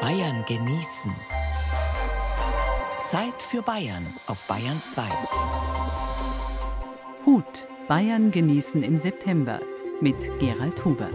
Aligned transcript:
Bayern 0.00 0.44
genießen. 0.48 1.12
Zeit 3.04 3.42
für 3.42 3.60
Bayern 3.60 4.06
auf 4.26 4.46
Bayern 4.46 4.80
2. 4.82 5.02
Hut. 7.26 7.66
Bayern 7.86 8.30
genießen 8.30 8.82
im 8.82 8.98
September 8.98 9.60
mit 10.00 10.16
Gerald 10.38 10.82
Huber. 10.86 11.10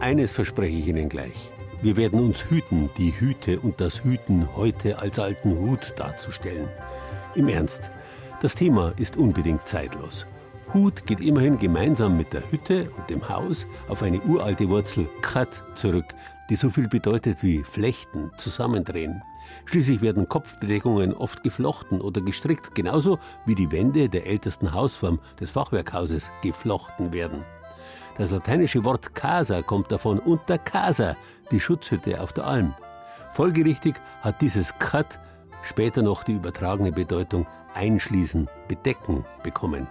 Eines 0.00 0.32
verspreche 0.32 0.78
ich 0.78 0.88
Ihnen 0.88 1.10
gleich. 1.10 1.50
Wir 1.82 1.96
werden 1.96 2.20
uns 2.20 2.48
hüten, 2.48 2.88
die 2.96 3.12
Hüte 3.12 3.60
und 3.60 3.78
das 3.78 4.02
Hüten 4.02 4.48
heute 4.56 4.98
als 5.00 5.18
alten 5.18 5.58
Hut 5.58 5.92
darzustellen. 5.96 6.68
Im 7.34 7.48
Ernst, 7.48 7.90
das 8.40 8.54
Thema 8.54 8.94
ist 8.96 9.18
unbedingt 9.18 9.68
zeitlos. 9.68 10.26
Hut 10.74 11.06
geht 11.06 11.20
immerhin 11.20 11.58
gemeinsam 11.58 12.18
mit 12.18 12.34
der 12.34 12.42
Hütte 12.50 12.90
und 12.96 13.08
dem 13.08 13.26
Haus 13.26 13.66
auf 13.88 14.02
eine 14.02 14.20
uralte 14.20 14.68
Wurzel 14.68 15.08
Kat 15.22 15.62
zurück, 15.74 16.04
die 16.50 16.56
so 16.56 16.68
viel 16.68 16.88
bedeutet 16.88 17.42
wie 17.42 17.62
flechten, 17.62 18.30
zusammendrehen. 18.36 19.22
Schließlich 19.64 20.02
werden 20.02 20.28
Kopfbedeckungen 20.28 21.14
oft 21.14 21.42
geflochten 21.42 22.02
oder 22.02 22.20
gestrickt, 22.20 22.74
genauso 22.74 23.18
wie 23.46 23.54
die 23.54 23.72
Wände 23.72 24.10
der 24.10 24.26
ältesten 24.26 24.74
Hausform 24.74 25.20
des 25.40 25.50
Fachwerkhauses 25.50 26.30
geflochten 26.42 27.14
werden. 27.14 27.44
Das 28.18 28.30
lateinische 28.30 28.84
Wort 28.84 29.14
casa 29.14 29.62
kommt 29.62 29.90
davon 29.90 30.18
unter 30.18 30.58
casa, 30.58 31.16
die 31.50 31.60
Schutzhütte 31.60 32.20
auf 32.20 32.34
der 32.34 32.46
Alm. 32.46 32.74
Folgerichtig 33.32 33.94
hat 34.20 34.42
dieses 34.42 34.74
kat 34.78 35.18
später 35.62 36.02
noch 36.02 36.24
die 36.24 36.32
übertragene 36.32 36.92
Bedeutung 36.92 37.46
einschließen, 37.74 38.48
bedecken 38.66 39.24
bekommen. 39.42 39.86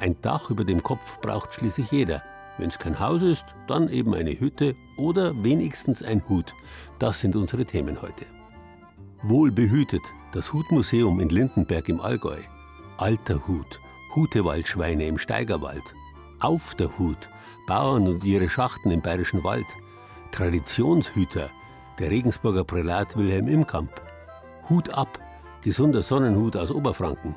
Ein 0.00 0.16
Dach 0.22 0.50
über 0.50 0.64
dem 0.64 0.82
Kopf 0.82 1.20
braucht 1.20 1.54
schließlich 1.54 1.90
jeder. 1.90 2.22
Wenn 2.58 2.68
es 2.68 2.78
kein 2.78 2.98
Haus 2.98 3.22
ist, 3.22 3.44
dann 3.66 3.88
eben 3.88 4.14
eine 4.14 4.38
Hütte 4.38 4.74
oder 4.96 5.32
wenigstens 5.42 6.02
ein 6.02 6.22
Hut. 6.28 6.54
Das 6.98 7.20
sind 7.20 7.36
unsere 7.36 7.64
Themen 7.64 8.00
heute. 8.02 8.26
Wohlbehütet, 9.22 10.02
das 10.32 10.52
Hutmuseum 10.52 11.20
in 11.20 11.28
Lindenberg 11.28 11.88
im 11.88 12.00
Allgäu. 12.00 12.38
Alter 12.98 13.46
Hut, 13.46 13.80
Hutewaldschweine 14.14 15.06
im 15.06 15.18
Steigerwald. 15.18 15.82
Auf 16.40 16.74
der 16.74 16.96
Hut, 16.98 17.28
Bauern 17.66 18.06
und 18.06 18.24
ihre 18.24 18.48
Schachten 18.48 18.90
im 18.90 19.02
Bayerischen 19.02 19.42
Wald. 19.42 19.66
Traditionshüter, 20.32 21.50
der 21.98 22.10
Regensburger 22.10 22.64
Prälat 22.64 23.16
Wilhelm 23.16 23.48
Imkamp. 23.48 23.90
Hut 24.68 24.90
ab, 24.94 25.18
gesunder 25.62 26.02
Sonnenhut 26.02 26.56
aus 26.56 26.70
Oberfranken. 26.70 27.34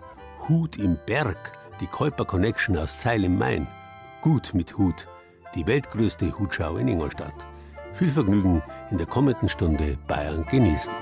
Hut 0.48 0.78
im 0.78 0.98
Berg, 1.06 1.54
die 1.82 1.88
Kolper 1.88 2.26
Connection 2.26 2.78
aus 2.78 2.98
Zeil 2.98 3.24
im 3.24 3.38
Main. 3.38 3.68
Gut 4.22 4.54
mit 4.54 4.78
Hut, 4.78 5.08
die 5.56 5.66
weltgrößte 5.66 6.38
Hutschau 6.38 6.78
in 6.78 6.88
Ingolstadt. 6.88 7.34
Viel 7.94 8.12
Vergnügen 8.12 8.62
in 8.92 8.98
der 8.98 9.08
kommenden 9.08 9.50
Stunde 9.50 9.98
Bayern 10.08 10.46
genießen. 10.46 10.94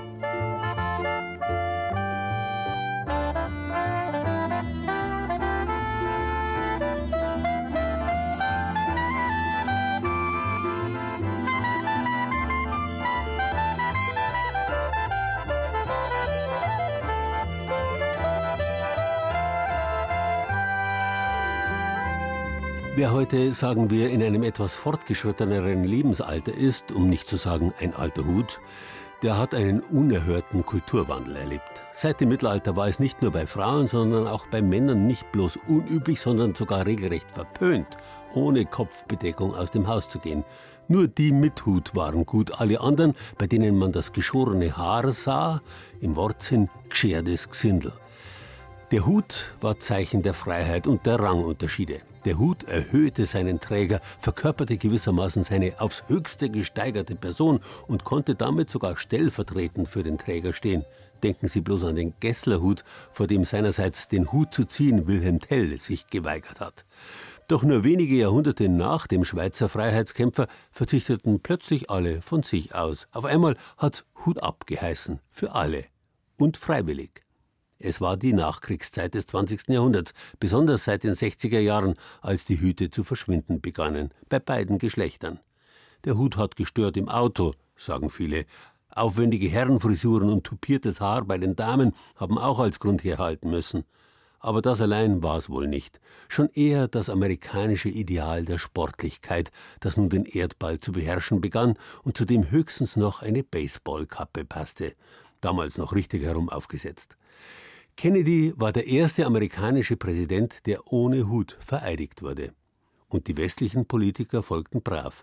Wer 23.00 23.12
heute, 23.12 23.54
sagen 23.54 23.88
wir, 23.88 24.10
in 24.10 24.22
einem 24.22 24.42
etwas 24.42 24.74
fortgeschritteneren 24.74 25.84
Lebensalter 25.84 26.52
ist, 26.52 26.92
um 26.92 27.08
nicht 27.08 27.28
zu 27.28 27.38
sagen 27.38 27.72
ein 27.80 27.94
alter 27.94 28.26
Hut, 28.26 28.60
der 29.22 29.38
hat 29.38 29.54
einen 29.54 29.80
unerhörten 29.80 30.66
Kulturwandel 30.66 31.36
erlebt. 31.36 31.82
Seit 31.94 32.20
dem 32.20 32.28
Mittelalter 32.28 32.76
war 32.76 32.88
es 32.88 32.98
nicht 32.98 33.22
nur 33.22 33.30
bei 33.30 33.46
Frauen, 33.46 33.86
sondern 33.86 34.26
auch 34.26 34.46
bei 34.48 34.60
Männern 34.60 35.06
nicht 35.06 35.32
bloß 35.32 35.60
unüblich, 35.66 36.20
sondern 36.20 36.54
sogar 36.54 36.84
regelrecht 36.84 37.30
verpönt, 37.30 37.86
ohne 38.34 38.66
Kopfbedeckung 38.66 39.54
aus 39.54 39.70
dem 39.70 39.88
Haus 39.88 40.06
zu 40.06 40.18
gehen. 40.18 40.44
Nur 40.86 41.08
die 41.08 41.32
mit 41.32 41.64
Hut 41.64 41.94
waren 41.94 42.26
gut, 42.26 42.60
alle 42.60 42.82
anderen, 42.82 43.14
bei 43.38 43.46
denen 43.46 43.78
man 43.78 43.92
das 43.92 44.12
geschorene 44.12 44.76
Haar 44.76 45.10
sah, 45.14 45.62
im 46.02 46.16
Wortsinn 46.16 46.68
geschertes 46.90 47.48
Gsindel. 47.48 47.94
Der 48.90 49.06
Hut 49.06 49.54
war 49.62 49.80
Zeichen 49.80 50.20
der 50.20 50.34
Freiheit 50.34 50.86
und 50.86 51.06
der 51.06 51.18
Rangunterschiede. 51.18 52.02
Der 52.24 52.38
Hut 52.38 52.64
erhöhte 52.64 53.24
seinen 53.24 53.60
Träger, 53.60 54.00
verkörperte 54.20 54.76
gewissermaßen 54.76 55.42
seine 55.42 55.80
aufs 55.80 56.04
höchste 56.08 56.50
gesteigerte 56.50 57.16
Person 57.16 57.60
und 57.86 58.04
konnte 58.04 58.34
damit 58.34 58.68
sogar 58.68 58.96
stellvertretend 58.98 59.88
für 59.88 60.02
den 60.02 60.18
Träger 60.18 60.52
stehen. 60.52 60.84
Denken 61.22 61.48
Sie 61.48 61.62
bloß 61.62 61.84
an 61.84 61.96
den 61.96 62.14
Gesslerhut, 62.20 62.84
vor 63.10 63.26
dem 63.26 63.44
seinerseits 63.44 64.08
den 64.08 64.32
Hut 64.32 64.52
zu 64.52 64.64
ziehen 64.64 65.06
Wilhelm 65.06 65.40
Tell 65.40 65.78
sich 65.78 66.08
geweigert 66.08 66.60
hat. 66.60 66.84
Doch 67.48 67.62
nur 67.62 67.84
wenige 67.84 68.14
Jahrhunderte 68.14 68.68
nach 68.68 69.06
dem 69.06 69.24
Schweizer 69.24 69.68
Freiheitskämpfer 69.68 70.46
verzichteten 70.70 71.40
plötzlich 71.40 71.90
alle 71.90 72.22
von 72.22 72.42
sich 72.42 72.74
aus. 72.74 73.08
Auf 73.12 73.24
einmal 73.24 73.56
hat's 73.76 74.04
Hut 74.24 74.42
ab 74.42 74.66
geheißen, 74.66 75.20
für 75.30 75.54
alle 75.54 75.84
und 76.36 76.56
freiwillig. 76.56 77.22
Es 77.82 78.02
war 78.02 78.18
die 78.18 78.34
Nachkriegszeit 78.34 79.14
des 79.14 79.26
20. 79.28 79.68
Jahrhunderts, 79.68 80.12
besonders 80.38 80.84
seit 80.84 81.02
den 81.02 81.14
60er 81.14 81.60
Jahren, 81.60 81.94
als 82.20 82.44
die 82.44 82.60
Hüte 82.60 82.90
zu 82.90 83.04
verschwinden 83.04 83.62
begannen, 83.62 84.10
bei 84.28 84.38
beiden 84.38 84.76
Geschlechtern. 84.76 85.40
Der 86.04 86.18
Hut 86.18 86.36
hat 86.36 86.56
gestört 86.56 86.98
im 86.98 87.08
Auto, 87.08 87.54
sagen 87.78 88.10
viele. 88.10 88.44
Aufwendige 88.90 89.48
Herrenfrisuren 89.48 90.28
und 90.28 90.44
tupiertes 90.44 91.00
Haar 91.00 91.24
bei 91.24 91.38
den 91.38 91.56
Damen 91.56 91.94
haben 92.16 92.36
auch 92.36 92.60
als 92.60 92.80
Grund 92.80 93.02
herhalten 93.02 93.48
müssen. 93.48 93.84
Aber 94.40 94.60
das 94.60 94.82
allein 94.82 95.22
war 95.22 95.38
es 95.38 95.48
wohl 95.48 95.66
nicht. 95.66 96.00
Schon 96.28 96.50
eher 96.50 96.86
das 96.86 97.08
amerikanische 97.08 97.88
Ideal 97.88 98.44
der 98.44 98.58
Sportlichkeit, 98.58 99.50
das 99.80 99.96
nun 99.96 100.10
den 100.10 100.26
Erdball 100.26 100.80
zu 100.80 100.92
beherrschen 100.92 101.40
begann 101.40 101.78
und 102.02 102.18
zu 102.18 102.26
dem 102.26 102.50
höchstens 102.50 102.96
noch 102.96 103.22
eine 103.22 103.42
Baseballkappe 103.42 104.44
passte. 104.44 104.94
Damals 105.40 105.78
noch 105.78 105.94
richtig 105.94 106.22
herum 106.22 106.50
aufgesetzt. 106.50 107.16
Kennedy 108.00 108.54
war 108.56 108.72
der 108.72 108.86
erste 108.86 109.26
amerikanische 109.26 109.94
Präsident, 109.94 110.64
der 110.66 110.90
ohne 110.90 111.28
Hut 111.28 111.58
vereidigt 111.60 112.22
wurde. 112.22 112.54
Und 113.10 113.26
die 113.26 113.36
westlichen 113.36 113.84
Politiker 113.84 114.42
folgten 114.42 114.80
brav. 114.80 115.22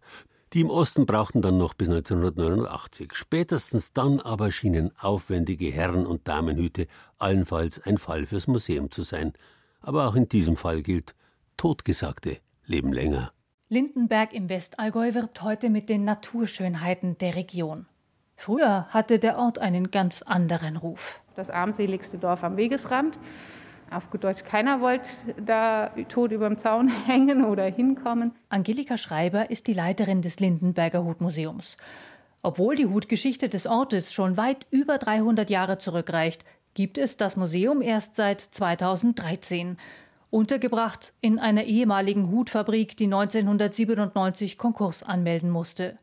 Die 0.54 0.62
im 0.62 0.70
Osten 0.70 1.08
brauchten 1.08 1.42
dann 1.42 1.58
noch 1.58 1.74
bis 1.74 1.90
1989. 1.90 3.14
Spätestens 3.16 3.94
dann 3.94 4.20
aber 4.20 4.52
schienen 4.52 4.92
aufwendige 5.00 5.72
Herren- 5.72 6.06
und 6.06 6.28
Damenhüte 6.28 6.86
allenfalls 7.18 7.82
ein 7.82 7.98
Fall 7.98 8.28
fürs 8.28 8.46
Museum 8.46 8.92
zu 8.92 9.02
sein. 9.02 9.34
Aber 9.82 10.08
auch 10.08 10.14
in 10.14 10.30
diesem 10.30 10.56
Fall 10.56 10.84
gilt, 10.84 11.16
Totgesagte 11.58 12.38
leben 12.68 12.94
länger. 12.94 13.32
Lindenberg 13.70 14.34
im 14.34 14.50
Westallgäu 14.50 15.16
wirbt 15.16 15.42
heute 15.42 15.72
mit 15.72 15.90
den 15.90 16.06
Naturschönheiten 16.06 17.18
der 17.18 17.34
Region. 17.34 17.88
Früher 18.36 18.86
hatte 18.90 19.18
der 19.18 19.40
Ort 19.40 19.58
einen 19.58 19.90
ganz 19.90 20.22
anderen 20.22 20.78
Ruf 20.78 21.22
das 21.38 21.50
armseligste 21.50 22.18
Dorf 22.18 22.44
am 22.44 22.58
Wegesrand. 22.58 23.18
Auf 23.90 24.10
gut 24.10 24.24
Deutsch, 24.24 24.44
keiner 24.44 24.82
wollte 24.82 25.10
da 25.44 25.92
tot 26.10 26.32
über 26.32 26.50
dem 26.50 26.58
Zaun 26.58 26.88
hängen 27.06 27.46
oder 27.46 27.66
hinkommen. 27.66 28.34
Angelika 28.50 28.98
Schreiber 28.98 29.50
ist 29.50 29.68
die 29.68 29.74
Leiterin 29.74 30.22
des 30.22 30.40
Lindenberger 30.40 31.04
Hutmuseums. 31.06 31.78
Obwohl 32.42 32.76
die 32.76 32.86
Hutgeschichte 32.86 33.50
des 33.50 33.66
Ortes 33.66 34.14
schon 34.14 34.38
weit 34.38 34.66
über 34.72 34.98
300 34.98 35.50
Jahre 35.50 35.78
zurückreicht, 35.78 36.44
gibt 36.74 36.98
es 36.98 37.18
das 37.18 37.38
Museum 37.38 37.82
erst 37.82 38.16
seit 38.16 38.42
2013. 38.42 39.78
Untergebracht 40.30 41.14
in 41.22 41.40
einer 41.40 41.64
ehemaligen 41.64 42.30
Hutfabrik, 42.32 42.98
die 42.98 43.06
1997 43.06 44.58
Konkurs 44.58 45.02
anmelden 45.02 45.50
musste. 45.50 45.98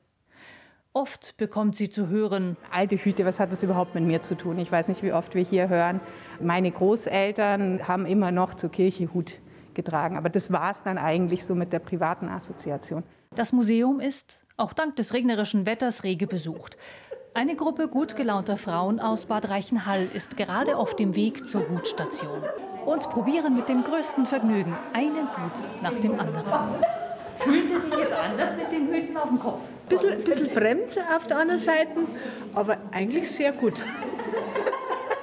Oft 0.96 1.36
bekommt 1.38 1.74
sie 1.74 1.90
zu 1.90 2.06
hören, 2.06 2.56
alte 2.70 2.94
Hüte, 2.94 3.26
was 3.26 3.40
hat 3.40 3.50
das 3.50 3.64
überhaupt 3.64 3.96
mit 3.96 4.04
mir 4.04 4.22
zu 4.22 4.36
tun? 4.36 4.60
Ich 4.60 4.70
weiß 4.70 4.86
nicht, 4.86 5.02
wie 5.02 5.12
oft 5.12 5.34
wir 5.34 5.42
hier 5.42 5.68
hören. 5.68 6.00
Meine 6.40 6.70
Großeltern 6.70 7.88
haben 7.88 8.06
immer 8.06 8.30
noch 8.30 8.54
zur 8.54 8.70
Kirche 8.70 9.12
Hut 9.12 9.40
getragen, 9.74 10.16
aber 10.16 10.28
das 10.28 10.52
war 10.52 10.70
es 10.70 10.84
dann 10.84 10.96
eigentlich 10.96 11.44
so 11.44 11.56
mit 11.56 11.72
der 11.72 11.80
privaten 11.80 12.28
Assoziation. 12.28 13.02
Das 13.34 13.52
Museum 13.52 13.98
ist, 13.98 14.46
auch 14.56 14.72
dank 14.72 14.94
des 14.94 15.14
regnerischen 15.14 15.66
Wetters, 15.66 16.04
rege 16.04 16.28
besucht. 16.28 16.76
Eine 17.34 17.56
Gruppe 17.56 17.88
gut 17.88 18.14
gelaunter 18.14 18.56
Frauen 18.56 19.00
aus 19.00 19.26
Bad 19.26 19.50
Reichenhall 19.50 20.06
ist 20.14 20.36
gerade 20.36 20.76
auf 20.76 20.94
dem 20.94 21.16
Weg 21.16 21.44
zur 21.44 21.68
Hutstation 21.70 22.44
und 22.86 23.10
probieren 23.10 23.56
mit 23.56 23.68
dem 23.68 23.82
größten 23.82 24.26
Vergnügen 24.26 24.76
einen 24.92 25.26
Hut 25.26 25.82
nach 25.82 25.94
dem 26.00 26.12
anderen. 26.12 26.44
Fühlen 27.38 27.66
Sie 27.66 27.78
sich 27.78 27.94
jetzt 27.98 28.12
anders 28.12 28.56
mit 28.56 28.70
den 28.72 28.88
Hüten 28.88 29.16
auf 29.16 29.28
dem 29.28 29.38
Kopf? 29.38 29.60
Ein 29.62 29.88
bisschen, 29.88 30.24
bisschen 30.24 30.50
fremd 30.50 30.98
auf 31.14 31.26
der 31.26 31.38
anderen 31.38 31.60
Seite, 31.60 31.90
aber 32.54 32.78
eigentlich 32.92 33.30
sehr 33.30 33.52
gut. 33.52 33.82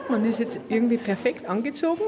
Man 0.09 0.25
ist 0.25 0.39
jetzt 0.39 0.59
irgendwie 0.69 0.97
perfekt 0.97 1.47
angezogen. 1.47 2.03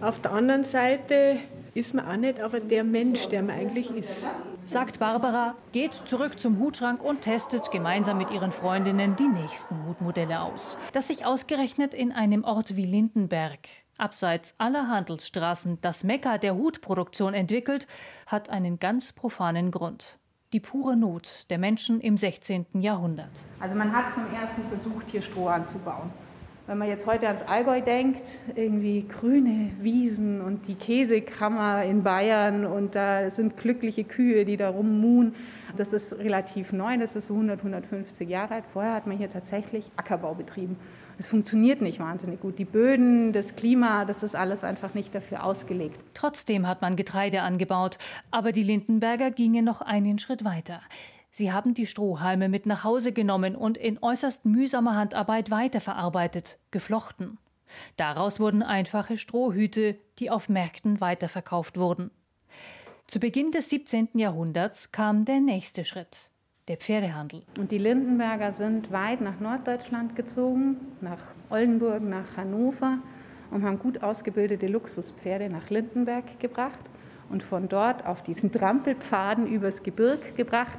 Auf 0.00 0.20
der 0.20 0.32
anderen 0.32 0.64
Seite 0.64 1.38
ist 1.74 1.94
man 1.94 2.06
auch 2.06 2.16
nicht 2.16 2.40
aber 2.40 2.60
der 2.60 2.84
Mensch, 2.84 3.28
der 3.28 3.42
man 3.42 3.56
eigentlich 3.56 3.90
ist. 3.90 4.26
sagt 4.64 4.98
Barbara, 4.98 5.54
geht 5.72 5.92
zurück 5.92 6.38
zum 6.38 6.58
Hutschrank 6.58 7.02
und 7.02 7.22
testet 7.22 7.70
gemeinsam 7.70 8.18
mit 8.18 8.30
ihren 8.30 8.52
Freundinnen 8.52 9.16
die 9.16 9.28
nächsten 9.28 9.86
Hutmodelle 9.86 10.40
aus. 10.40 10.76
Dass 10.92 11.08
sich 11.08 11.26
ausgerechnet 11.26 11.92
in 11.94 12.12
einem 12.12 12.44
Ort 12.44 12.76
wie 12.76 12.86
Lindenberg, 12.86 13.68
abseits 13.98 14.54
aller 14.58 14.88
Handelsstraßen, 14.88 15.78
das 15.80 16.04
Mekka 16.04 16.38
der 16.38 16.54
Hutproduktion 16.54 17.34
entwickelt, 17.34 17.86
hat 18.26 18.50
einen 18.50 18.78
ganz 18.78 19.12
profanen 19.12 19.70
Grund. 19.70 20.18
Die 20.52 20.60
pure 20.60 20.96
Not 20.96 21.46
der 21.50 21.58
Menschen 21.58 22.00
im 22.00 22.16
16. 22.16 22.66
Jahrhundert. 22.74 23.32
Also 23.60 23.74
man 23.74 23.92
hat 23.92 24.14
zum 24.14 24.24
ersten 24.32 24.62
versucht, 24.68 25.10
hier 25.10 25.22
Stroh 25.22 25.48
anzubauen. 25.48 26.10
Wenn 26.66 26.78
man 26.78 26.88
jetzt 26.88 27.04
heute 27.04 27.26
ans 27.26 27.42
Allgäu 27.42 27.82
denkt, 27.82 28.22
irgendwie 28.54 29.06
grüne 29.06 29.72
Wiesen 29.80 30.40
und 30.40 30.66
die 30.66 30.76
Käsekammer 30.76 31.84
in 31.84 32.02
Bayern 32.02 32.64
und 32.64 32.94
da 32.94 33.28
sind 33.28 33.58
glückliche 33.58 34.04
Kühe, 34.04 34.46
die 34.46 34.56
da 34.56 34.70
rummuhen. 34.70 35.34
Das 35.76 35.92
ist 35.92 36.14
relativ 36.14 36.72
neu, 36.72 36.96
das 36.96 37.16
ist 37.16 37.26
so 37.26 37.34
100, 37.34 37.58
150 37.58 38.26
Jahre 38.26 38.54
alt. 38.54 38.64
Vorher 38.66 38.94
hat 38.94 39.06
man 39.06 39.18
hier 39.18 39.30
tatsächlich 39.30 39.90
Ackerbau 39.96 40.34
betrieben. 40.34 40.78
Es 41.18 41.26
funktioniert 41.26 41.80
nicht 41.80 42.00
wahnsinnig 42.00 42.40
gut. 42.40 42.58
Die 42.58 42.64
Böden, 42.64 43.32
das 43.32 43.56
Klima, 43.56 44.04
das 44.04 44.22
ist 44.22 44.34
alles 44.34 44.64
einfach 44.64 44.94
nicht 44.94 45.14
dafür 45.14 45.44
ausgelegt. 45.44 45.98
Trotzdem 46.14 46.66
hat 46.66 46.82
man 46.82 46.96
Getreide 46.96 47.42
angebaut, 47.42 47.98
aber 48.30 48.52
die 48.52 48.62
Lindenberger 48.62 49.30
gingen 49.30 49.64
noch 49.64 49.80
einen 49.80 50.18
Schritt 50.18 50.44
weiter. 50.44 50.80
Sie 51.30 51.52
haben 51.52 51.74
die 51.74 51.86
Strohhalme 51.86 52.48
mit 52.48 52.64
nach 52.66 52.84
Hause 52.84 53.12
genommen 53.12 53.56
und 53.56 53.76
in 53.76 54.00
äußerst 54.00 54.44
mühsamer 54.44 54.94
Handarbeit 54.94 55.50
weiterverarbeitet, 55.50 56.58
geflochten. 56.70 57.38
Daraus 57.96 58.38
wurden 58.38 58.62
einfache 58.62 59.16
Strohhüte, 59.16 59.96
die 60.18 60.30
auf 60.30 60.48
Märkten 60.48 61.00
weiterverkauft 61.00 61.76
wurden. 61.76 62.10
Zu 63.06 63.20
Beginn 63.20 63.50
des 63.50 63.68
17. 63.68 64.10
Jahrhunderts 64.14 64.92
kam 64.92 65.24
der 65.24 65.40
nächste 65.40 65.84
Schritt, 65.84 66.30
der 66.68 66.76
Pferdehandel. 66.76 67.42
Und 67.58 67.70
die 67.70 67.78
Lindenberger 67.78 68.52
sind 68.52 68.90
weit 68.90 69.20
nach 69.20 69.38
Norddeutschland 69.40 70.16
gezogen, 70.16 70.76
nach 71.00 71.20
Oldenburg, 71.50 72.02
nach 72.02 72.36
Hannover 72.36 72.98
und 73.50 73.64
haben 73.64 73.78
gut 73.78 74.02
ausgebildete 74.02 74.66
Luxuspferde 74.66 75.48
nach 75.50 75.70
Lindenberg 75.70 76.40
gebracht 76.40 76.80
und 77.30 77.42
von 77.42 77.68
dort 77.68 78.06
auf 78.06 78.22
diesen 78.22 78.50
Trampelpfaden 78.50 79.46
übers 79.46 79.82
Gebirg 79.82 80.36
gebracht 80.36 80.78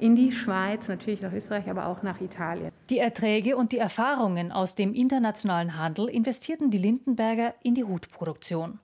in 0.00 0.16
die 0.16 0.32
Schweiz, 0.32 0.88
natürlich 0.88 1.20
nach 1.20 1.32
Österreich, 1.32 1.68
aber 1.70 1.86
auch 1.86 2.02
nach 2.02 2.20
Italien. 2.20 2.70
Die 2.90 2.98
Erträge 2.98 3.56
und 3.56 3.72
die 3.72 3.78
Erfahrungen 3.78 4.52
aus 4.52 4.74
dem 4.74 4.92
internationalen 4.92 5.78
Handel 5.78 6.08
investierten 6.08 6.70
die 6.70 6.78
Lindenberger 6.78 7.54
in 7.62 7.74
die 7.74 7.84
Hutproduktion. 7.84 8.80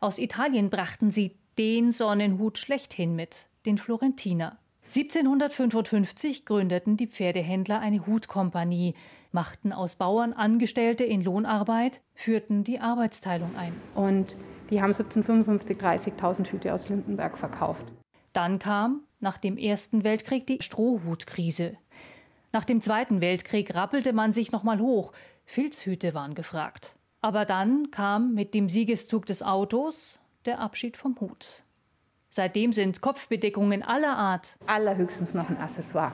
Aus 0.00 0.18
Italien 0.18 0.68
brachten 0.68 1.10
sie 1.10 1.36
den 1.58 1.92
Sonnenhut 1.92 2.58
schlechthin 2.58 3.16
mit, 3.16 3.48
den 3.66 3.78
Florentiner. 3.78 4.58
1755 4.88 6.46
gründeten 6.46 6.96
die 6.96 7.08
Pferdehändler 7.08 7.78
eine 7.80 8.06
Hutkompanie, 8.06 8.94
machten 9.32 9.74
aus 9.74 9.96
Bauern 9.96 10.32
Angestellte 10.32 11.04
in 11.04 11.22
Lohnarbeit, 11.22 12.00
führten 12.14 12.64
die 12.64 12.80
Arbeitsteilung 12.80 13.54
ein. 13.54 13.74
Und 13.94 14.34
die 14.70 14.80
haben 14.80 14.94
1755 14.94 15.76
30.000 15.76 16.46
Hüte 16.46 16.72
aus 16.72 16.88
Lindenberg 16.88 17.36
verkauft. 17.36 17.84
Dann 18.32 18.58
kam 18.58 19.02
nach 19.20 19.36
dem 19.36 19.58
Ersten 19.58 20.04
Weltkrieg 20.04 20.46
die 20.46 20.62
Strohhutkrise. 20.62 21.76
Nach 22.52 22.64
dem 22.64 22.80
Zweiten 22.80 23.20
Weltkrieg 23.20 23.74
rappelte 23.74 24.14
man 24.14 24.32
sich 24.32 24.52
nochmal 24.52 24.80
hoch. 24.80 25.12
Filzhüte 25.44 26.14
waren 26.14 26.34
gefragt. 26.34 26.94
Aber 27.20 27.44
dann 27.44 27.90
kam 27.90 28.32
mit 28.32 28.54
dem 28.54 28.70
Siegeszug 28.70 29.26
des 29.26 29.42
Autos 29.42 30.18
der 30.46 30.60
Abschied 30.60 30.96
vom 30.96 31.20
Hut. 31.20 31.62
Seitdem 32.30 32.72
sind 32.72 33.00
Kopfbedeckungen 33.00 33.82
aller 33.82 34.16
Art. 34.16 34.58
Allerhöchstens 34.66 35.32
noch 35.32 35.48
ein 35.48 35.56
Accessoire. 35.56 36.12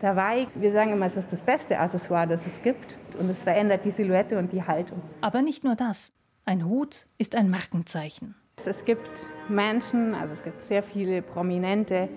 Dabei, 0.00 0.46
wir 0.54 0.72
sagen 0.72 0.92
immer, 0.92 1.06
es 1.06 1.16
ist 1.16 1.32
das 1.32 1.42
beste 1.42 1.78
Accessoire, 1.78 2.26
das 2.26 2.46
es 2.46 2.62
gibt. 2.62 2.96
Und 3.18 3.30
es 3.30 3.38
verändert 3.38 3.84
die 3.84 3.90
Silhouette 3.90 4.38
und 4.38 4.52
die 4.52 4.62
Haltung. 4.62 5.02
Aber 5.22 5.42
nicht 5.42 5.64
nur 5.64 5.74
das. 5.74 6.12
Ein 6.44 6.66
Hut 6.66 7.06
ist 7.18 7.34
ein 7.34 7.50
Markenzeichen. 7.50 8.36
Es 8.64 8.84
gibt 8.84 9.26
Menschen, 9.48 10.14
also 10.14 10.34
es 10.34 10.44
gibt 10.44 10.62
sehr 10.62 10.82
viele 10.82 11.20
Prominente, 11.20 12.08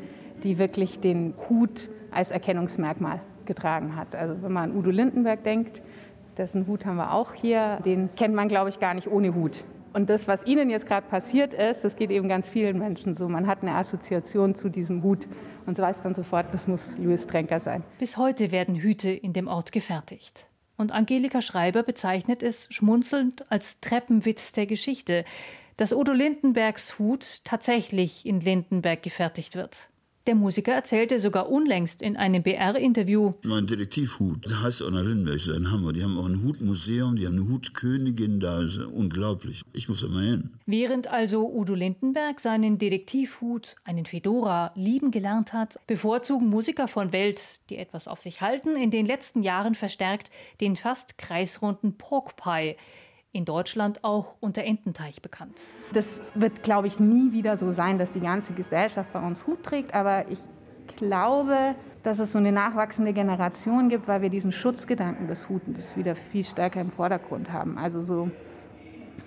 die 0.43 0.59
wirklich 0.59 0.99
den 0.99 1.33
Hut 1.49 1.89
als 2.11 2.31
Erkennungsmerkmal 2.31 3.21
getragen 3.45 3.95
hat. 3.95 4.13
Also 4.13 4.41
wenn 4.43 4.51
man 4.51 4.71
an 4.71 4.77
Udo 4.77 4.91
Lindenberg 4.91 5.43
denkt, 5.43 5.81
dessen 6.37 6.67
Hut 6.67 6.85
haben 6.85 6.97
wir 6.97 7.13
auch 7.13 7.33
hier, 7.33 7.79
den 7.83 8.13
kennt 8.15 8.35
man, 8.35 8.47
glaube 8.47 8.69
ich, 8.69 8.79
gar 8.79 8.93
nicht 8.93 9.07
ohne 9.07 9.33
Hut. 9.33 9.63
Und 9.93 10.09
das, 10.09 10.27
was 10.27 10.45
Ihnen 10.45 10.69
jetzt 10.69 10.85
gerade 10.85 11.07
passiert 11.07 11.53
ist, 11.53 11.81
das 11.81 11.95
geht 11.95 12.11
eben 12.11 12.29
ganz 12.29 12.47
vielen 12.47 12.77
Menschen 12.77 13.15
so. 13.15 13.27
Man 13.27 13.47
hat 13.47 13.61
eine 13.61 13.75
Assoziation 13.75 14.55
zu 14.55 14.69
diesem 14.69 15.03
Hut 15.03 15.27
und 15.65 15.77
so 15.77 15.83
weiß 15.83 16.01
dann 16.01 16.13
sofort, 16.13 16.53
das 16.53 16.67
muss 16.67 16.97
Louis 16.97 17.25
Tränker 17.25 17.59
sein. 17.59 17.83
Bis 17.97 18.17
heute 18.17 18.51
werden 18.51 18.75
Hüte 18.75 19.09
in 19.09 19.33
dem 19.33 19.47
Ort 19.47 19.71
gefertigt. 19.71 20.47
Und 20.77 20.91
Angelika 20.91 21.41
Schreiber 21.41 21.83
bezeichnet 21.83 22.41
es 22.43 22.67
schmunzelnd 22.69 23.51
als 23.51 23.81
Treppenwitz 23.81 24.51
der 24.51 24.65
Geschichte, 24.65 25.25
dass 25.75 25.91
Udo 25.91 26.13
Lindenbergs 26.13 26.99
Hut 26.99 27.43
tatsächlich 27.43 28.25
in 28.25 28.39
Lindenberg 28.39 29.01
gefertigt 29.01 29.55
wird. 29.55 29.89
Der 30.29 30.35
Musiker 30.35 30.73
erzählte 30.73 31.19
sogar 31.19 31.49
unlängst 31.49 32.03
in 32.03 32.15
einem 32.15 32.43
BR-Interview. 32.43 33.31
Mein 33.43 33.65
Detektivhut, 33.65 34.45
der 34.47 34.61
heißt 34.61 34.83
auch 34.83 34.91
nach 34.91 35.01
Lindenberg, 35.01 35.37
ist 35.37 35.49
ein 35.49 35.71
Hammer. 35.71 35.91
Die 35.91 36.03
haben 36.03 36.19
auch 36.19 36.27
ein 36.27 36.43
Hutmuseum, 36.43 37.15
die 37.15 37.25
haben 37.25 37.39
eine 37.39 37.49
Hutkönigin 37.49 38.39
da, 38.39 38.61
ist 38.61 38.77
unglaublich. 38.77 39.63
Ich 39.73 39.89
muss 39.89 40.01
da 40.01 40.07
mal 40.07 40.23
hin. 40.23 40.51
Während 40.67 41.07
also 41.07 41.51
Udo 41.51 41.73
Lindenberg 41.73 42.39
seinen 42.41 42.77
Detektivhut, 42.77 43.75
einen 43.83 44.05
Fedora, 44.05 44.71
lieben 44.75 45.09
gelernt 45.09 45.51
hat, 45.51 45.79
bevorzugen 45.87 46.47
Musiker 46.47 46.87
von 46.87 47.11
Welt, 47.11 47.59
die 47.71 47.77
etwas 47.77 48.07
auf 48.07 48.21
sich 48.21 48.39
halten, 48.39 48.75
in 48.75 48.91
den 48.91 49.07
letzten 49.07 49.41
Jahren 49.41 49.73
verstärkt 49.73 50.29
den 50.61 50.75
fast 50.75 51.17
kreisrunden 51.17 51.97
Pork 51.97 52.35
Pie 52.35 52.75
in 53.31 53.45
Deutschland 53.45 54.03
auch 54.03 54.35
unter 54.39 54.63
Ententeich 54.63 55.21
bekannt. 55.21 55.61
Das 55.93 56.21
wird, 56.33 56.63
glaube 56.63 56.87
ich, 56.87 56.99
nie 56.99 57.31
wieder 57.31 57.57
so 57.57 57.71
sein, 57.71 57.97
dass 57.97 58.11
die 58.11 58.21
ganze 58.21 58.53
Gesellschaft 58.53 59.13
bei 59.13 59.25
uns 59.25 59.45
Hut 59.45 59.63
trägt, 59.63 59.93
aber 59.93 60.29
ich 60.29 60.39
glaube, 60.95 61.75
dass 62.03 62.17
es 62.19 62.31
so 62.31 62.39
eine 62.39 62.51
nachwachsende 62.51 63.13
Generation 63.13 63.89
gibt, 63.89 64.07
weil 64.07 64.21
wir 64.21 64.29
diesen 64.29 64.51
Schutzgedanken 64.51 65.27
des 65.27 65.47
Hutens 65.47 65.95
wieder 65.95 66.15
viel 66.15 66.43
stärker 66.43 66.81
im 66.81 66.89
Vordergrund 66.89 67.51
haben. 67.51 67.77
Also 67.77 68.01
so, 68.01 68.31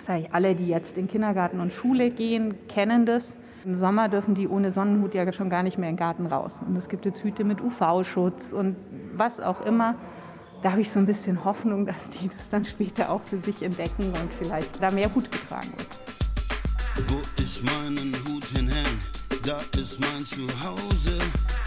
sage 0.06 0.22
ich, 0.22 0.34
alle, 0.34 0.54
die 0.54 0.66
jetzt 0.66 0.98
in 0.98 1.06
Kindergarten 1.06 1.60
und 1.60 1.72
Schule 1.72 2.10
gehen, 2.10 2.66
kennen 2.68 3.06
das. 3.06 3.36
Im 3.64 3.76
Sommer 3.76 4.08
dürfen 4.08 4.34
die 4.34 4.48
ohne 4.48 4.72
Sonnenhut 4.72 5.14
ja 5.14 5.30
schon 5.32 5.48
gar 5.48 5.62
nicht 5.62 5.78
mehr 5.78 5.88
in 5.88 5.94
den 5.94 6.00
Garten 6.00 6.26
raus. 6.26 6.60
Und 6.66 6.74
es 6.76 6.88
gibt 6.88 7.04
jetzt 7.04 7.22
Hüte 7.22 7.44
mit 7.44 7.60
UV-Schutz 7.60 8.52
und 8.52 8.74
was 9.14 9.38
auch 9.38 9.64
immer 9.64 9.94
da 10.62 10.70
habe 10.70 10.80
ich 10.80 10.90
so 10.90 11.00
ein 11.00 11.06
bisschen 11.06 11.44
Hoffnung, 11.44 11.84
dass 11.84 12.08
die 12.08 12.28
das 12.28 12.48
dann 12.48 12.64
später 12.64 13.10
auch 13.10 13.22
für 13.24 13.38
sich 13.38 13.62
entdecken 13.62 14.12
und 14.12 14.32
vielleicht 14.32 14.80
da 14.80 14.90
mehr 14.90 15.12
Hut 15.12 15.30
getragen 15.30 15.72
wird. 15.76 15.88
Wo 17.08 17.20
ich 17.42 17.62
meinen 17.64 18.14
Hut 18.26 18.44
hinhäng, 18.56 18.98
da 19.42 19.58
ist 19.80 19.98
mein 19.98 20.24
Zuhause. 20.24 21.18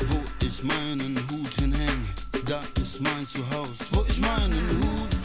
Wo 0.07 0.21
ich 0.41 0.63
meinen 0.63 1.17
Hut 1.29 1.53
hinhäng, 1.59 2.01
da 2.45 2.61
ist 2.81 3.01
mein 3.01 3.27
Zuhause. 3.27 3.85
Wo 3.91 4.05
ich 4.07 4.19
meinen 4.19 4.53
Hut, 4.81 5.15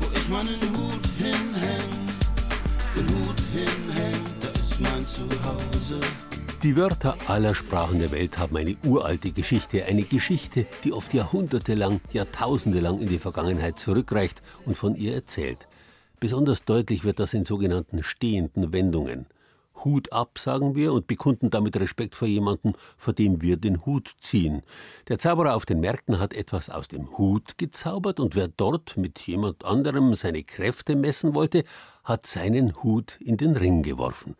wo 0.00 0.18
ich 0.18 0.28
meinen 0.28 0.60
Hut 0.76 1.06
hinhäng, 1.16 1.90
den 2.94 3.08
Hut 3.08 3.40
hinhäng, 3.52 4.22
da 4.40 4.48
ist 4.48 4.80
mein 4.80 5.06
Zuhause. 5.06 6.00
Die 6.62 6.76
Wörter 6.76 7.16
aller 7.26 7.56
Sprachen 7.56 7.98
der 7.98 8.12
Welt 8.12 8.38
haben 8.38 8.56
eine 8.56 8.76
uralte 8.84 9.32
Geschichte, 9.32 9.84
eine 9.86 10.04
Geschichte, 10.04 10.64
die 10.84 10.92
oft 10.92 11.12
jahrhundertelang, 11.12 12.00
jahrtausendelang 12.12 13.00
in 13.00 13.08
die 13.08 13.18
Vergangenheit 13.18 13.80
zurückreicht 13.80 14.40
und 14.64 14.76
von 14.76 14.94
ihr 14.94 15.12
erzählt. 15.12 15.66
Besonders 16.20 16.64
deutlich 16.64 17.02
wird 17.02 17.18
das 17.18 17.34
in 17.34 17.44
sogenannten 17.44 18.04
stehenden 18.04 18.72
Wendungen. 18.72 19.26
Hut 19.84 20.12
ab, 20.12 20.38
sagen 20.38 20.76
wir, 20.76 20.92
und 20.92 21.08
bekunden 21.08 21.50
damit 21.50 21.76
Respekt 21.80 22.14
vor 22.14 22.28
jemandem, 22.28 22.74
vor 22.96 23.12
dem 23.12 23.42
wir 23.42 23.56
den 23.56 23.84
Hut 23.84 24.12
ziehen. 24.20 24.62
Der 25.08 25.18
Zauberer 25.18 25.56
auf 25.56 25.66
den 25.66 25.80
Märkten 25.80 26.20
hat 26.20 26.32
etwas 26.32 26.70
aus 26.70 26.86
dem 26.86 27.18
Hut 27.18 27.58
gezaubert, 27.58 28.20
und 28.20 28.36
wer 28.36 28.46
dort 28.46 28.96
mit 28.96 29.18
jemand 29.18 29.64
anderem 29.64 30.14
seine 30.14 30.44
Kräfte 30.44 30.94
messen 30.94 31.34
wollte, 31.34 31.64
hat 32.04 32.24
seinen 32.24 32.80
Hut 32.84 33.18
in 33.20 33.36
den 33.36 33.56
Ring 33.56 33.82
geworfen. 33.82 34.36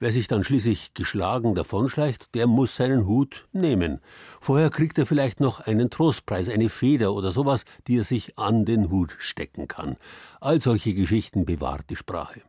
Wer 0.00 0.12
sich 0.12 0.26
dann 0.26 0.42
schließlich 0.42 0.92
geschlagen 0.94 1.54
davonschleicht, 1.54 2.34
der 2.34 2.46
muss 2.46 2.74
seinen 2.74 3.06
Hut 3.06 3.46
nehmen. 3.52 4.00
Vorher 4.40 4.70
kriegt 4.70 4.98
er 4.98 5.06
vielleicht 5.06 5.38
noch 5.38 5.60
einen 5.60 5.88
Trostpreis, 5.88 6.48
eine 6.48 6.68
Feder 6.68 7.14
oder 7.14 7.30
sowas, 7.30 7.64
die 7.86 7.98
er 7.98 8.04
sich 8.04 8.36
an 8.36 8.64
den 8.64 8.90
Hut 8.90 9.16
stecken 9.18 9.68
kann. 9.68 9.96
All 10.40 10.60
solche 10.60 10.94
Geschichten 10.94 11.44
bewahrt 11.44 11.90
die 11.90 11.96
Sprache. 11.96 12.42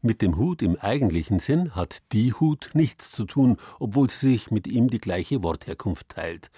Mit 0.00 0.22
dem 0.22 0.36
Hut 0.36 0.62
im 0.62 0.76
eigentlichen 0.76 1.38
Sinn 1.38 1.74
hat 1.74 1.98
die 2.12 2.32
Hut 2.32 2.70
nichts 2.74 3.12
zu 3.12 3.24
tun, 3.24 3.56
obwohl 3.78 4.08
sie 4.08 4.32
sich 4.32 4.50
mit 4.50 4.66
ihm 4.66 4.88
die 4.88 5.00
gleiche 5.00 5.42
Wortherkunft 5.42 6.08
teilt 6.10 6.50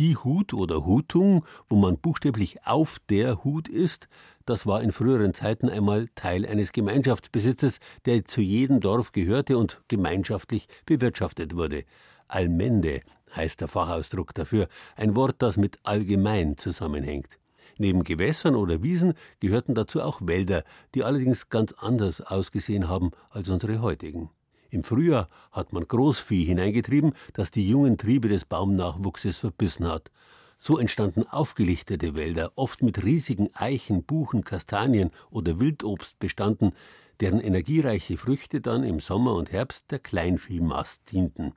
die 0.00 0.16
Hut 0.16 0.54
oder 0.54 0.86
Hutung, 0.86 1.44
wo 1.68 1.76
man 1.76 1.98
buchstäblich 1.98 2.66
auf 2.66 2.96
der 3.10 3.44
Hut 3.44 3.68
ist, 3.68 4.08
das 4.46 4.66
war 4.66 4.82
in 4.82 4.92
früheren 4.92 5.34
Zeiten 5.34 5.68
einmal 5.68 6.08
Teil 6.14 6.46
eines 6.46 6.72
Gemeinschaftsbesitzes, 6.72 7.80
der 8.06 8.24
zu 8.24 8.40
jedem 8.40 8.80
Dorf 8.80 9.12
gehörte 9.12 9.58
und 9.58 9.82
gemeinschaftlich 9.88 10.68
bewirtschaftet 10.86 11.54
wurde. 11.54 11.84
Allmende 12.28 13.02
heißt 13.36 13.60
der 13.60 13.68
Fachausdruck 13.68 14.34
dafür, 14.34 14.68
ein 14.96 15.14
Wort, 15.16 15.36
das 15.38 15.58
mit 15.58 15.78
allgemein 15.82 16.56
zusammenhängt. 16.56 17.38
Neben 17.76 18.02
Gewässern 18.02 18.56
oder 18.56 18.82
Wiesen 18.82 19.12
gehörten 19.38 19.74
dazu 19.74 20.00
auch 20.02 20.20
Wälder, 20.22 20.64
die 20.94 21.04
allerdings 21.04 21.50
ganz 21.50 21.72
anders 21.74 22.22
ausgesehen 22.22 22.88
haben 22.88 23.10
als 23.28 23.50
unsere 23.50 23.82
heutigen. 23.82 24.30
Im 24.70 24.84
Frühjahr 24.84 25.28
hat 25.50 25.72
man 25.72 25.86
Großvieh 25.86 26.44
hineingetrieben, 26.44 27.12
das 27.32 27.50
die 27.50 27.68
jungen 27.68 27.98
Triebe 27.98 28.28
des 28.28 28.44
Baumnachwuchses 28.44 29.38
verbissen 29.38 29.86
hat. 29.86 30.10
So 30.58 30.78
entstanden 30.78 31.26
aufgelichtete 31.26 32.14
Wälder, 32.14 32.52
oft 32.54 32.82
mit 32.82 33.02
riesigen 33.02 33.48
Eichen, 33.54 34.04
Buchen, 34.04 34.44
Kastanien 34.44 35.10
oder 35.30 35.58
Wildobst 35.58 36.18
bestanden, 36.18 36.72
deren 37.20 37.40
energiereiche 37.40 38.16
Früchte 38.16 38.60
dann 38.60 38.84
im 38.84 39.00
Sommer 39.00 39.34
und 39.34 39.52
Herbst 39.52 39.90
der 39.90 39.98
Kleinviehmast 39.98 41.10
dienten. 41.10 41.52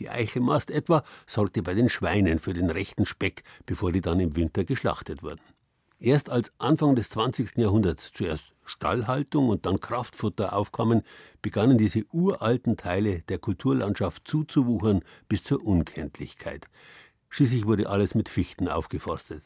Die 0.00 0.08
Eichelmast 0.08 0.70
etwa 0.70 1.04
sorgte 1.26 1.62
bei 1.62 1.74
den 1.74 1.88
Schweinen 1.88 2.38
für 2.38 2.54
den 2.54 2.70
rechten 2.70 3.06
Speck, 3.06 3.42
bevor 3.66 3.92
die 3.92 4.00
dann 4.00 4.20
im 4.20 4.36
Winter 4.36 4.64
geschlachtet 4.64 5.22
wurden. 5.22 5.40
Erst 6.02 6.30
als 6.30 6.50
Anfang 6.58 6.96
des 6.96 7.10
20. 7.10 7.58
Jahrhunderts 7.58 8.10
zuerst 8.12 8.48
Stallhaltung 8.64 9.48
und 9.48 9.66
dann 9.66 9.78
Kraftfutter 9.78 10.52
aufkamen, 10.52 11.02
begannen 11.42 11.78
diese 11.78 12.02
uralten 12.10 12.76
Teile 12.76 13.22
der 13.28 13.38
Kulturlandschaft 13.38 14.26
zuzuwuchern 14.26 15.02
bis 15.28 15.44
zur 15.44 15.64
Unkenntlichkeit. 15.64 16.66
Schließlich 17.28 17.66
wurde 17.66 17.88
alles 17.88 18.16
mit 18.16 18.28
Fichten 18.28 18.66
aufgeforstet. 18.66 19.44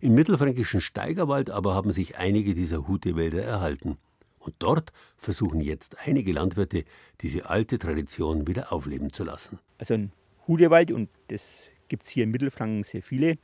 Im 0.00 0.16
mittelfränkischen 0.16 0.80
Steigerwald 0.80 1.50
aber 1.50 1.72
haben 1.76 1.92
sich 1.92 2.18
einige 2.18 2.54
dieser 2.54 2.88
Hutewälder 2.88 3.44
erhalten. 3.44 3.96
Und 4.40 4.56
dort 4.58 4.92
versuchen 5.16 5.60
jetzt 5.60 5.98
einige 6.04 6.32
Landwirte, 6.32 6.82
diese 7.20 7.48
alte 7.48 7.78
Tradition 7.78 8.48
wieder 8.48 8.72
aufleben 8.72 9.12
zu 9.12 9.22
lassen. 9.22 9.60
Also 9.78 9.94
ein 9.94 10.12
Hutewald, 10.48 10.90
und 10.90 11.10
das 11.28 11.68
gibt 11.86 12.02
es 12.02 12.08
hier 12.08 12.24
in 12.24 12.32
Mittelfranken 12.32 12.82
sehr 12.82 13.04
viele, 13.04 13.38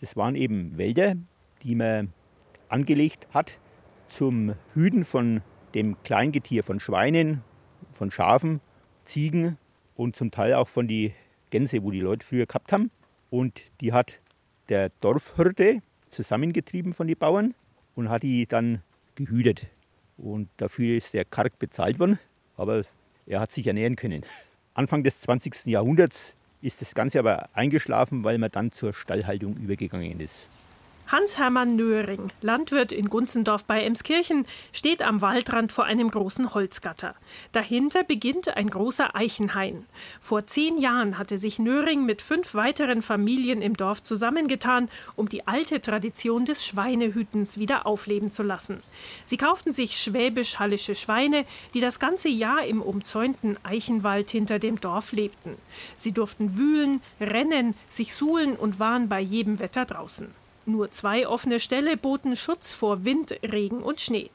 das 0.00 0.16
waren 0.16 0.34
eben 0.34 0.76
Wälder, 0.76 1.14
die 1.64 1.74
man 1.74 2.12
angelegt 2.68 3.26
hat 3.32 3.58
zum 4.08 4.54
Hüten 4.74 5.04
von 5.04 5.42
dem 5.74 5.96
Kleingetier, 6.02 6.62
von 6.62 6.78
Schweinen, 6.78 7.42
von 7.92 8.10
Schafen, 8.10 8.60
Ziegen 9.04 9.58
und 9.96 10.16
zum 10.16 10.30
Teil 10.30 10.54
auch 10.54 10.68
von 10.68 10.86
die 10.86 11.12
Gänse, 11.50 11.82
wo 11.82 11.90
die 11.90 12.00
Leute 12.00 12.24
früher 12.24 12.46
gehabt 12.46 12.72
haben. 12.72 12.90
Und 13.30 13.62
die 13.80 13.92
hat 13.92 14.20
der 14.68 14.90
Dorfhirte 15.00 15.82
zusammengetrieben 16.08 16.92
von 16.92 17.06
den 17.06 17.18
Bauern 17.18 17.54
und 17.94 18.08
hat 18.08 18.22
die 18.22 18.46
dann 18.46 18.82
gehütet. 19.14 19.66
Und 20.16 20.48
dafür 20.58 20.96
ist 20.96 21.14
der 21.14 21.24
karg 21.24 21.58
bezahlt 21.58 21.98
worden, 21.98 22.18
aber 22.56 22.82
er 23.26 23.40
hat 23.40 23.50
sich 23.50 23.66
ernähren 23.66 23.96
können. 23.96 24.22
Anfang 24.74 25.02
des 25.02 25.20
20. 25.20 25.66
Jahrhunderts 25.66 26.34
ist 26.60 26.80
das 26.80 26.94
Ganze 26.94 27.18
aber 27.18 27.48
eingeschlafen, 27.52 28.24
weil 28.24 28.38
man 28.38 28.50
dann 28.50 28.72
zur 28.72 28.92
Stallhaltung 28.92 29.56
übergegangen 29.56 30.20
ist. 30.20 30.48
Hans-Hermann 31.06 31.76
Nöhring, 31.76 32.28
Landwirt 32.40 32.90
in 32.90 33.10
Gunzendorf 33.10 33.66
bei 33.66 33.82
Emskirchen, 33.82 34.46
steht 34.72 35.02
am 35.02 35.20
Waldrand 35.20 35.70
vor 35.70 35.84
einem 35.84 36.10
großen 36.10 36.54
Holzgatter. 36.54 37.14
Dahinter 37.52 38.04
beginnt 38.04 38.56
ein 38.56 38.70
großer 38.70 39.14
Eichenhain. 39.14 39.84
Vor 40.22 40.46
zehn 40.46 40.78
Jahren 40.78 41.18
hatte 41.18 41.36
sich 41.36 41.58
Nöhring 41.58 42.06
mit 42.06 42.22
fünf 42.22 42.54
weiteren 42.54 43.02
Familien 43.02 43.60
im 43.60 43.76
Dorf 43.76 44.02
zusammengetan, 44.02 44.88
um 45.14 45.28
die 45.28 45.46
alte 45.46 45.82
Tradition 45.82 46.46
des 46.46 46.64
Schweinehütens 46.64 47.58
wieder 47.58 47.86
aufleben 47.86 48.30
zu 48.30 48.42
lassen. 48.42 48.82
Sie 49.26 49.36
kauften 49.36 49.72
sich 49.72 50.00
schwäbisch-hallische 50.00 50.94
Schweine, 50.94 51.44
die 51.74 51.80
das 51.80 51.98
ganze 51.98 52.30
Jahr 52.30 52.64
im 52.64 52.80
umzäunten 52.80 53.58
Eichenwald 53.62 54.30
hinter 54.30 54.58
dem 54.58 54.80
Dorf 54.80 55.12
lebten. 55.12 55.56
Sie 55.98 56.12
durften 56.12 56.56
wühlen, 56.56 57.02
rennen, 57.20 57.74
sich 57.90 58.14
suhlen 58.14 58.56
und 58.56 58.80
waren 58.80 59.10
bei 59.10 59.20
jedem 59.20 59.60
Wetter 59.60 59.84
draußen. 59.84 60.43
Nur 60.66 60.90
zwei 60.90 61.28
offene 61.28 61.60
Ställe 61.60 61.96
boten 61.96 62.36
Schutz 62.36 62.72
vor 62.72 63.04
Wind, 63.04 63.38
Regen 63.42 63.82
und 63.82 64.00
Schnee. 64.00 64.30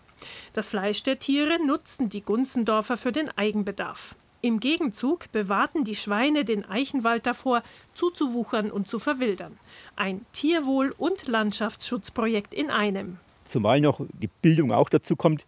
Das 0.53 0.69
Fleisch 0.69 1.01
der 1.01 1.17
Tiere 1.17 1.57
nutzten 1.65 2.09
die 2.09 2.21
Gunzendorfer 2.21 2.97
für 2.97 3.11
den 3.11 3.29
Eigenbedarf. 3.35 4.15
Im 4.41 4.59
Gegenzug 4.59 5.31
bewahrten 5.31 5.83
die 5.83 5.95
Schweine 5.95 6.45
den 6.45 6.65
Eichenwald 6.65 7.25
davor, 7.25 7.63
zuzuwuchern 7.93 8.71
und 8.71 8.87
zu 8.87 8.99
verwildern. 8.99 9.57
Ein 9.95 10.25
Tierwohl- 10.31 10.93
und 10.97 11.27
Landschaftsschutzprojekt 11.27 12.53
in 12.53 12.69
einem. 12.69 13.17
Zumal 13.45 13.81
noch 13.81 13.99
die 14.13 14.29
Bildung 14.41 14.71
auch 14.71 14.89
dazu 14.89 15.15
kommt. 15.15 15.45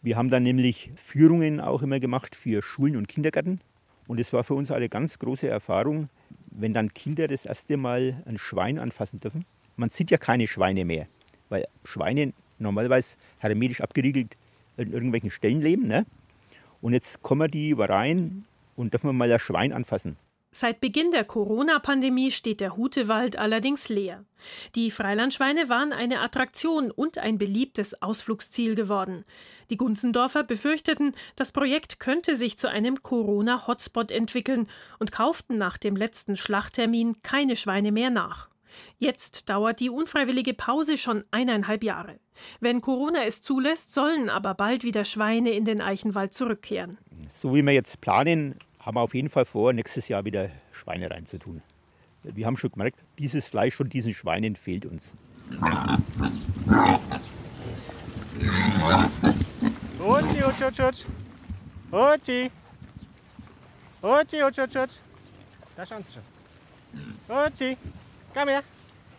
Wir 0.00 0.16
haben 0.16 0.30
dann 0.30 0.44
nämlich 0.44 0.90
Führungen 0.94 1.60
auch 1.60 1.82
immer 1.82 1.98
gemacht 1.98 2.36
für 2.36 2.62
Schulen 2.62 2.96
und 2.96 3.08
Kindergärten. 3.08 3.60
Und 4.06 4.20
es 4.20 4.32
war 4.32 4.44
für 4.44 4.54
uns 4.54 4.70
eine 4.70 4.88
ganz 4.88 5.18
große 5.18 5.48
Erfahrung, 5.48 6.08
wenn 6.46 6.72
dann 6.72 6.94
Kinder 6.94 7.26
das 7.26 7.44
erste 7.44 7.76
Mal 7.76 8.22
ein 8.26 8.38
Schwein 8.38 8.78
anfassen 8.78 9.18
dürfen 9.20 9.44
man 9.76 9.90
sieht 9.90 10.10
ja 10.10 10.18
keine 10.18 10.46
Schweine 10.46 10.84
mehr, 10.84 11.06
weil 11.48 11.66
Schweine 11.84 12.32
normalerweise 12.58 13.16
hermetisch 13.38 13.80
abgeriegelt 13.80 14.36
in 14.76 14.92
irgendwelchen 14.92 15.30
Stellen 15.30 15.60
leben. 15.60 15.86
Ne? 15.86 16.06
Und 16.80 16.92
jetzt 16.92 17.22
kommen 17.22 17.50
die 17.50 17.72
rein 17.72 18.44
und 18.76 18.92
dürfen 18.92 19.16
mal 19.16 19.28
das 19.28 19.42
Schwein 19.42 19.72
anfassen. 19.72 20.16
Seit 20.56 20.80
Beginn 20.80 21.10
der 21.10 21.24
Corona-Pandemie 21.24 22.30
steht 22.30 22.60
der 22.60 22.76
Hutewald 22.76 23.36
allerdings 23.36 23.88
leer. 23.88 24.24
Die 24.76 24.92
Freilandschweine 24.92 25.68
waren 25.68 25.92
eine 25.92 26.20
Attraktion 26.20 26.92
und 26.92 27.18
ein 27.18 27.38
beliebtes 27.38 28.00
Ausflugsziel 28.00 28.76
geworden. 28.76 29.24
Die 29.70 29.76
Gunzendorfer 29.76 30.44
befürchteten, 30.44 31.12
das 31.34 31.50
Projekt 31.50 31.98
könnte 31.98 32.36
sich 32.36 32.56
zu 32.56 32.70
einem 32.70 33.02
Corona-Hotspot 33.02 34.12
entwickeln 34.12 34.68
und 35.00 35.10
kauften 35.10 35.58
nach 35.58 35.76
dem 35.76 35.96
letzten 35.96 36.36
Schlachttermin 36.36 37.20
keine 37.22 37.56
Schweine 37.56 37.90
mehr 37.90 38.10
nach. 38.10 38.48
Jetzt 38.98 39.48
dauert 39.48 39.80
die 39.80 39.90
unfreiwillige 39.90 40.54
Pause 40.54 40.96
schon 40.96 41.24
eineinhalb 41.30 41.84
Jahre. 41.84 42.18
Wenn 42.60 42.80
Corona 42.80 43.24
es 43.24 43.42
zulässt, 43.42 43.92
sollen 43.92 44.30
aber 44.30 44.54
bald 44.54 44.84
wieder 44.84 45.04
Schweine 45.04 45.50
in 45.50 45.64
den 45.64 45.80
Eichenwald 45.80 46.34
zurückkehren. 46.34 46.98
So 47.30 47.54
wie 47.54 47.62
wir 47.62 47.72
jetzt 47.72 48.00
planen, 48.00 48.56
haben 48.80 48.96
wir 48.96 49.00
auf 49.00 49.14
jeden 49.14 49.30
Fall 49.30 49.44
vor, 49.44 49.72
nächstes 49.72 50.08
Jahr 50.08 50.24
wieder 50.24 50.50
Schweine 50.72 51.10
reinzutun. 51.10 51.62
Wir 52.22 52.46
haben 52.46 52.56
schon 52.56 52.70
gemerkt, 52.70 52.98
dieses 53.18 53.46
Fleisch 53.46 53.74
von 53.74 53.88
diesen 53.88 54.14
Schweinen 54.14 54.56
fehlt 54.56 54.86
uns. 54.86 55.14
Uchi, 60.00 60.44
uchi, 60.44 60.64
uchi. 60.64 61.04
Uchi. 61.92 62.50
Uchi, 64.02 64.42
uchi, 64.42 64.60
uchi. 64.62 64.86
Da 65.76 65.86
schauen 65.86 66.04
Sie 66.04 66.12
schon. 66.12 66.22
Uchi. 67.28 67.76
Komm 68.34 68.48
her. 68.48 68.62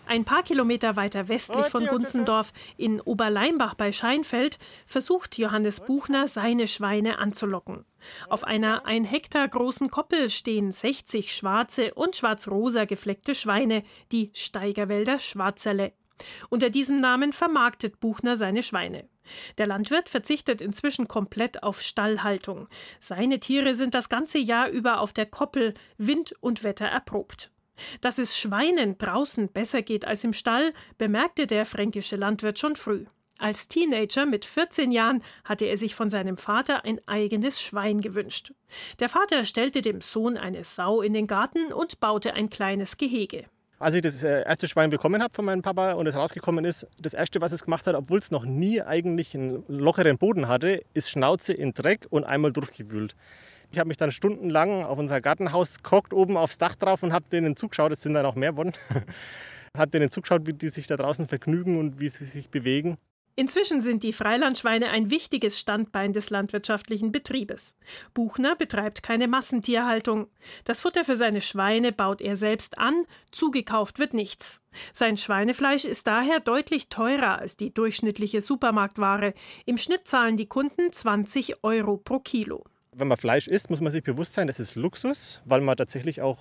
Ein 0.08 0.24
paar 0.24 0.44
Kilometer 0.44 0.96
weiter 0.96 1.28
westlich 1.30 1.66
von 1.66 1.88
Gunzendorf 1.88 2.54
in 2.78 3.02
Oberleimbach 3.02 3.74
bei 3.74 3.92
Scheinfeld 3.92 4.60
versucht 4.86 5.38
Johannes 5.38 5.80
Buchner, 5.80 6.28
seine 6.28 6.68
Schweine 6.68 7.18
anzulocken. 7.18 7.86
Auf 8.30 8.44
einer 8.44 8.86
ein 8.86 9.04
Hektar 9.04 9.48
großen 9.48 9.90
Koppel 9.90 10.30
stehen 10.30 10.72
60 10.72 11.34
schwarze 11.34 11.96
und 11.96 12.16
schwarz-rosa 12.16 12.86
gefleckte 12.86 13.34
Schweine, 13.34 13.84
die 14.12 14.30
Steigerwälder 14.34 15.18
Schwarzerle. 15.18 15.94
Unter 16.50 16.70
diesem 16.70 17.02
Namen 17.02 17.34
vermarktet 17.34 18.00
Buchner 18.00 18.38
seine 18.38 18.62
Schweine. 18.62 19.10
Der 19.58 19.66
Landwirt 19.66 20.08
verzichtet 20.08 20.62
inzwischen 20.62 21.08
komplett 21.08 21.64
auf 21.64 21.82
Stallhaltung. 21.82 22.68
Seine 23.00 23.40
Tiere 23.40 23.74
sind 23.74 23.96
das 23.96 24.08
ganze 24.08 24.38
Jahr 24.38 24.70
über 24.70 25.00
auf 25.00 25.14
der 25.14 25.26
Koppel, 25.26 25.74
Wind 25.98 26.34
und 26.42 26.64
Wetter 26.64 26.86
erprobt. 26.86 27.52
Dass 28.02 28.18
es 28.18 28.38
Schweinen 28.38 28.98
draußen 28.98 29.50
besser 29.50 29.82
geht 29.82 30.06
als 30.06 30.24
im 30.24 30.34
Stall, 30.34 30.74
bemerkte 30.98 31.48
der 31.48 31.66
fränkische 31.66 32.16
Landwirt 32.16 32.60
schon 32.60 32.76
früh. 32.76 33.06
Als 33.38 33.68
Teenager 33.68 34.26
mit 34.26 34.46
14 34.46 34.92
Jahren 34.92 35.22
hatte 35.44 35.66
er 35.66 35.78
sich 35.78 35.94
von 35.94 36.10
seinem 36.10 36.38
Vater 36.38 36.86
ein 36.86 37.02
eigenes 37.06 37.62
Schwein 37.62 38.00
gewünscht. 38.00 38.54
Der 39.00 39.10
Vater 39.10 39.44
stellte 39.44 39.82
dem 39.82 40.00
Sohn 40.00 40.38
eine 40.38 40.64
Sau 40.64 41.02
in 41.02 41.12
den 41.12 41.28
Garten 41.28 41.74
und 41.74 42.00
baute 42.00 42.34
ein 42.34 42.50
kleines 42.50 42.96
Gehege. 42.96 43.46
Als 43.78 43.94
ich 43.94 44.02
das 44.02 44.24
äh, 44.24 44.44
erste 44.46 44.70
Schwein 44.70 44.90
bekommen 44.90 45.22
habe 45.22 45.34
von 45.34 45.44
meinem 45.44 45.62
Papa 45.62 45.94
und 45.94 46.08
es 46.08 46.16
rausgekommen 46.16 46.64
ist, 46.64 46.88
das 46.98 47.14
erste, 47.14 47.42
was 47.42 47.52
es 47.52 47.66
gemacht 47.66 47.86
hat, 47.88 47.96
obwohl 47.96 48.20
es 48.20 48.32
noch 48.32 48.46
nie 48.46 48.82
eigentlich 48.82 49.36
einen 49.36 49.66
lockeren 49.68 50.18
Boden 50.18 50.48
hatte, 50.48 50.82
ist 50.94 51.10
Schnauze 51.10 51.52
in 51.52 51.74
Dreck 51.74 52.08
und 52.10 52.24
einmal 52.24 52.54
durchgewühlt. 52.54 53.16
Ich 53.76 53.80
habe 53.80 53.90
mich 53.90 53.98
dann 53.98 54.14
stundenlang 54.14 54.86
auf 54.86 54.98
unser 54.98 55.20
Gartenhaus 55.20 55.84
gehockt, 55.84 56.14
oben 56.14 56.38
aufs 56.38 56.58
Dach 56.58 56.76
drauf 56.76 57.04
und 57.04 57.12
habe 57.12 57.26
denen 57.30 57.58
zugeschaut. 57.58 57.92
Es 57.92 58.04
sind 58.04 58.14
dann 58.14 58.26
auch 58.26 58.36
mehr 58.36 58.52
geworden. 58.52 58.72
habe 59.78 59.92
denen 59.92 60.10
zugeschaut, 60.10 60.48
wie 60.48 60.54
die 60.54 60.70
sich 60.70 60.88
da 60.88 60.96
draußen 60.96 61.28
vergnügen 61.28 61.78
und 61.78 62.00
wie 62.00 62.08
sie 62.08 62.24
sich 62.24 62.50
bewegen. 62.50 62.98
Inzwischen 63.36 63.82
sind 63.82 64.04
die 64.04 64.14
Freilandschweine 64.14 64.92
ein 64.92 65.10
wichtiges 65.10 65.60
Standbein 65.60 66.14
des 66.14 66.30
landwirtschaftlichen 66.30 67.12
Betriebes. 67.12 67.76
Buchner 68.14 68.56
betreibt 68.56 69.04
keine 69.04 69.28
Massentierhaltung. 69.28 70.28
Das 70.64 70.80
Futter 70.80 71.04
für 71.04 71.18
seine 71.18 71.42
Schweine 71.42 71.92
baut 71.92 72.22
er 72.22 72.38
selbst 72.38 72.78
an, 72.78 73.04
zugekauft 73.34 74.00
wird 74.00 74.14
nichts. 74.14 74.62
Sein 74.94 75.18
Schweinefleisch 75.18 75.84
ist 75.84 76.08
daher 76.08 76.40
deutlich 76.40 76.88
teurer 76.88 77.40
als 77.40 77.58
die 77.58 77.74
durchschnittliche 77.74 78.40
Supermarktware. 78.40 79.34
Im 79.66 79.78
Schnitt 79.78 80.08
zahlen 80.08 80.38
die 80.38 80.48
Kunden 80.48 80.94
20 80.94 81.62
Euro 81.62 81.98
pro 81.98 82.20
Kilo. 82.20 82.64
Wenn 82.98 83.10
man 83.10 83.18
Fleisch 83.18 83.48
isst, 83.48 83.70
muss 83.70 83.82
man 83.82 83.92
sich 83.92 84.04
bewusst 84.04 84.34
sein, 84.34 84.48
das 84.48 84.60
ist 84.60 84.76
Luxus, 84.76 85.42
weil 85.44 85.60
man 85.60 85.76
tatsächlich 85.76 86.22
auch 86.22 86.38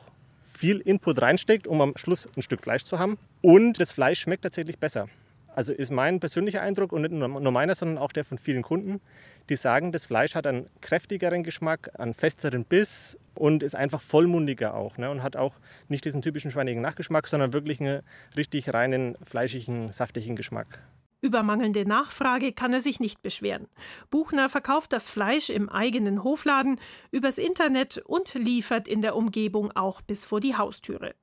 viel 0.52 0.78
Input 0.78 1.20
reinsteckt, 1.20 1.66
um 1.66 1.80
am 1.80 1.96
Schluss 1.96 2.28
ein 2.36 2.42
Stück 2.42 2.62
Fleisch 2.62 2.84
zu 2.84 2.98
haben. 2.98 3.18
Und 3.42 3.80
das 3.80 3.90
Fleisch 3.90 4.20
schmeckt 4.20 4.44
tatsächlich 4.44 4.78
besser. 4.78 5.08
Also 5.54 5.72
ist 5.72 5.90
mein 5.90 6.20
persönlicher 6.20 6.62
Eindruck 6.62 6.92
und 6.92 7.02
nicht 7.02 7.12
nur 7.12 7.28
meiner, 7.28 7.74
sondern 7.74 7.98
auch 7.98 8.12
der 8.12 8.24
von 8.24 8.38
vielen 8.38 8.62
Kunden, 8.62 9.00
die 9.48 9.56
sagen, 9.56 9.92
das 9.92 10.06
Fleisch 10.06 10.34
hat 10.34 10.46
einen 10.46 10.68
kräftigeren 10.80 11.42
Geschmack, 11.42 11.90
einen 11.98 12.14
festeren 12.14 12.64
Biss 12.64 13.18
und 13.34 13.62
ist 13.62 13.74
einfach 13.74 14.00
vollmundiger 14.00 14.74
auch. 14.74 14.96
Ne? 14.96 15.10
Und 15.10 15.22
hat 15.22 15.36
auch 15.36 15.54
nicht 15.88 16.04
diesen 16.04 16.22
typischen 16.22 16.50
schweinigen 16.50 16.80
Nachgeschmack, 16.80 17.26
sondern 17.26 17.52
wirklich 17.52 17.80
einen 17.80 18.02
richtig 18.36 18.72
reinen, 18.72 19.16
fleischigen, 19.24 19.92
saftigen 19.92 20.36
Geschmack. 20.36 20.78
Über 21.24 21.42
mangelnde 21.42 21.88
Nachfrage 21.88 22.52
kann 22.52 22.74
er 22.74 22.82
sich 22.82 23.00
nicht 23.00 23.22
beschweren. 23.22 23.66
Buchner 24.10 24.50
verkauft 24.50 24.92
das 24.92 25.08
Fleisch 25.08 25.48
im 25.48 25.70
eigenen 25.70 26.22
Hofladen, 26.22 26.78
übers 27.12 27.38
Internet 27.38 27.96
und 27.96 28.34
liefert 28.34 28.86
in 28.86 29.00
der 29.00 29.16
Umgebung 29.16 29.72
auch 29.74 30.02
bis 30.02 30.26
vor 30.26 30.40
die 30.40 30.54
Haustüre. 30.54 31.14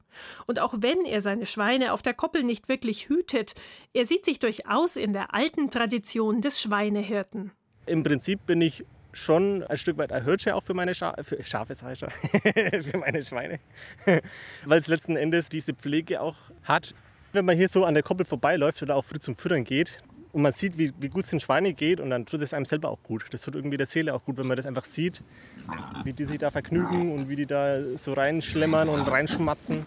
Und 0.48 0.58
auch 0.60 0.74
wenn 0.80 1.06
er 1.06 1.22
seine 1.22 1.46
Schweine 1.46 1.94
auf 1.94 2.02
der 2.02 2.16
Koppel 2.16 2.42
nicht 2.42 2.68
wirklich 2.68 3.10
hütet, 3.10 3.54
er 3.94 4.08
sieht 4.08 4.26
sich 4.26 4.40
durchaus 4.40 4.96
in 4.96 5.14
der 5.14 5.36
alten 5.36 5.70
Tradition 5.70 6.42
des 6.42 6.60
Schweinehirten. 6.60 7.52
Im 7.86 8.02
Prinzip 8.02 8.44
bin 8.48 8.60
ich 8.60 8.84
schon 9.14 9.62
ein 9.66 9.78
Stück 9.78 10.00
weit 10.00 10.12
ein 10.12 10.24
Hirte 10.24 10.56
auch 10.56 10.64
für 10.64 10.74
meine 10.74 10.96
Scha 10.96 11.14
für 11.22 11.44
Schafe, 11.44 11.76
sag 11.76 11.96
für 12.12 12.98
meine 12.98 13.22
Schweine. 13.22 13.60
Weil 14.66 14.80
es 14.80 14.88
letzten 14.88 15.16
Endes 15.16 15.50
diese 15.50 15.76
Pflege 15.76 16.22
auch 16.22 16.38
hat. 16.64 16.96
Wenn 17.34 17.46
man 17.46 17.56
hier 17.56 17.70
so 17.70 17.86
an 17.86 17.94
der 17.94 18.04
Koppel 18.04 18.26
vorbeiläuft 18.26 18.82
oder 18.82 18.98
auch 18.98 19.06
früh 19.06 19.20
zum 19.20 19.38
Füttern 19.38 19.64
geht 19.64 20.00
und 20.34 20.42
man 20.42 20.52
sieht, 20.52 20.78
wie, 20.78 20.92
wie 21.00 21.08
gut 21.08 21.24
es 21.24 21.30
den 21.30 21.40
Schweine 21.40 21.74
geht 21.74 22.02
und 22.02 22.10
dann 22.10 22.26
tut 22.26 22.42
es 22.42 22.54
einem 22.54 22.66
selber 22.66 22.90
auch 22.90 23.02
gut. 23.04 23.26
Das 23.32 23.44
tut 23.44 23.56
irgendwie 23.56 23.78
der 23.78 23.88
Seele 23.88 24.14
auch 24.14 24.24
gut, 24.26 24.38
wenn 24.38 24.48
man 24.48 24.58
das 24.58 24.66
einfach 24.66 24.84
sieht, 24.84 25.22
wie 26.04 26.12
die 26.12 26.26
sich 26.26 26.40
da 26.40 26.52
vergnügen 26.52 27.14
und 27.14 27.30
wie 27.30 27.38
die 27.38 27.46
da 27.46 27.82
so 27.96 28.14
reinschlemmern 28.14 28.90
und 28.90 29.08
reinschmatzen. 29.08 29.86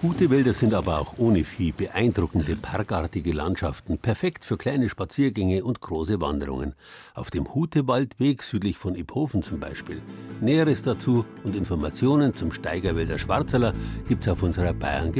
Hutewälder 0.00 0.52
sind 0.52 0.74
aber 0.74 1.00
auch 1.00 1.14
ohne 1.18 1.42
Vieh 1.42 1.72
beeindruckende 1.72 2.54
parkartige 2.54 3.32
Landschaften, 3.32 3.98
perfekt 3.98 4.44
für 4.44 4.56
kleine 4.56 4.88
Spaziergänge 4.88 5.64
und 5.64 5.80
große 5.80 6.20
Wanderungen. 6.20 6.74
Auf 7.14 7.32
dem 7.32 7.52
Hutewaldweg 7.52 8.44
südlich 8.44 8.76
von 8.76 8.94
Iphofen 8.94 9.42
zum 9.42 9.58
Beispiel. 9.58 10.00
Näheres 10.40 10.84
dazu 10.84 11.24
und 11.42 11.56
Informationen 11.56 12.32
zum 12.34 12.52
Steigerwälder 12.52 13.18
Schwarzeller 13.18 13.74
gibt's 14.06 14.28
auf 14.28 14.44
unserer 14.44 14.72
Bayern 14.72 15.10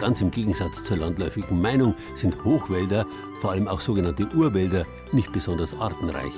Ganz 0.00 0.22
im 0.22 0.30
Gegensatz 0.30 0.82
zur 0.82 0.96
landläufigen 0.96 1.60
Meinung 1.60 1.94
sind 2.14 2.42
Hochwälder, 2.42 3.04
vor 3.40 3.50
allem 3.50 3.68
auch 3.68 3.82
sogenannte 3.82 4.26
Urwälder, 4.34 4.86
nicht 5.12 5.30
besonders 5.30 5.74
artenreich. 5.74 6.32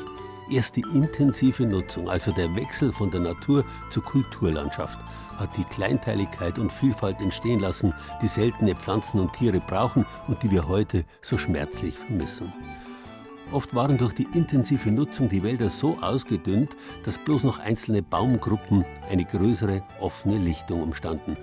Erst 0.50 0.75
die 0.75 0.85
intensive 0.92 1.64
Nutzung, 1.64 2.11
also 2.11 2.33
der 2.33 2.52
Wechsel 2.57 2.92
von 2.92 3.12
der 3.12 3.21
Natur 3.21 3.64
zur 3.88 4.02
Kulturlandschaft, 4.02 4.99
hat 5.37 5.57
die 5.57 5.64
Kleinteiligkeit 5.64 6.59
und 6.59 6.73
Vielfalt 6.73 7.21
entstehen 7.21 7.61
lassen, 7.61 7.95
die 8.21 8.26
seltene 8.26 8.75
Pflanzen 8.75 9.21
und 9.21 9.33
Tiere 9.33 9.61
brauchen 9.61 10.07
und 10.26 10.42
die 10.42 10.50
wir 10.50 10.66
heute 10.66 11.04
so 11.23 11.38
schmerzlich 11.38 11.96
vermissen. 11.96 12.53
Oft 13.53 13.77
waren 13.77 13.96
durch 13.96 14.14
die 14.14 14.27
intensive 14.35 14.90
Nutzung 14.90 15.29
die 15.29 15.44
Wälder 15.44 15.70
so 15.70 15.98
ausgedünnt, 16.01 16.77
dass 17.05 17.18
bloß 17.18 17.44
noch 17.44 17.61
einzelne 17.61 18.03
Baumgruppen 18.03 18.85
eine 19.09 19.25
größere 19.25 19.85
offene 20.01 20.38
Lichtung 20.38 20.83
umstanden. 20.83 21.37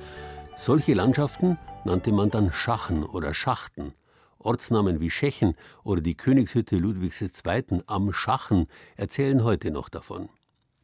Solche 0.58 0.93
Landschaften 0.93 1.58
nannte 1.89 2.12
man 2.12 2.30
dann 2.30 2.54
Schachen 2.54 3.04
oder 3.04 3.34
Schachten. 3.34 3.95
Ortsnamen 4.38 4.99
wie 4.99 5.10
Schechen 5.10 5.56
oder 5.84 6.02
die 6.02 6.15
Königshütte 6.15 6.78
Ludwigs 6.78 7.19
II. 7.19 7.82
am 7.88 8.13
Schachen 8.13 8.67
erzählen 8.95 9.43
heute 9.43 9.71
noch 9.71 9.89
davon. 9.89 10.30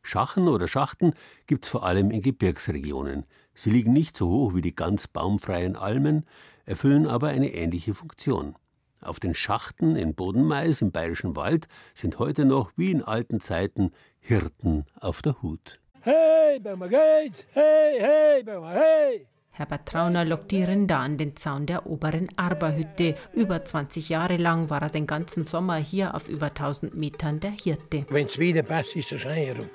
Schachen 0.02 0.48
oder 0.48 0.68
Schachten 0.68 1.14
gibt's 1.46 1.68
vor 1.68 1.86
allem 1.86 2.10
in 2.10 2.24
Gebirgsregionen. 2.24 3.28
Sie 3.54 3.70
liegen 3.70 3.94
nicht 3.94 4.18
so 4.18 4.28
hoch 4.30 4.56
wie 4.56 4.64
die 4.64 4.76
ganz 4.76 5.08
baumfreien 5.08 5.76
Almen, 5.76 6.26
erfüllen 6.66 7.06
aber 7.06 7.28
eine 7.28 7.54
ähnliche 7.54 7.94
Funktion. 7.94 8.56
Auf 9.00 9.20
den 9.20 9.36
Schachten 9.36 9.96
in 9.96 10.16
Bodenmais 10.16 10.82
im 10.82 10.92
Bayerischen 10.92 11.36
Wald 11.36 11.68
sind 11.94 12.18
heute 12.18 12.46
noch 12.46 12.72
wie 12.78 12.90
in 12.90 13.04
alten 13.04 13.40
Zeiten 13.40 13.92
Hirten 14.22 14.86
auf 15.00 15.22
der 15.22 15.40
Hut. 15.44 15.80
Hey, 16.02 16.60
Baumer 16.60 16.90
geht! 16.90 17.46
Hey, 17.54 18.00
hey, 18.00 18.44
Baumer, 18.44 18.72
hey! 18.72 19.28
Herbert 19.58 19.86
Trauner 19.86 20.26
lockt 20.26 20.52
die 20.52 20.64
Rinder 20.64 21.00
an 21.00 21.18
den 21.18 21.38
Zaun 21.38 21.66
der 21.66 21.88
oberen 21.88 22.28
Arberhütte. 22.36 23.16
Über 23.32 23.64
20 23.64 24.10
Jahre 24.10 24.36
lang 24.36 24.70
war 24.70 24.82
er 24.82 24.90
den 24.90 25.08
ganzen 25.08 25.46
Sommer 25.46 25.78
hier 25.78 26.14
auf 26.14 26.28
über 26.28 26.48
1000 26.48 26.94
Metern 26.94 27.40
der 27.40 27.52
Hirte. 27.52 28.06
Wenn 28.10 28.28
es 28.28 28.38
wieder 28.38 28.64
passt, 28.64 28.98
ist 28.98 29.14
es 29.14 29.22
schon 29.22 29.32
herum. 29.32 29.70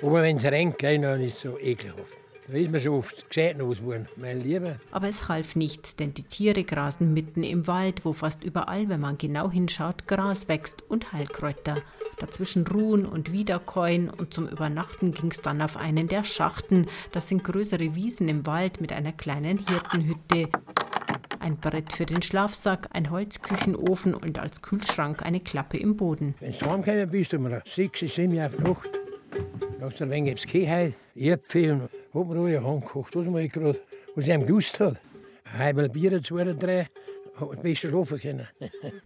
Aber 0.00 0.22
wenn 0.22 0.38
es 0.38 0.44
rennt, 0.44 0.82
dann 0.82 1.20
ist 1.20 1.34
es 1.34 1.40
so 1.40 1.58
ekelhaft. 1.58 2.00
Da 2.48 2.58
ist 2.58 2.70
man 2.70 2.80
schon 2.80 2.92
oft 2.92 3.28
gescheit 3.28 3.58
geworden, 3.58 4.06
mein 4.16 4.40
Lieber. 4.40 4.76
Aber 4.92 5.08
es 5.08 5.26
half 5.26 5.56
nichts, 5.56 5.96
denn 5.96 6.14
die 6.14 6.22
Tiere 6.22 6.62
grasen 6.62 7.12
mitten 7.12 7.42
im 7.42 7.66
Wald, 7.66 8.04
wo 8.04 8.12
fast 8.12 8.44
überall, 8.44 8.88
wenn 8.88 9.00
man 9.00 9.18
genau 9.18 9.50
hinschaut, 9.50 10.06
Gras 10.06 10.46
wächst 10.46 10.84
und 10.88 11.12
Heilkräuter. 11.12 11.74
Dazwischen 12.18 12.64
ruhen 12.64 13.04
und 13.04 13.32
wiederkäuen 13.32 14.08
und 14.10 14.32
zum 14.32 14.48
Übernachten 14.48 15.12
ging's 15.12 15.42
dann 15.42 15.60
auf 15.60 15.76
einen 15.76 16.06
der 16.06 16.22
Schachten. 16.22 16.86
Das 17.10 17.28
sind 17.28 17.42
größere 17.42 17.96
Wiesen 17.96 18.28
im 18.28 18.46
Wald 18.46 18.80
mit 18.80 18.92
einer 18.92 19.12
kleinen 19.12 19.58
Hirtenhütte. 19.66 20.48
Ein 21.40 21.56
Brett 21.56 21.92
für 21.92 22.06
den 22.06 22.22
Schlafsack, 22.22 22.88
ein 22.92 23.10
Holzküchenofen 23.10 24.14
und 24.14 24.38
als 24.38 24.62
Kühlschrank 24.62 25.24
eine 25.26 25.40
Klappe 25.40 25.78
im 25.78 25.96
Boden. 25.96 26.36
Wenn 26.38 26.56
du 26.56 26.66
heimgekommen 26.70 27.10
bist, 27.10 27.34
um 27.34 27.50
sechs, 27.74 28.00
sieben 28.00 28.36
Uhr 28.36 28.46
auf 28.46 28.58
Nacht, 28.60 28.90
dann 29.78 29.90
hast 29.90 29.98
du 29.98 30.04
ein 30.04 30.10
wenig 30.10 30.32
ins 30.32 30.46
Käse, 30.46 30.94
Erdpfehl 31.14 31.72
und 31.72 31.90
hab 32.16 32.28
mir 32.28 32.40
alle 32.40 32.58
angekocht, 32.58 33.14
was 33.14 33.26
man 33.26 33.48
gerade, 33.48 33.78
was 34.14 34.26
ihm 34.26 34.46
gewusst 34.46 34.80
hat. 34.80 34.96
Ein 35.44 35.58
halbes 35.58 35.92
Bier 35.92 36.10
dazu 36.10 36.34
oder 36.34 36.54
drei, 36.54 36.88
hat 37.40 37.62
besser 37.62 37.88
schlafen 37.88 38.18
können. 38.18 38.46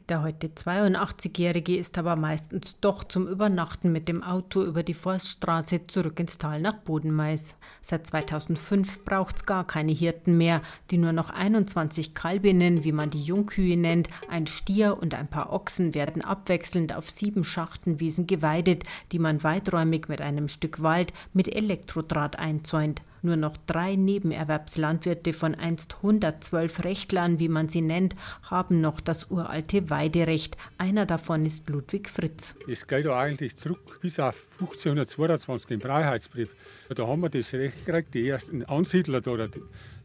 Der 0.09 0.23
heute 0.23 0.49
82-Jährige 0.49 1.77
ist 1.77 1.99
aber 1.99 2.17
meistens 2.17 2.77
doch 2.81 3.05
zum 3.05 3.27
Übernachten 3.27 3.93
mit 3.93 4.09
dem 4.09 4.23
Auto 4.23 4.63
über 4.63 4.83
die 4.83 4.95
Forststraße 4.95 5.87
zurück 5.87 6.21
ins 6.21 6.39
Tal 6.39 6.61
nach 6.61 6.75
Bodenmais. 6.75 7.57
Seit 7.83 8.07
2005 8.07 9.05
braucht 9.05 9.37
es 9.37 9.47
gar 9.47 9.67
keine 9.67 9.93
Hirten 9.93 10.37
mehr, 10.37 10.63
die 10.91 10.99
nur 10.99 11.13
noch 11.13 11.31
21 11.31 12.15
Kalbinnen, 12.15 12.85
wie 12.85 12.93
man 12.93 13.11
die 13.11 13.23
Jungkühe 13.23 13.77
nennt, 13.77 14.09
ein 14.29 14.47
Stier 14.47 14.99
und 15.01 15.15
ein 15.15 15.29
paar 15.29 15.53
Ochsen 15.53 15.95
werden 15.95 16.23
abwechselnd 16.23 16.95
auf 16.95 17.11
sieben 17.11 17.45
Schachtenwiesen 17.45 18.27
geweidet, 18.27 18.85
die 19.13 19.19
man 19.19 19.43
weiträumig 19.43 20.09
mit 20.09 20.21
einem 20.21 20.49
Stück 20.49 20.83
Wald 20.83 21.13
mit 21.33 21.55
Elektrodraht 21.55 22.39
einzäunt. 22.39 23.03
Nur 23.23 23.37
noch 23.37 23.57
drei 23.67 23.97
Nebenerwerbslandwirte 23.97 25.33
von 25.33 25.55
einst 25.55 25.97
112 25.97 26.85
Rechtlern, 26.85 27.39
wie 27.39 27.49
man 27.49 27.69
sie 27.69 27.83
nennt, 27.83 28.17
haben 28.43 28.81
noch 28.81 29.01
das 29.01 29.31
uralte 29.31 29.91
Weiderecht. 29.91 30.57
Einer 30.79 31.07
davon 31.07 31.45
ist 31.45 31.69
Ludwig 31.69 32.09
Fritz. 32.09 32.55
Es 32.69 32.87
geht 32.87 33.07
eigentlich 33.07 33.57
zurück 33.57 34.01
bis 34.01 34.19
auf 34.19 34.37
1522 34.61 35.71
im 35.71 35.81
Freiheitsbrief. 35.81 36.51
Da 36.89 37.07
haben 37.07 37.23
wir 37.23 37.29
das 37.29 37.53
Recht 37.53 37.85
gekriegt, 37.85 38.15
die 38.15 38.29
ersten 38.29 38.65
Ansiedler 38.65 39.21
da, 39.21 39.49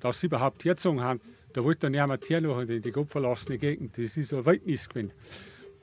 dass 0.01 0.19
sie 0.19 0.27
überhaupt 0.27 0.63
hergezogen 0.65 1.01
haben. 1.01 1.21
Da 1.53 1.63
wollte 1.63 1.81
dann 1.81 1.93
niemand 1.93 2.29
herlachen 2.29 2.67
in 2.67 2.81
die 2.81 2.91
gottverlassene 2.91 3.57
Gegend. 3.57 3.97
Das 3.97 4.17
ist 4.17 4.33
ein 4.33 4.45
Wildnis 4.45 4.89
gewesen. 4.89 5.13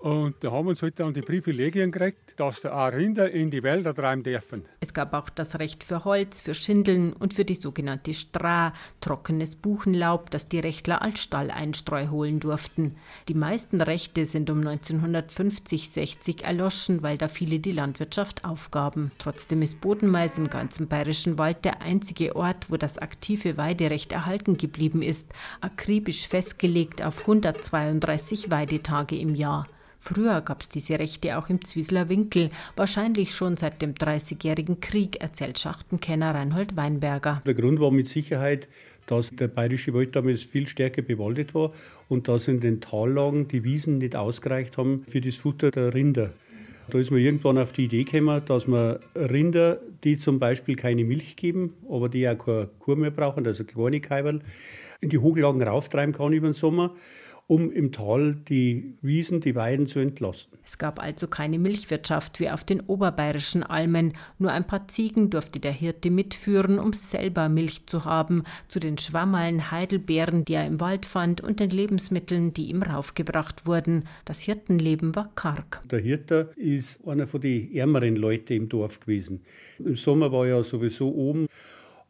Und 0.02 0.42
da 0.42 0.50
haben 0.50 0.66
wir 0.66 0.70
uns 0.70 0.82
halt 0.82 0.98
dann 0.98 1.14
die 1.14 1.20
Privilegien 1.20 1.92
gekriegt, 1.92 2.34
dass 2.36 2.62
da 2.62 2.72
auch 2.72 2.92
Rinder 2.92 3.30
in 3.30 3.52
die 3.52 3.62
Wälder 3.62 3.94
treiben 3.94 4.24
dürfen. 4.24 4.64
Es 4.80 4.92
gab 4.92 5.14
auch 5.14 5.30
das 5.30 5.60
Recht 5.60 5.84
für 5.84 6.04
Holz, 6.04 6.40
für 6.40 6.54
Schindeln 6.54 7.12
und 7.12 7.34
für 7.34 7.44
die 7.44 7.54
sogenannte 7.54 8.12
Stra, 8.12 8.72
trockenes 9.00 9.54
Buchenlaub, 9.54 10.28
das 10.32 10.48
die 10.48 10.58
Rechtler 10.58 11.02
als 11.02 11.20
Stalleinstreu 11.22 12.08
holen 12.08 12.40
durften. 12.40 12.96
Die 13.28 13.34
meisten 13.34 13.80
Rechte 13.80 14.26
sind 14.26 14.50
um 14.50 14.62
1950-60 14.62 16.42
erloschen, 16.42 17.04
weil 17.04 17.16
da 17.16 17.28
viele 17.28 17.60
die 17.60 17.70
Landwirtschaft 17.70 18.44
aufgaben. 18.44 19.12
Trotzdem 19.18 19.62
ist 19.62 19.80
Bodenmais 19.80 20.36
im 20.36 20.50
ganzen 20.50 20.88
bayerischen 20.88 21.38
Wald 21.38 21.64
der 21.64 21.80
einzige 21.80 22.34
Ort, 22.34 22.72
wo 22.72 22.76
das 22.76 22.98
aktive 22.98 23.56
Weiderecht 23.56 24.10
erhalten 24.10 24.56
geblieben 24.56 25.00
ist, 25.00 25.28
akribisch 25.60 26.26
festgelegt 26.26 27.02
auf 27.02 27.20
132 27.20 28.50
Weidetage 28.50 29.14
im 29.14 29.36
Jahr. 29.36 29.68
Früher 30.04 30.40
gab 30.40 30.62
es 30.62 30.68
diese 30.68 30.98
Rechte 30.98 31.38
auch 31.38 31.48
im 31.48 31.64
Zwiesler 31.64 32.08
Winkel, 32.08 32.48
wahrscheinlich 32.74 33.32
schon 33.36 33.56
seit 33.56 33.80
dem 33.80 33.94
Dreißigjährigen 33.94 34.80
Krieg, 34.80 35.20
erzählt 35.20 35.60
Schachtenkenner 35.60 36.34
Reinhold 36.34 36.76
Weinberger. 36.76 37.40
Der 37.46 37.54
Grund 37.54 37.78
war 37.78 37.92
mit 37.92 38.08
Sicherheit, 38.08 38.66
dass 39.06 39.30
der 39.30 39.46
bayerische 39.46 39.94
Wald 39.94 40.16
damals 40.16 40.42
viel 40.42 40.66
stärker 40.66 41.02
bewaldet 41.02 41.54
war 41.54 41.70
und 42.08 42.26
dass 42.26 42.48
in 42.48 42.58
den 42.58 42.80
Tallagen 42.80 43.46
die 43.46 43.62
Wiesen 43.62 43.98
nicht 43.98 44.16
ausgereicht 44.16 44.76
haben 44.76 45.04
für 45.06 45.20
das 45.20 45.36
Futter 45.36 45.70
der 45.70 45.94
Rinder. 45.94 46.30
Da 46.90 46.98
ist 46.98 47.12
man 47.12 47.20
irgendwann 47.20 47.58
auf 47.58 47.72
die 47.72 47.84
Idee 47.84 48.02
gekommen, 48.02 48.42
dass 48.44 48.66
man 48.66 48.98
Rinder, 49.14 49.78
die 50.02 50.18
zum 50.18 50.40
Beispiel 50.40 50.74
keine 50.74 51.04
Milch 51.04 51.36
geben, 51.36 51.74
aber 51.88 52.08
die 52.08 52.28
auch 52.28 52.38
keine 52.38 52.70
Kur 52.80 52.96
mehr 52.96 53.12
brauchen, 53.12 53.46
also 53.46 53.62
kleine 53.62 54.00
Kaiberl, 54.00 54.40
in 55.00 55.10
die 55.10 55.18
Hochlagen 55.18 55.62
rauftreiben 55.62 56.12
kann 56.12 56.32
über 56.32 56.48
den 56.48 56.54
Sommer 56.54 56.92
um 57.46 57.70
im 57.70 57.92
Tal 57.92 58.37
die 58.48 58.96
Wiesen, 59.02 59.40
die 59.40 59.55
Weiden 59.55 59.87
zu 59.87 59.98
entlasten. 59.98 60.59
Es 60.64 60.78
gab 60.78 61.02
also 61.02 61.26
keine 61.26 61.59
Milchwirtschaft 61.59 62.40
wie 62.40 62.48
auf 62.48 62.64
den 62.64 62.81
oberbayerischen 62.81 63.62
Almen. 63.62 64.14
Nur 64.38 64.52
ein 64.52 64.66
paar 64.66 64.88
Ziegen 64.88 65.28
durfte 65.28 65.61
der 65.61 65.72
Hirte 65.72 66.11
mitführen, 66.11 66.78
um 66.78 66.92
selber 66.92 67.48
Milch 67.48 67.87
zu 67.87 68.05
haben, 68.05 68.44
zu 68.68 68.81
den 68.81 68.96
Schwammerln, 68.96 69.70
Heidelbeeren, 69.70 70.44
die 70.44 70.55
er 70.55 70.66
im 70.66 70.81
Wald 70.81 71.05
fand, 71.05 71.40
und 71.40 71.61
den 71.61 71.70
Lebensmitteln, 71.70 72.55
die 72.55 72.70
ihm 72.70 72.83
raufgebracht 72.83 73.66
wurden. 73.66 74.05
Das 74.24 74.40
Hirtenleben 74.40 75.14
war 75.16 75.31
karg. 75.35 75.83
Der 75.90 76.00
Hirte 76.00 76.50
ist 76.57 77.07
einer 77.07 77.26
von 77.26 77.40
den 77.40 77.74
ärmeren 77.74 78.16
Leuten 78.16 78.52
im 78.55 78.68
Dorf 78.68 79.00
gewesen. 79.00 79.42
Im 79.78 79.96
Sommer 79.96 80.31
war 80.33 80.46
er 80.46 80.62
sowieso 80.62 81.12
oben, 81.12 81.48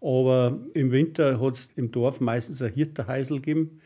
aber 0.00 0.58
im 0.74 0.92
Winter 0.92 1.40
hat 1.40 1.54
es 1.54 1.70
im 1.74 1.90
Dorf 1.90 2.20
meistens 2.20 2.60
ein 2.60 2.72
Hirterheisel 2.72 3.38
gegeben 3.38 3.80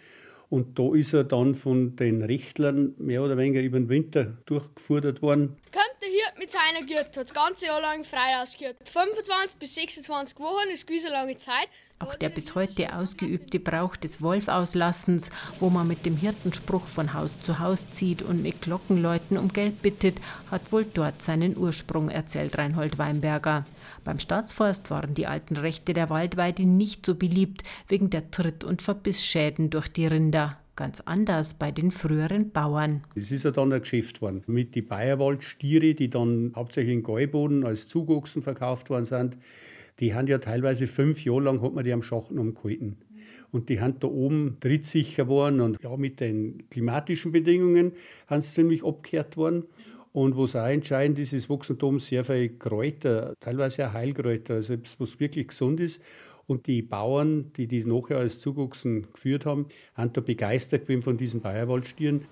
und 0.50 0.78
da 0.78 0.94
ist 0.94 1.12
er 1.12 1.24
dann 1.24 1.54
von 1.54 1.96
den 1.96 2.22
Rechtlern 2.22 2.94
mehr 2.98 3.22
oder 3.22 3.36
weniger 3.36 3.60
über 3.60 3.78
den 3.78 3.88
Winter 3.88 4.36
durchgefordert 4.46 5.22
worden. 5.22 5.56
Kommt 5.72 6.00
der 6.00 6.08
Hirt 6.08 6.38
mit 6.38 6.50
seiner 6.50 6.86
Gürtel, 6.86 7.20
hat 7.20 7.30
das 7.30 7.34
ganze 7.34 7.66
Jahr 7.66 7.80
lang 7.80 8.04
frei 8.04 8.40
ausgehört. 8.40 8.76
25 8.84 9.58
bis 9.58 9.74
26 9.74 10.38
Wochen 10.38 10.70
ist 10.72 10.88
eine 10.88 11.10
lange 11.10 11.36
Zeit. 11.36 11.68
Auch 11.98 12.14
der 12.14 12.28
bis 12.28 12.54
heute 12.54 12.94
ausgeübte 12.94 13.58
Brauch 13.58 13.96
des 13.96 14.20
Wolfauslassens, 14.20 15.30
wo 15.60 15.70
man 15.70 15.88
mit 15.88 16.04
dem 16.04 16.16
Hirtenspruch 16.16 16.86
von 16.88 17.14
Haus 17.14 17.40
zu 17.40 17.58
Haus 17.58 17.86
zieht 17.94 18.20
und 18.20 18.42
mit 18.42 18.60
Glockenläuten 18.60 19.38
um 19.38 19.48
Geld 19.48 19.80
bittet, 19.80 20.20
hat 20.50 20.72
wohl 20.72 20.84
dort 20.84 21.22
seinen 21.22 21.56
Ursprung, 21.56 22.10
erzählt 22.10 22.58
Reinhold 22.58 22.98
Weinberger. 22.98 23.64
Beim 24.06 24.20
Staatsforst 24.20 24.88
waren 24.92 25.14
die 25.14 25.26
alten 25.26 25.56
Rechte 25.56 25.92
der 25.92 26.08
Waldweide 26.10 26.64
nicht 26.64 27.04
so 27.04 27.16
beliebt 27.16 27.64
wegen 27.88 28.08
der 28.08 28.30
Tritt- 28.30 28.62
und 28.62 28.80
Verbissschäden 28.80 29.68
durch 29.68 29.88
die 29.88 30.06
Rinder. 30.06 30.58
Ganz 30.76 31.00
anders 31.00 31.54
bei 31.54 31.72
den 31.72 31.90
früheren 31.90 32.52
Bauern. 32.52 33.02
Es 33.16 33.32
ist 33.32 33.42
ja 33.42 33.50
dann 33.50 33.72
ein 33.72 33.80
Geschäft 33.80 34.22
worden 34.22 34.44
mit 34.46 34.76
den 34.76 34.86
Bayerwaldstiere, 34.86 35.94
die 35.94 36.08
dann 36.08 36.52
hauptsächlich 36.54 36.94
in 36.94 37.02
Gäuboden 37.02 37.66
als 37.66 37.88
Zugochsen 37.88 38.42
verkauft 38.42 38.90
worden 38.90 39.06
sind. 39.06 39.38
Die 39.98 40.14
haben 40.14 40.28
ja 40.28 40.38
teilweise 40.38 40.86
fünf 40.86 41.24
Jahre 41.24 41.42
lang 41.42 41.60
hat 41.60 41.74
man 41.74 41.84
die 41.84 41.92
am 41.92 42.02
Schachten 42.02 42.38
umgehalten. 42.38 42.98
Und 43.50 43.68
die 43.68 43.80
haben 43.80 43.98
da 43.98 44.06
oben 44.06 44.58
trittsicher 44.60 45.24
geworden 45.24 45.60
und 45.60 45.82
ja, 45.82 45.96
mit 45.96 46.20
den 46.20 46.68
klimatischen 46.70 47.32
Bedingungen 47.32 47.90
haben 48.28 48.40
sie 48.40 48.54
ziemlich 48.54 48.84
abgekehrt 48.84 49.36
worden. 49.36 49.64
Und 50.16 50.34
was 50.38 50.56
auch 50.56 50.64
entscheidend 50.64 51.18
ist, 51.18 51.34
da 51.50 51.86
oben 51.86 51.98
sehr 51.98 52.24
viele 52.24 52.48
Kräuter, 52.48 53.34
teilweise 53.38 53.86
auch 53.86 53.92
Heilkräuter, 53.92 54.54
also 54.54 54.76
was 54.96 55.20
wirklich 55.20 55.48
gesund 55.48 55.78
ist. 55.78 56.00
Und 56.46 56.66
die 56.66 56.80
Bauern, 56.80 57.52
die 57.52 57.66
die 57.66 57.84
nachher 57.84 58.16
als 58.16 58.38
Zuwachsen 58.38 59.12
geführt 59.12 59.44
haben, 59.44 59.66
haben 59.94 60.14
da 60.14 60.22
begeistert 60.22 60.86
gewesen 60.86 61.02
von 61.02 61.18
diesen 61.18 61.42
Bayerwaldstieren. 61.42 62.24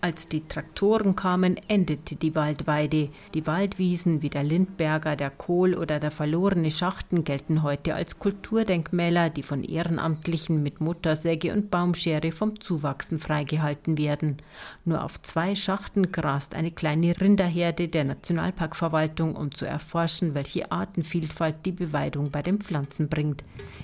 Als 0.00 0.28
die 0.28 0.46
Traktoren 0.46 1.16
kamen, 1.16 1.56
endete 1.66 2.14
die 2.14 2.36
Waldweide. 2.36 3.08
Die 3.34 3.46
Waldwiesen 3.48 4.22
wie 4.22 4.30
der 4.30 4.44
Lindberger, 4.44 5.16
der 5.16 5.30
Kohl 5.30 5.74
oder 5.74 5.98
der 5.98 6.12
verlorene 6.12 6.70
Schachten 6.70 7.24
gelten 7.24 7.64
heute 7.64 7.96
als 7.96 8.20
Kulturdenkmäler, 8.20 9.28
die 9.28 9.42
von 9.42 9.64
Ehrenamtlichen 9.64 10.62
mit 10.62 10.80
Motorsäge 10.80 11.52
und 11.52 11.72
Baumschere 11.72 12.30
vom 12.30 12.60
Zuwachsen 12.60 13.18
freigehalten 13.18 13.98
werden. 13.98 14.36
Nur 14.84 15.02
auf 15.02 15.20
zwei 15.20 15.56
Schachten 15.56 16.12
grast 16.12 16.54
eine 16.54 16.70
kleine 16.70 17.20
Rinderherde 17.20 17.88
der 17.88 18.04
Nationalparkverwaltung, 18.04 19.34
um 19.34 19.52
zu 19.52 19.64
erforschen, 19.64 20.36
welche 20.36 20.70
Artenvielfalt 20.70 21.66
die 21.66 21.72
Beweidung 21.72 22.30
bei 22.30 22.42
den 22.42 22.58
Pflanzen 22.58 23.08
bringt. 23.08 23.42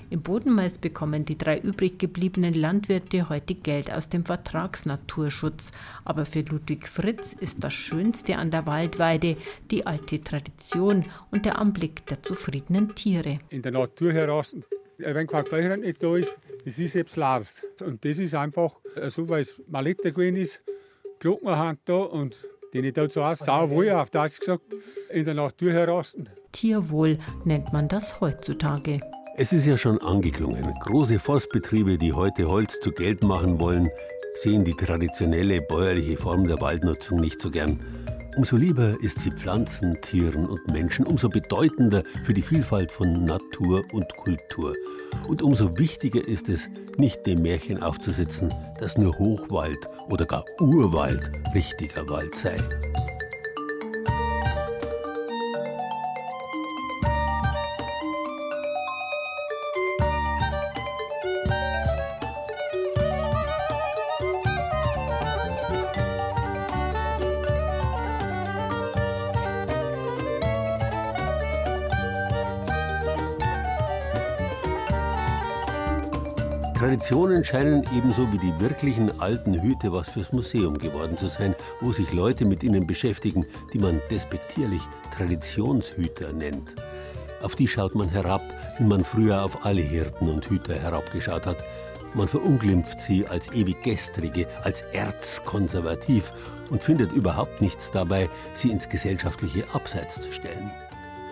Im 0.09 0.21
Bodenmais 0.21 0.77
bekommen 0.77 1.25
die 1.25 1.37
drei 1.37 1.59
übrig 1.59 1.99
gebliebenen 1.99 2.53
Landwirte 2.53 3.27
heute 3.27 3.55
Geld 3.55 3.91
aus 3.91 4.07
dem 4.07 4.23
Vertragsnaturschutz. 4.23 5.71
Aber 6.05 6.25
für 6.25 6.41
Ludwig 6.41 6.87
Fritz 6.87 7.33
ist 7.33 7.63
das 7.63 7.73
Schönste 7.73 8.37
an 8.37 8.51
der 8.51 8.65
Waldweide 8.67 9.35
die 9.71 9.85
alte 9.85 10.23
Tradition 10.23 11.03
und 11.31 11.45
der 11.45 11.59
Anblick 11.59 12.05
der 12.05 12.23
zufriedenen 12.23 12.95
Tiere. 12.95 13.39
In 13.49 13.61
der 13.61 13.71
Natur 13.71 14.13
heraus, 14.13 14.55
wenn 14.97 15.27
kein 15.27 15.45
Fleischrand 15.45 15.83
nicht 15.83 16.01
da 16.01 16.15
ist, 16.15 16.39
das 16.63 16.79
ist 16.79 16.93
jetzt 16.93 17.15
Lars. 17.15 17.63
Und 17.83 18.05
das 18.05 18.19
ist 18.19 18.33
einfach 18.35 18.71
so, 19.07 19.27
weil 19.27 19.41
es 19.41 19.59
Maletta 19.67 20.09
gewesen 20.11 20.37
ist, 20.37 20.61
Glockenhand 21.19 21.79
da 21.85 21.95
und 21.95 22.37
die 22.73 22.81
nicht 22.81 22.97
dazu 22.97 23.21
aus, 23.21 23.39
sauwohl 23.39 23.89
auf 23.91 24.09
Deutsch 24.09 24.39
gesagt, 24.39 24.63
in 25.09 25.25
der 25.25 25.33
Natur 25.33 25.71
heraus. 25.71 26.15
Tierwohl 26.51 27.17
nennt 27.45 27.73
man 27.73 27.87
das 27.87 28.19
heutzutage. 28.21 28.99
Es 29.37 29.53
ist 29.53 29.65
ja 29.65 29.77
schon 29.77 30.01
angeklungen. 30.01 30.73
Große 30.81 31.19
Forstbetriebe, 31.19 31.97
die 31.97 32.13
heute 32.13 32.47
Holz 32.47 32.79
zu 32.79 32.91
Geld 32.91 33.23
machen 33.23 33.59
wollen, 33.59 33.89
sehen 34.35 34.63
die 34.63 34.73
traditionelle 34.73 35.61
bäuerliche 35.61 36.17
Form 36.17 36.47
der 36.47 36.61
Waldnutzung 36.61 37.19
nicht 37.19 37.41
so 37.41 37.49
gern. 37.49 37.79
Umso 38.35 38.57
lieber 38.57 38.97
ist 39.01 39.21
sie 39.21 39.31
Pflanzen, 39.31 40.01
Tieren 40.01 40.45
und 40.45 40.67
Menschen, 40.67 41.05
umso 41.05 41.29
bedeutender 41.29 42.03
für 42.25 42.33
die 42.33 42.41
Vielfalt 42.41 42.91
von 42.91 43.25
Natur 43.25 43.83
und 43.93 44.05
Kultur. 44.17 44.75
Und 45.27 45.41
umso 45.41 45.77
wichtiger 45.77 46.27
ist 46.27 46.49
es, 46.49 46.67
nicht 46.97 47.25
dem 47.25 47.41
Märchen 47.41 47.81
aufzusetzen, 47.81 48.53
dass 48.79 48.97
nur 48.97 49.17
Hochwald 49.17 49.87
oder 50.09 50.25
gar 50.25 50.43
Urwald 50.59 51.31
richtiger 51.53 52.09
Wald 52.09 52.35
sei. 52.35 52.57
Traditionen 76.75 77.45
scheinen 77.45 77.83
ebenso 77.95 78.29
wie 78.33 78.37
die 78.37 78.59
wirklichen 78.59 79.21
alten 79.21 79.61
Hüte 79.61 79.93
was 79.93 80.09
fürs 80.09 80.33
Museum 80.33 80.77
geworden 80.77 81.17
zu 81.17 81.27
sein, 81.27 81.55
wo 81.79 81.93
sich 81.93 82.11
Leute 82.11 82.43
mit 82.43 82.63
ihnen 82.63 82.85
beschäftigen, 82.85 83.45
die 83.71 83.79
man 83.79 84.01
despektierlich 84.11 84.81
Traditionshüter 85.15 86.33
nennt. 86.33 86.75
Auf 87.41 87.55
die 87.55 87.69
schaut 87.69 87.95
man 87.95 88.09
herab, 88.09 88.41
wie 88.77 88.83
man 88.83 89.05
früher 89.05 89.41
auf 89.41 89.65
alle 89.65 89.81
Hirten 89.81 90.27
und 90.27 90.49
Hüter 90.49 90.75
herabgeschaut 90.75 91.45
hat. 91.45 91.63
Man 92.13 92.27
verunglimpft 92.27 92.99
sie 92.99 93.25
als 93.25 93.53
ewig 93.53 93.81
gestrige, 93.81 94.45
als 94.63 94.81
erzkonservativ 94.91 96.33
und 96.69 96.83
findet 96.83 97.13
überhaupt 97.13 97.61
nichts 97.61 97.89
dabei, 97.89 98.29
sie 98.53 98.71
ins 98.71 98.89
gesellschaftliche 98.89 99.63
Abseits 99.73 100.21
zu 100.21 100.29
stellen. 100.29 100.71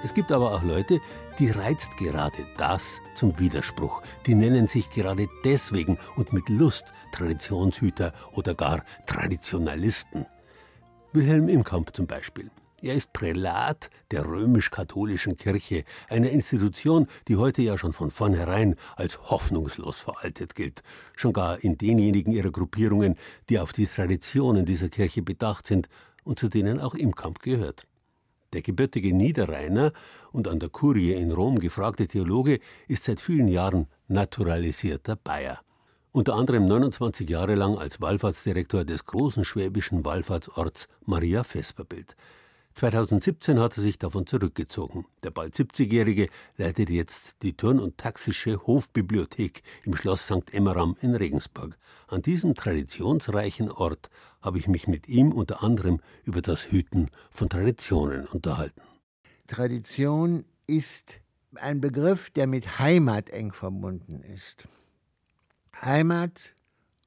Es 0.04 0.13
gibt 0.13 0.34
aber 0.34 0.52
auch 0.52 0.63
Leute, 0.63 1.00
die 1.39 1.50
reizt 1.50 1.96
gerade 1.96 2.46
das 2.58 3.00
zum 3.16 3.39
Widerspruch. 3.39 4.02
Die 4.26 4.36
nennen 4.36 4.68
sich 4.68 4.89
gerade 4.89 5.28
deswegen 5.46 5.98
und 6.18 6.34
mit 6.34 6.50
Lust 6.50 6.92
Traditionshüter 7.13 8.12
oder 8.34 8.54
gar 8.54 8.84
Traditionalisten. 9.06 10.26
Wilhelm 11.13 11.48
Imkamp 11.48 11.96
zum 11.96 12.06
Beispiel. 12.06 12.52
Er 12.82 12.96
ist 12.96 13.13
Prälat 13.13 13.89
der 14.12 14.26
römisch-katholischen 14.26 15.38
Kirche, 15.38 15.86
einer 16.10 16.32
Institution, 16.32 17.08
die 17.30 17.38
heute 17.38 17.62
ja 17.62 17.78
schon 17.78 17.94
von 17.94 18.12
vornherein 18.12 18.76
als 18.98 19.32
hoffnungslos 19.32 20.00
veraltet 20.00 20.54
gilt, 20.54 20.84
schon 21.16 21.32
gar 21.32 21.63
in 21.63 21.78
denjenigen 21.78 22.34
ihrer 22.34 22.52
Gruppierungen, 22.52 23.16
die 23.48 23.58
auf 23.58 23.72
die 23.72 23.88
Traditionen 23.88 24.66
dieser 24.66 24.89
Kirche 24.89 25.22
bedacht 25.22 25.66
sind 25.66 25.88
und 26.26 26.39
zu 26.39 26.50
denen 26.50 26.82
auch 26.82 26.94
Imkamp 26.94 27.39
gehört. 27.39 27.88
Der 28.54 28.62
gebürtige 28.62 29.16
Niederrheiner 29.16 29.94
und 30.32 30.48
an 30.48 30.60
der 30.60 30.70
Kurie 30.70 31.13
in 31.13 31.32
Rom 31.32 31.60
gefragte 31.60 32.08
Theologe 32.08 32.60
ist 32.88 33.04
seit 33.04 33.20
vielen 33.20 33.48
Jahren 33.48 33.88
naturalisierter 34.08 35.16
Bayer. 35.16 35.60
Unter 36.12 36.36
anderem 36.36 36.68
29 36.68 37.28
Jahre 37.28 37.56
lang 37.56 37.80
als 37.80 38.00
Wallfahrtsdirektor 38.00 38.86
des 38.86 39.06
großen 39.06 39.44
schwäbischen 39.44 40.06
Wallfahrtsorts 40.06 40.88
Maria 41.06 41.44
Vesperbild. 41.44 42.16
2017 42.75 43.59
hat 43.59 43.77
er 43.77 43.83
sich 43.83 43.99
davon 43.99 44.25
zurückgezogen. 44.25 45.05
Der 45.23 45.31
bald 45.31 45.55
70-Jährige 45.55 46.27
leitet 46.57 46.89
jetzt 46.89 47.41
die 47.43 47.55
Turn- 47.55 47.79
und 47.79 47.97
Taxische 47.97 48.65
Hofbibliothek 48.65 49.62
im 49.83 49.95
Schloss 49.95 50.25
St. 50.25 50.53
Emmeram 50.53 50.95
in 51.01 51.15
Regensburg. 51.15 51.77
An 52.07 52.21
diesem 52.21 52.55
traditionsreichen 52.55 53.71
Ort 53.71 54.09
habe 54.41 54.57
ich 54.57 54.67
mich 54.67 54.88
mit 54.88 55.07
ihm 55.07 55.31
unter 55.31 55.63
anderem 55.63 56.01
über 56.23 56.41
das 56.41 56.71
Hüten 56.71 57.09
von 57.31 57.49
Traditionen 57.49 58.25
unterhalten. 58.27 58.81
Tradition 59.47 60.45
ist 60.65 61.21
ein 61.55 61.79
Begriff, 61.79 62.29
der 62.31 62.47
mit 62.47 62.79
Heimat 62.79 63.29
eng 63.29 63.51
verbunden 63.51 64.21
ist. 64.23 64.67
Heimat 65.81 66.55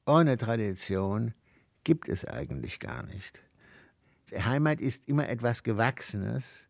ohne 0.06 0.36
Tradition 0.36 1.34
gibt 1.82 2.08
es 2.08 2.24
eigentlich 2.24 2.78
gar 2.78 3.02
nicht. 3.04 3.42
Heimat 4.32 4.80
ist 4.80 5.02
immer 5.06 5.28
etwas 5.28 5.62
Gewachsenes, 5.62 6.68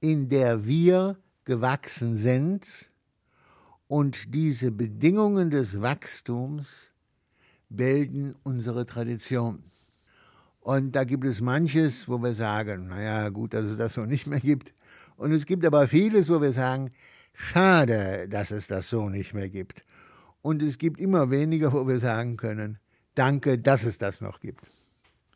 in 0.00 0.28
der 0.28 0.64
wir 0.64 1.16
gewachsen 1.44 2.16
sind 2.16 2.88
und 3.88 4.34
diese 4.34 4.70
Bedingungen 4.70 5.50
des 5.50 5.80
Wachstums 5.80 6.92
bilden 7.68 8.34
unsere 8.44 8.86
Tradition. 8.86 9.64
Und 10.60 10.92
da 10.92 11.04
gibt 11.04 11.24
es 11.24 11.40
manches, 11.40 12.08
wo 12.08 12.18
wir 12.22 12.34
sagen, 12.34 12.88
naja, 12.88 13.28
gut, 13.30 13.54
dass 13.54 13.64
es 13.64 13.78
das 13.78 13.94
so 13.94 14.04
nicht 14.04 14.26
mehr 14.26 14.40
gibt. 14.40 14.72
Und 15.16 15.32
es 15.32 15.46
gibt 15.46 15.66
aber 15.66 15.88
vieles, 15.88 16.28
wo 16.28 16.40
wir 16.40 16.52
sagen, 16.52 16.92
schade, 17.32 18.28
dass 18.28 18.50
es 18.50 18.66
das 18.66 18.88
so 18.90 19.08
nicht 19.08 19.34
mehr 19.34 19.48
gibt. 19.48 19.84
Und 20.42 20.62
es 20.62 20.78
gibt 20.78 21.00
immer 21.00 21.30
weniger, 21.30 21.72
wo 21.72 21.88
wir 21.88 21.98
sagen 21.98 22.36
können, 22.36 22.78
danke, 23.14 23.58
dass 23.58 23.84
es 23.84 23.98
das 23.98 24.20
noch 24.20 24.40
gibt. 24.40 24.64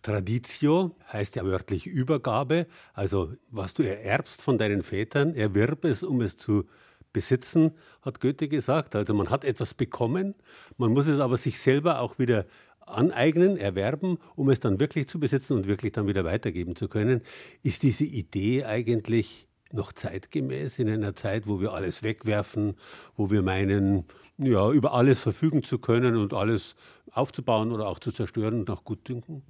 Traditio 0.02 0.96
heißt 1.12 1.36
ja 1.36 1.44
wörtlich 1.44 1.86
Übergabe, 1.86 2.66
also 2.92 3.32
was 3.50 3.74
du 3.74 3.84
ererbst 3.84 4.42
von 4.42 4.58
deinen 4.58 4.82
Vätern, 4.82 5.34
erwirb 5.34 5.84
es, 5.84 6.02
um 6.02 6.20
es 6.20 6.36
zu 6.36 6.64
besitzen, 7.12 7.72
hat 8.02 8.20
Goethe 8.20 8.48
gesagt. 8.48 8.96
Also 8.96 9.14
man 9.14 9.30
hat 9.30 9.44
etwas 9.44 9.74
bekommen, 9.74 10.34
man 10.76 10.92
muss 10.92 11.06
es 11.06 11.20
aber 11.20 11.36
sich 11.36 11.60
selber 11.60 12.00
auch 12.00 12.18
wieder 12.18 12.46
aneignen, 12.80 13.56
erwerben, 13.56 14.18
um 14.34 14.50
es 14.50 14.60
dann 14.60 14.80
wirklich 14.80 15.08
zu 15.08 15.20
besitzen 15.20 15.54
und 15.54 15.66
wirklich 15.66 15.92
dann 15.92 16.06
wieder 16.08 16.24
weitergeben 16.24 16.74
zu 16.74 16.88
können. 16.88 17.22
Ist 17.62 17.82
diese 17.82 18.04
Idee 18.04 18.64
eigentlich 18.64 19.46
noch 19.72 19.92
zeitgemäß 19.92 20.78
in 20.78 20.88
einer 20.88 21.14
Zeit, 21.14 21.46
wo 21.46 21.60
wir 21.60 21.72
alles 21.72 22.02
wegwerfen, 22.02 22.74
wo 23.16 23.30
wir 23.30 23.42
meinen, 23.42 24.04
ja, 24.36 24.70
über 24.70 24.92
alles 24.92 25.20
verfügen 25.20 25.62
zu 25.62 25.78
können 25.78 26.16
und 26.16 26.34
alles 26.34 26.74
aufzubauen 27.12 27.72
oder 27.72 27.86
auch 27.86 27.98
zu 27.98 28.12
zerstören 28.12 28.60
und 28.60 28.68
nach 28.68 28.84
Gutdünken? 28.84 29.42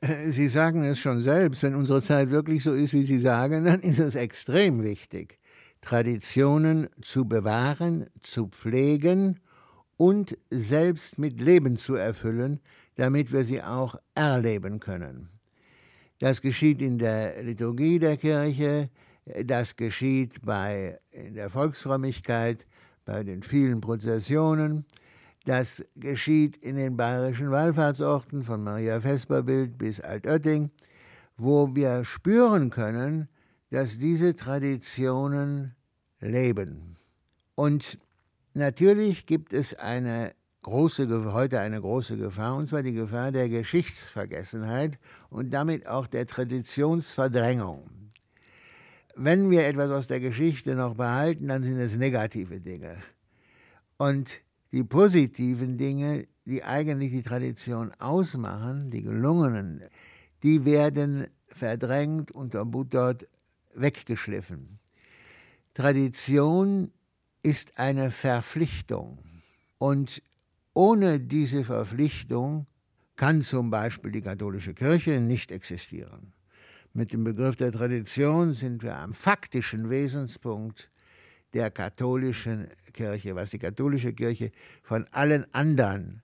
Äh, 0.00 0.30
Sie 0.30 0.48
sagen 0.48 0.84
es 0.84 0.98
schon 0.98 1.20
selbst, 1.20 1.62
wenn 1.62 1.74
unsere 1.74 2.02
Zeit 2.02 2.30
wirklich 2.30 2.62
so 2.62 2.72
ist, 2.72 2.92
wie 2.92 3.04
Sie 3.04 3.18
sagen, 3.18 3.64
dann 3.64 3.80
ist 3.80 3.98
es 3.98 4.14
extrem 4.14 4.82
wichtig, 4.82 5.38
Traditionen 5.80 6.88
zu 7.02 7.24
bewahren, 7.24 8.06
zu 8.22 8.48
pflegen 8.48 9.40
und 9.96 10.38
selbst 10.50 11.18
mit 11.18 11.40
Leben 11.40 11.76
zu 11.76 11.94
erfüllen, 11.94 12.60
damit 12.96 13.32
wir 13.32 13.44
sie 13.44 13.62
auch 13.62 13.96
erleben 14.14 14.80
können. 14.80 15.28
Das 16.20 16.40
geschieht 16.40 16.82
in 16.82 16.98
der 16.98 17.42
Liturgie 17.42 17.98
der 17.98 18.16
Kirche, 18.16 18.90
das 19.44 19.76
geschieht 19.76 20.42
bei, 20.42 20.98
in 21.10 21.34
der 21.34 21.50
Volksfrömmigkeit, 21.50 22.66
bei 23.04 23.22
den 23.22 23.42
vielen 23.42 23.80
Prozessionen. 23.80 24.84
Das 25.48 25.82
geschieht 25.96 26.58
in 26.58 26.76
den 26.76 26.98
bayerischen 26.98 27.50
Wallfahrtsorten 27.50 28.42
von 28.42 28.62
Maria 28.62 29.00
Vesperbild 29.00 29.78
bis 29.78 29.98
Altötting, 29.98 30.70
wo 31.38 31.74
wir 31.74 32.04
spüren 32.04 32.68
können, 32.68 33.30
dass 33.70 33.96
diese 33.96 34.36
Traditionen 34.36 35.74
leben. 36.20 36.98
Und 37.54 37.96
natürlich 38.52 39.24
gibt 39.24 39.54
es 39.54 39.72
eine 39.72 40.34
große, 40.60 41.08
heute 41.32 41.60
eine 41.60 41.80
große 41.80 42.18
Gefahr, 42.18 42.54
und 42.54 42.68
zwar 42.68 42.82
die 42.82 42.92
Gefahr 42.92 43.32
der 43.32 43.48
Geschichtsvergessenheit 43.48 44.98
und 45.30 45.54
damit 45.54 45.86
auch 45.86 46.06
der 46.06 46.26
Traditionsverdrängung 46.26 47.88
wenn 49.20 49.50
wir 49.50 49.66
etwas 49.66 49.90
aus 49.90 50.06
der 50.06 50.20
Geschichte 50.20 50.76
noch 50.76 50.94
behalten, 50.94 51.48
dann 51.48 51.64
sind 51.64 51.78
es 51.78 51.96
negative 51.96 52.60
Dinge. 52.60 52.98
Und 53.96 54.42
die 54.72 54.84
positiven 54.84 55.78
Dinge, 55.78 56.26
die 56.44 56.62
eigentlich 56.62 57.12
die 57.12 57.22
Tradition 57.22 57.92
ausmachen, 57.98 58.90
die 58.90 59.02
gelungenen, 59.02 59.82
die 60.42 60.64
werden 60.64 61.26
verdrängt, 61.48 62.30
unterbuttert, 62.30 63.28
weggeschliffen. 63.74 64.78
Tradition 65.74 66.90
ist 67.42 67.78
eine 67.78 68.10
Verpflichtung. 68.10 69.18
Und 69.78 70.22
ohne 70.74 71.20
diese 71.20 71.64
Verpflichtung 71.64 72.66
kann 73.16 73.42
zum 73.42 73.70
Beispiel 73.70 74.12
die 74.12 74.22
katholische 74.22 74.74
Kirche 74.74 75.20
nicht 75.20 75.50
existieren. 75.50 76.32
Mit 76.92 77.12
dem 77.12 77.24
Begriff 77.24 77.56
der 77.56 77.72
Tradition 77.72 78.52
sind 78.52 78.82
wir 78.82 78.96
am 78.96 79.12
faktischen 79.12 79.90
Wesenspunkt 79.90 80.90
der 81.54 81.70
katholischen 81.70 82.68
Kirche, 82.92 83.34
was 83.34 83.50
die 83.50 83.58
katholische 83.58 84.12
Kirche 84.12 84.50
von 84.82 85.06
allen 85.12 85.46
anderen 85.54 86.22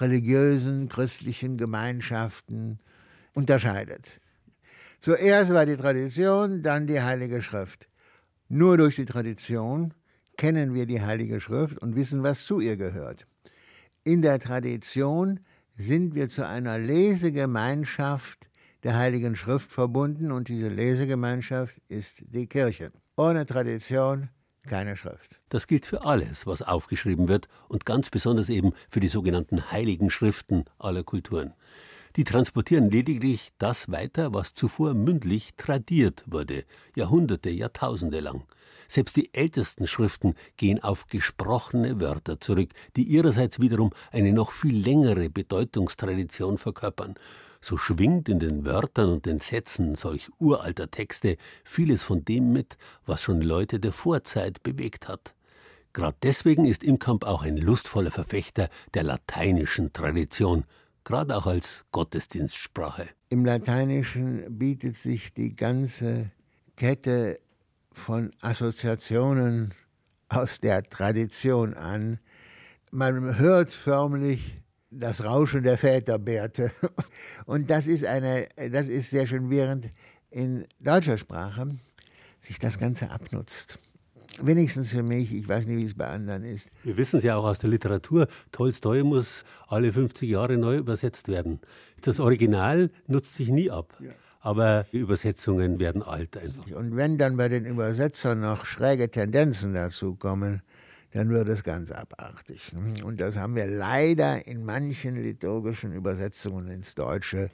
religiösen, 0.00 0.88
christlichen 0.88 1.56
Gemeinschaften 1.56 2.78
unterscheidet. 3.34 4.20
Zuerst 5.00 5.52
war 5.52 5.66
die 5.66 5.76
Tradition, 5.76 6.62
dann 6.62 6.86
die 6.86 7.00
Heilige 7.00 7.42
Schrift. 7.42 7.88
Nur 8.48 8.76
durch 8.76 8.96
die 8.96 9.04
Tradition 9.04 9.94
kennen 10.36 10.74
wir 10.74 10.86
die 10.86 11.02
Heilige 11.02 11.40
Schrift 11.40 11.78
und 11.78 11.94
wissen, 11.94 12.22
was 12.22 12.44
zu 12.44 12.60
ihr 12.60 12.76
gehört. 12.76 13.26
In 14.02 14.22
der 14.22 14.38
Tradition 14.38 15.40
sind 15.76 16.14
wir 16.14 16.28
zu 16.28 16.46
einer 16.46 16.78
Lesegemeinschaft 16.78 18.48
der 18.82 18.96
Heiligen 18.96 19.34
Schrift 19.34 19.70
verbunden 19.70 20.30
und 20.30 20.48
diese 20.48 20.68
Lesegemeinschaft 20.68 21.80
ist 21.88 22.22
die 22.28 22.46
Kirche. 22.46 22.92
Ohne 23.16 23.46
Tradition 23.46 24.28
keine 24.66 24.96
Schrift. 24.96 25.40
Das 25.48 25.66
gilt 25.66 25.86
für 25.86 26.04
alles, 26.04 26.46
was 26.46 26.62
aufgeschrieben 26.62 27.28
wird 27.28 27.48
und 27.68 27.86
ganz 27.86 28.10
besonders 28.10 28.48
eben 28.48 28.72
für 28.88 29.00
die 29.00 29.08
sogenannten 29.08 29.70
heiligen 29.70 30.10
Schriften 30.10 30.64
aller 30.78 31.02
Kulturen. 31.02 31.54
Die 32.16 32.24
transportieren 32.24 32.90
lediglich 32.90 33.50
das 33.58 33.90
weiter, 33.90 34.32
was 34.32 34.54
zuvor 34.54 34.94
mündlich 34.94 35.54
tradiert 35.56 36.22
wurde, 36.26 36.64
Jahrhunderte, 36.94 37.50
Jahrtausende 37.50 38.20
lang. 38.20 38.44
Selbst 38.88 39.16
die 39.16 39.32
ältesten 39.34 39.86
Schriften 39.86 40.34
gehen 40.56 40.82
auf 40.82 41.06
gesprochene 41.06 42.00
Wörter 42.00 42.40
zurück, 42.40 42.70
die 42.96 43.04
ihrerseits 43.04 43.60
wiederum 43.60 43.90
eine 44.12 44.32
noch 44.32 44.50
viel 44.52 44.76
längere 44.76 45.30
Bedeutungstradition 45.30 46.58
verkörpern. 46.58 47.14
So 47.60 47.78
schwingt 47.78 48.28
in 48.28 48.38
den 48.38 48.64
Wörtern 48.64 49.08
und 49.08 49.26
den 49.26 49.40
Sätzen 49.40 49.94
solch 49.94 50.28
uralter 50.38 50.90
Texte 50.90 51.36
vieles 51.64 52.02
von 52.02 52.24
dem 52.24 52.52
mit, 52.52 52.76
was 53.06 53.22
schon 53.22 53.40
Leute 53.40 53.80
der 53.80 53.92
Vorzeit 53.92 54.62
bewegt 54.62 55.08
hat. 55.08 55.34
Gerade 55.94 56.16
deswegen 56.22 56.64
ist 56.64 56.82
Imkamp 56.82 57.24
auch 57.24 57.42
ein 57.42 57.56
lustvoller 57.56 58.10
Verfechter 58.10 58.68
der 58.94 59.04
lateinischen 59.04 59.92
Tradition, 59.92 60.64
gerade 61.04 61.36
auch 61.36 61.46
als 61.46 61.84
Gottesdienstsprache. 61.92 63.08
Im 63.28 63.44
Lateinischen 63.44 64.58
bietet 64.58 64.96
sich 64.96 65.32
die 65.32 65.54
ganze 65.54 66.32
Kette 66.76 67.38
von 67.94 68.30
Assoziationen 68.40 69.72
aus 70.28 70.60
der 70.60 70.82
Tradition 70.82 71.74
an. 71.74 72.18
Man 72.90 73.38
hört 73.38 73.70
förmlich 73.70 74.62
das 74.90 75.24
Rauschen 75.24 75.62
der 75.62 75.78
Väterbärte. 75.78 76.70
Und 77.46 77.70
das 77.70 77.86
ist, 77.86 78.04
eine, 78.04 78.46
das 78.70 78.88
ist 78.88 79.10
sehr 79.10 79.26
schön, 79.26 79.50
während 79.50 79.90
in 80.30 80.66
deutscher 80.80 81.18
Sprache 81.18 81.76
sich 82.40 82.58
das 82.58 82.78
Ganze 82.78 83.10
abnutzt. 83.10 83.78
Wenigstens 84.40 84.90
für 84.90 85.02
mich, 85.02 85.32
ich 85.32 85.48
weiß 85.48 85.66
nicht, 85.66 85.76
wie 85.76 85.84
es 85.84 85.94
bei 85.94 86.08
anderen 86.08 86.44
ist. 86.44 86.68
Wir 86.82 86.96
wissen 86.96 87.18
es 87.18 87.24
ja 87.24 87.36
auch 87.36 87.44
aus 87.44 87.60
der 87.60 87.70
Literatur, 87.70 88.26
Tolstoi 88.50 89.04
muss 89.04 89.44
alle 89.68 89.92
50 89.92 90.28
Jahre 90.28 90.56
neu 90.56 90.78
übersetzt 90.78 91.28
werden. 91.28 91.60
Das 92.02 92.18
Original 92.18 92.90
nutzt 93.06 93.34
sich 93.34 93.48
nie 93.48 93.70
ab. 93.70 93.96
Ja 94.00 94.10
aber 94.44 94.84
die 94.92 94.98
Übersetzungen 94.98 95.78
werden 95.78 96.02
alt 96.02 96.36
einfach. 96.36 96.70
Und 96.76 96.96
wenn 96.96 97.16
dann 97.16 97.38
bei 97.38 97.48
den 97.48 97.64
Übersetzern 97.64 98.42
noch 98.42 98.66
schräge 98.66 99.10
Tendenzen 99.10 99.72
dazu 99.72 100.16
kommen, 100.16 100.60
dann 101.12 101.30
wird 101.30 101.48
es 101.48 101.64
ganz 101.64 101.90
abartig. 101.90 102.72
Und 103.02 103.20
das 103.20 103.38
haben 103.38 103.56
wir 103.56 103.66
leider 103.66 104.46
in 104.46 104.62
manchen 104.62 105.16
liturgischen 105.16 105.94
Übersetzungen 105.94 106.68
ins 106.68 106.94
Deutsche, 106.94 107.50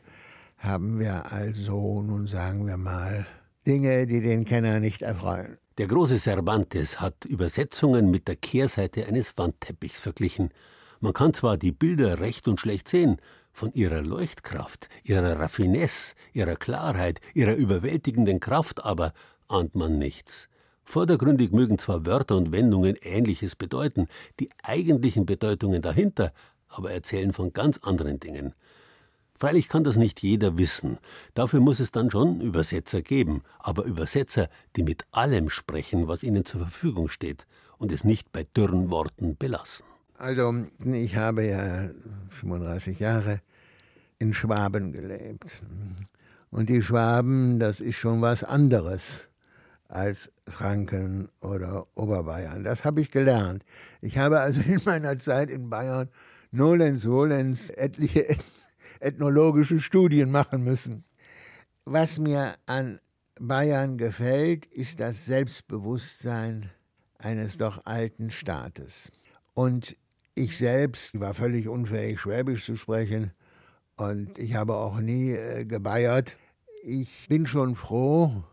haben 0.59 0.99
wir 0.99 1.31
also, 1.31 2.03
nun 2.03 2.27
sagen 2.27 2.67
wir 2.67 2.77
mal, 2.77 3.25
Dinge, 3.69 4.09
die 4.09 4.21
den 4.21 4.45
Kenner 4.45 4.81
nicht 4.81 5.03
erfreuen. 5.03 5.59
Der 5.79 5.87
große 5.87 6.19
Cervantes 6.19 7.01
hat 7.01 7.25
Übersetzungen 7.25 8.11
mit 8.11 8.27
der 8.27 8.35
Kehrseite 8.37 9.07
eines 9.07 9.39
Wandteppichs 9.39 10.01
verglichen. 10.01 10.51
Man 10.99 11.13
kann 11.13 11.35
zwar 11.35 11.57
die 11.57 11.73
Bilder 11.73 12.19
recht 12.19 12.49
und 12.49 12.59
schlecht 12.59 12.89
sehen, 12.89 13.19
Von 13.53 13.73
ihrer 13.73 14.03
Leuchtkraft, 14.03 14.89
ihrer 15.03 15.39
Raffinesse, 15.39 16.15
ihrer 16.33 16.57
Klarheit, 16.57 17.21
ihrer 17.35 17.55
überwältigenden 17.55 18.41
Kraft 18.41 18.85
aber 18.85 19.13
ahnt 19.49 19.75
man 19.75 19.99
nichts. 19.99 20.49
Vordergründig 20.85 21.53
mögen 21.53 21.79
zwar 21.79 22.07
Wörter 22.07 22.37
und 22.37 22.53
Wendungen 22.53 22.97
Ähnliches 23.01 23.55
bedeuten, 23.55 24.09
die 24.41 24.49
eigentlichen 24.63 25.27
Bedeutungen 25.27 25.83
dahinter 25.83 26.33
aber 26.71 26.93
erzählen 26.93 27.33
von 27.33 27.53
ganz 27.53 27.79
anderen 27.79 28.21
Dingen. 28.21 28.55
Freilich 29.37 29.69
kann 29.69 29.85
das 29.85 29.97
nicht 29.97 30.23
jeder 30.23 30.59
wissen. 30.59 30.99
Dafür 31.35 31.61
muss 31.61 31.81
es 31.81 31.93
dann 31.93 32.11
schon 32.11 32.41
Übersetzer 32.41 33.01
geben, 33.01 33.43
aber 33.59 33.85
Übersetzer, 33.85 34.49
die 34.77 34.83
mit 34.83 35.05
allem 35.13 35.49
sprechen, 35.49 36.09
was 36.09 36.23
ihnen 36.23 36.45
zur 36.45 36.61
Verfügung 36.61 37.09
steht 37.09 37.47
und 37.79 37.91
es 37.91 38.05
nicht 38.05 38.33
bei 38.33 38.45
dürren 38.45 38.91
Worten 38.91 39.37
belassen. 39.37 39.90
Also, 40.21 40.67
ich 40.85 41.17
habe 41.17 41.47
ja 41.47 41.89
35 42.29 43.01
Jahre 43.01 43.41
in 44.19 44.35
Schwaben 44.35 44.93
gelebt. 44.93 45.63
Und 46.51 46.69
die 46.69 46.83
Schwaben, 46.83 47.59
das 47.59 47.81
ist 47.81 47.97
schon 47.97 48.21
was 48.21 48.45
anderes 48.45 49.31
als 49.89 50.31
Franken 50.47 51.31
oder 51.41 51.87
Oberbayern. 51.95 52.65
Das 52.65 52.85
habe 52.85 53.01
ich 53.01 53.11
gelernt. 53.11 53.65
Ich 54.03 54.19
habe 54.19 54.41
also 54.41 54.61
in 54.61 54.83
meiner 54.85 55.19
Zeit 55.19 55.49
in 55.49 55.71
Bayern 55.71 56.11
nolens 56.51 57.07
volens 57.07 57.71
etliche 57.71 58.37
ethnologische 59.01 59.81
Studien 59.81 60.31
machen 60.31 60.63
müssen. 60.63 61.05
Was 61.87 62.19
mir 62.19 62.57
an 62.67 63.01
Bayern 63.41 63.97
gefällt, 63.97 64.67
ist 64.67 65.01
das 65.01 65.25
Selbstbewusstsein 65.25 66.69
eines 67.17 67.57
doch 67.57 67.87
alten 67.87 68.29
Staates. 68.29 69.11
Und 69.55 69.97
ich 70.35 70.57
selbst 70.57 71.19
war 71.19 71.35
völlig 71.35 71.69
unfähig, 71.69 72.21
Schwäbisch 72.21 72.65
zu 72.65 72.77
sprechen 72.77 73.33
und 73.97 74.39
ich 74.39 74.55
habe 74.55 74.77
auch 74.77 75.01
nie 75.01 75.33
äh, 75.33 75.65
gebayert. 75.65 76.37
Ich 76.83 77.29
bin 77.29 77.47
schon 77.47 77.75
froh, 77.75 78.45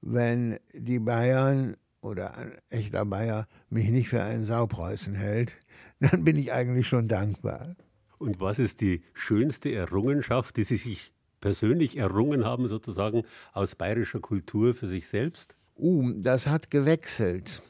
wenn 0.00 0.58
die 0.72 0.98
Bayern 0.98 1.76
oder 2.00 2.36
ein 2.36 2.52
echter 2.70 3.04
Bayer 3.04 3.46
mich 3.68 3.90
nicht 3.90 4.08
für 4.08 4.22
einen 4.22 4.44
Saupreußen 4.44 5.14
hält, 5.14 5.56
dann 6.00 6.24
bin 6.24 6.36
ich 6.36 6.52
eigentlich 6.52 6.88
schon 6.88 7.08
dankbar. 7.08 7.76
Und 8.18 8.40
was 8.40 8.58
ist 8.58 8.80
die 8.80 9.02
schönste 9.14 9.72
Errungenschaft, 9.72 10.56
die 10.56 10.64
Sie 10.64 10.76
sich 10.76 11.12
persönlich 11.40 11.96
errungen 11.96 12.44
haben, 12.44 12.66
sozusagen 12.66 13.22
aus 13.52 13.74
bayerischer 13.74 14.20
Kultur 14.20 14.74
für 14.74 14.88
sich 14.88 15.06
selbst? 15.08 15.54
Uh, 15.76 16.12
das 16.16 16.48
hat 16.48 16.70
gewechselt. 16.70 17.62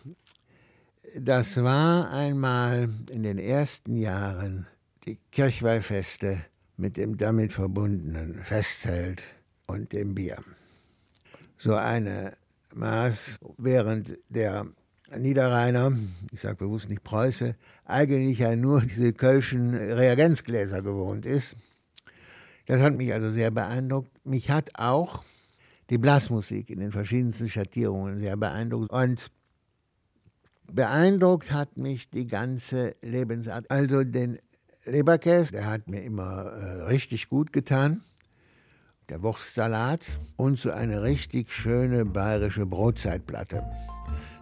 Das 1.16 1.62
war 1.62 2.10
einmal 2.10 2.88
in 3.12 3.22
den 3.22 3.38
ersten 3.38 3.96
Jahren 3.96 4.66
die 5.06 5.18
Kirchweihfeste 5.32 6.40
mit 6.76 6.96
dem 6.96 7.16
damit 7.16 7.52
verbundenen 7.52 8.42
Festzelt 8.44 9.22
und 9.66 9.92
dem 9.92 10.14
Bier 10.14 10.38
so 11.58 11.74
eine 11.74 12.34
Maß, 12.74 13.38
während 13.58 14.18
der 14.28 14.66
Niederrheiner, 15.16 15.92
ich 16.32 16.40
sage 16.40 16.56
bewusst 16.56 16.88
nicht 16.88 17.02
Preuße, 17.02 17.56
eigentlich 17.84 18.38
ja 18.38 18.54
nur 18.54 18.82
diese 18.82 19.12
kölschen 19.12 19.74
Reagenzgläser 19.74 20.82
gewohnt 20.82 21.26
ist. 21.26 21.56
Das 22.66 22.80
hat 22.80 22.94
mich 22.94 23.12
also 23.12 23.30
sehr 23.30 23.50
beeindruckt. 23.50 24.10
Mich 24.24 24.50
hat 24.50 24.70
auch 24.78 25.24
die 25.90 25.98
Blasmusik 25.98 26.70
in 26.70 26.80
den 26.80 26.92
verschiedensten 26.92 27.48
Schattierungen 27.48 28.18
sehr 28.18 28.36
beeindruckt. 28.36 28.92
Und 28.92 29.30
beeindruckt 30.72 31.52
hat 31.52 31.76
mich 31.76 32.10
die 32.10 32.26
ganze 32.26 32.96
Lebensart. 33.02 33.70
Also 33.70 34.04
den 34.04 34.38
Leberkäse, 34.84 35.52
der 35.52 35.66
hat 35.66 35.88
mir 35.88 36.02
immer 36.02 36.44
äh, 36.46 36.82
richtig 36.84 37.28
gut 37.28 37.52
getan 37.52 38.02
der 39.08 39.22
Wurstsalat 39.22 40.06
und 40.36 40.58
so 40.58 40.70
eine 40.70 41.02
richtig 41.02 41.52
schöne 41.52 42.04
bayerische 42.04 42.66
Brotzeitplatte. 42.66 43.62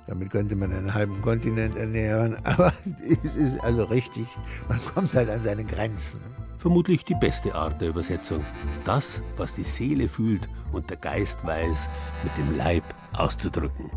Damit 0.09 0.31
könnte 0.31 0.57
man 0.57 0.73
einen 0.73 0.93
halben 0.93 1.21
Kontinent 1.21 1.77
ernähren, 1.77 2.37
aber 2.45 2.73
es 3.05 3.25
ist 3.37 3.61
also 3.61 3.85
richtig, 3.85 4.27
man 4.69 4.81
kommt 4.81 5.15
halt 5.15 5.31
an 5.31 5.41
seine 5.41 5.65
Grenzen. 5.65 6.21
Vermutlich 6.59 7.05
die 7.05 7.15
beste 7.15 7.55
Art 7.55 7.81
der 7.81 7.91
Übersetzung. 7.91 8.45
Das, 8.85 9.23
was 9.37 9.55
die 9.55 9.63
Seele 9.63 10.09
fühlt 10.09 10.49
und 10.73 10.91
der 10.91 10.97
Geist 10.97 11.45
weiß, 11.45 11.89
mit 12.25 12.37
dem 12.37 12.57
Leib 12.57 12.83
auszudrücken. 13.13 13.91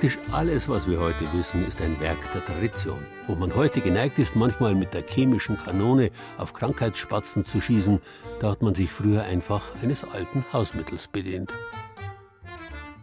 Praktisch 0.00 0.32
alles, 0.32 0.66
was 0.66 0.88
wir 0.88 0.98
heute 0.98 1.30
wissen, 1.34 1.62
ist 1.62 1.78
ein 1.82 2.00
Werk 2.00 2.32
der 2.32 2.42
Tradition. 2.42 3.04
Wo 3.26 3.34
man 3.34 3.54
heute 3.54 3.82
geneigt 3.82 4.18
ist, 4.18 4.34
manchmal 4.34 4.74
mit 4.74 4.94
der 4.94 5.06
chemischen 5.06 5.58
Kanone 5.58 6.10
auf 6.38 6.54
Krankheitsspatzen 6.54 7.44
zu 7.44 7.60
schießen, 7.60 8.00
da 8.40 8.52
hat 8.52 8.62
man 8.62 8.74
sich 8.74 8.90
früher 8.90 9.24
einfach 9.24 9.62
eines 9.82 10.02
alten 10.04 10.42
Hausmittels 10.54 11.06
bedient. 11.06 11.52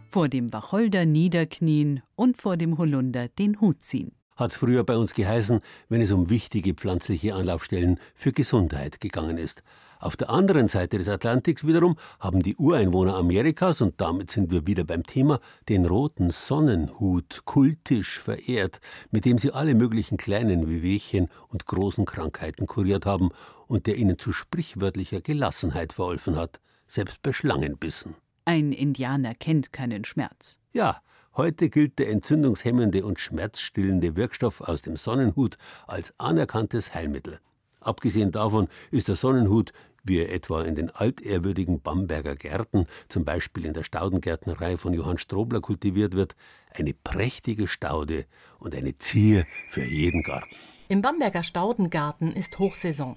Vor 0.08 0.28
dem 0.28 0.52
Wacholder 0.52 1.06
niederknien 1.06 2.02
und 2.16 2.36
vor 2.36 2.56
dem 2.56 2.78
Holunder 2.78 3.28
den 3.28 3.60
Hut 3.60 3.80
ziehen. 3.80 4.10
Hat 4.34 4.52
früher 4.52 4.82
bei 4.82 4.96
uns 4.96 5.14
geheißen, 5.14 5.60
wenn 5.88 6.00
es 6.00 6.10
um 6.10 6.30
wichtige 6.30 6.74
pflanzliche 6.74 7.32
Anlaufstellen 7.36 8.00
für 8.16 8.32
Gesundheit 8.32 9.00
gegangen 9.00 9.38
ist. 9.38 9.62
Auf 10.00 10.16
der 10.16 10.30
anderen 10.30 10.68
Seite 10.68 10.98
des 10.98 11.08
Atlantiks 11.08 11.66
wiederum 11.66 11.96
haben 12.20 12.40
die 12.40 12.56
Ureinwohner 12.56 13.16
Amerikas, 13.16 13.80
und 13.80 14.00
damit 14.00 14.30
sind 14.30 14.50
wir 14.50 14.66
wieder 14.66 14.84
beim 14.84 15.04
Thema, 15.04 15.40
den 15.68 15.86
roten 15.86 16.30
Sonnenhut 16.30 17.42
kultisch 17.44 18.20
verehrt, 18.20 18.80
mit 19.10 19.24
dem 19.24 19.38
sie 19.38 19.52
alle 19.52 19.74
möglichen 19.74 20.16
kleinen 20.16 20.68
Wehwehchen 20.68 21.28
und 21.48 21.66
großen 21.66 22.04
Krankheiten 22.04 22.66
kuriert 22.66 23.06
haben 23.06 23.30
und 23.66 23.86
der 23.86 23.96
ihnen 23.96 24.18
zu 24.18 24.32
sprichwörtlicher 24.32 25.20
Gelassenheit 25.20 25.92
verholfen 25.92 26.36
hat, 26.36 26.60
selbst 26.86 27.20
bei 27.22 27.32
Schlangenbissen. 27.32 28.14
Ein 28.44 28.72
Indianer 28.72 29.34
kennt 29.34 29.72
keinen 29.72 30.04
Schmerz. 30.04 30.58
Ja, 30.72 31.02
Heute 31.38 31.70
gilt 31.70 32.00
der 32.00 32.10
entzündungshemmende 32.10 33.04
und 33.04 33.20
schmerzstillende 33.20 34.16
Wirkstoff 34.16 34.60
aus 34.60 34.82
dem 34.82 34.96
Sonnenhut 34.96 35.56
als 35.86 36.12
anerkanntes 36.18 36.94
Heilmittel. 36.94 37.38
Abgesehen 37.80 38.32
davon 38.32 38.66
ist 38.90 39.06
der 39.06 39.14
Sonnenhut 39.14 39.72
wie 40.04 40.18
er 40.18 40.32
etwa 40.32 40.62
in 40.62 40.74
den 40.74 40.90
altehrwürdigen 40.90 41.80
Bamberger 41.80 42.36
Gärten, 42.36 42.86
zum 43.08 43.24
Beispiel 43.24 43.64
in 43.64 43.74
der 43.74 43.84
Staudengärtnerei 43.84 44.76
von 44.76 44.94
Johann 44.94 45.18
Strobler 45.18 45.60
kultiviert 45.60 46.14
wird, 46.14 46.36
eine 46.74 46.94
prächtige 46.94 47.68
Staude 47.68 48.26
und 48.58 48.74
eine 48.74 48.96
Zier 48.98 49.46
für 49.68 49.84
jeden 49.84 50.22
Garten. 50.22 50.54
Im 50.88 51.02
Bamberger 51.02 51.42
Staudengarten 51.42 52.32
ist 52.32 52.58
Hochsaison. 52.58 53.16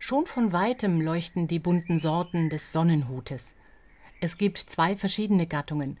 Schon 0.00 0.26
von 0.26 0.52
weitem 0.52 1.00
leuchten 1.00 1.46
die 1.46 1.60
bunten 1.60 1.98
Sorten 1.98 2.50
des 2.50 2.72
Sonnenhutes. 2.72 3.54
Es 4.20 4.38
gibt 4.38 4.58
zwei 4.58 4.96
verschiedene 4.96 5.46
Gattungen, 5.46 5.98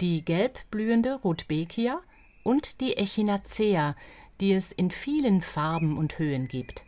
die 0.00 0.24
gelb 0.24 0.58
blühende 0.70 1.20
Rudbeckia 1.22 2.00
und 2.42 2.80
die 2.80 2.96
Echinacea, 2.96 3.94
die 4.40 4.52
es 4.52 4.72
in 4.72 4.90
vielen 4.90 5.42
Farben 5.42 5.96
und 5.96 6.18
Höhen 6.18 6.48
gibt. 6.48 6.85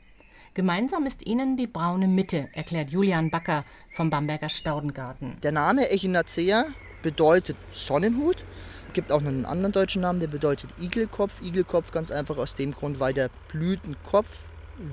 Gemeinsam 0.59 1.07
ist 1.07 1.25
ihnen 1.25 1.57
die 1.57 1.69
braune 1.69 2.09
Mitte, 2.09 2.49
erklärt 2.53 2.91
Julian 2.91 3.31
Backer 3.31 3.65
vom 3.95 4.11
Bamberger 4.11 4.49
Staudengarten. 4.49 5.37
Der 5.45 5.53
Name 5.53 5.89
Echinacea 5.89 6.65
bedeutet 7.01 7.57
Sonnenhut. 7.71 8.45
Es 8.89 8.93
gibt 8.93 9.13
auch 9.13 9.21
einen 9.21 9.45
anderen 9.45 9.71
deutschen 9.71 10.03
Namen, 10.03 10.19
der 10.19 10.27
bedeutet 10.27 10.71
Igelkopf. 10.77 11.41
Igelkopf 11.43 11.93
ganz 11.93 12.11
einfach 12.11 12.39
aus 12.39 12.57
dem 12.57 12.73
Grund, 12.73 12.99
weil 12.99 13.15
der 13.15 13.31
Blütenkopf 13.47 14.47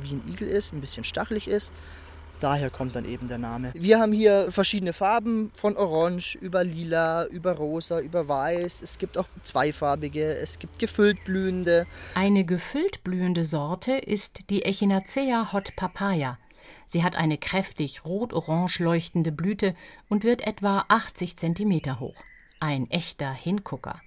wie 0.04 0.14
ein 0.14 0.24
Igel 0.32 0.48
ist, 0.48 0.72
ein 0.72 0.82
bisschen 0.82 1.04
stachelig 1.04 1.48
ist. 1.48 1.74
Daher 2.40 2.70
kommt 2.70 2.96
dann 2.96 3.06
eben 3.06 3.28
der 3.28 3.38
Name. 3.38 3.72
Wir 3.74 4.00
haben 4.00 4.12
hier 4.12 4.52
verschiedene 4.52 4.94
Farben 4.94 5.52
von 5.56 5.78
Orange 5.78 6.38
über 6.40 6.64
Lila, 6.64 7.26
über 7.28 7.54
Rosa, 7.54 8.00
über 8.00 8.28
Weiß. 8.28 8.82
Es 8.82 8.98
gibt 8.98 9.18
auch 9.18 9.28
zweifarbige, 9.42 10.36
es 10.36 10.60
gibt 10.60 10.80
gefüllt 10.80 11.24
blühende. 11.24 11.86
Eine 12.14 12.46
gefüllt 12.46 13.04
blühende 13.04 13.46
Sorte 13.46 13.94
ist 13.94 14.50
die 14.50 14.64
Echinacea 14.64 15.54
Hot 15.54 15.76
Papaya. 15.76 16.38
Sie 16.88 17.04
hat 17.04 17.16
eine 17.16 17.38
kräftig 17.38 18.06
rot-orange 18.06 18.80
leuchtende 18.80 19.32
Blüte 19.32 19.74
und 20.10 20.24
wird 20.24 20.46
etwa 20.46 20.86
80 20.88 21.38
cm 21.38 22.00
hoch. 22.00 22.16
Ein 22.60 22.90
echter 22.92 23.34
Hingucker. 23.34 24.02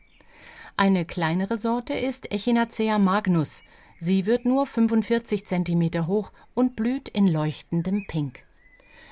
Eine 0.76 1.04
kleinere 1.04 1.58
Sorte 1.58 1.94
ist 1.94 2.30
Echinacea 2.30 2.98
magnus. 2.98 3.62
Sie 4.00 4.26
wird 4.26 4.44
nur 4.44 4.66
45 4.66 5.44
cm 5.46 6.06
hoch 6.06 6.30
und 6.54 6.76
blüht 6.76 7.08
in 7.08 7.26
leuchtendem 7.26 8.06
Pink. 8.06 8.44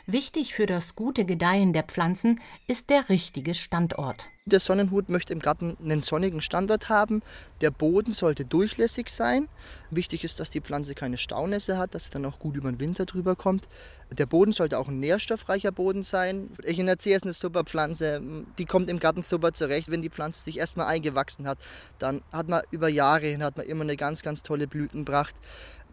Wichtig 0.09 0.55
für 0.55 0.67
das 0.67 0.95
gute 0.95 1.25
Gedeihen 1.25 1.73
der 1.73 1.83
Pflanzen 1.83 2.41
ist 2.69 2.91
der 2.91 3.09
richtige 3.09 3.55
Standort. 3.55 4.29
Der 4.45 4.61
Sonnenhut 4.61 5.09
möchte 5.09 5.33
im 5.33 5.41
Garten 5.41 5.77
einen 5.83 6.03
sonnigen 6.03 6.41
Standort 6.41 6.89
haben. 6.89 7.21
Der 7.61 7.73
Boden 7.73 8.13
sollte 8.13 8.45
durchlässig 8.45 9.09
sein. 9.09 9.49
Wichtig 9.91 10.23
ist, 10.23 10.39
dass 10.39 10.51
die 10.51 10.61
Pflanze 10.61 10.95
keine 10.95 11.19
Staunässe 11.19 11.77
hat, 11.77 11.97
dass 11.97 12.05
sie 12.05 12.11
dann 12.13 12.25
auch 12.25 12.39
gut 12.39 12.55
über 12.55 12.71
den 12.71 12.79
Winter 12.79 13.05
drüber 13.05 13.35
kommt. 13.35 13.65
Der 14.17 14.27
Boden 14.27 14.53
sollte 14.53 14.79
auch 14.79 14.87
ein 14.87 15.01
nährstoffreicher 15.01 15.73
Boden 15.73 16.05
sein. 16.05 16.51
Echinacea 16.63 17.17
ist 17.17 17.25
eine 17.25 17.33
super 17.33 17.65
Pflanze. 17.65 18.23
Die 18.59 18.65
kommt 18.65 18.89
im 18.89 19.01
Garten 19.01 19.25
super 19.25 19.53
zurecht. 19.53 19.91
Wenn 19.91 20.03
die 20.03 20.11
Pflanze 20.11 20.45
sich 20.45 20.59
erstmal 20.59 20.87
eingewachsen 20.87 21.49
hat, 21.49 21.59
dann 21.99 22.23
hat 22.31 22.49
man 22.49 22.63
über 22.71 22.89
Jahre 22.89 23.27
hin 23.27 23.43
hat 23.43 23.57
man 23.57 23.67
immer 23.67 23.83
eine 23.83 23.97
ganz, 23.97 24.23
ganz 24.23 24.45
tolle 24.45 24.69
Blütenpracht. 24.69 25.35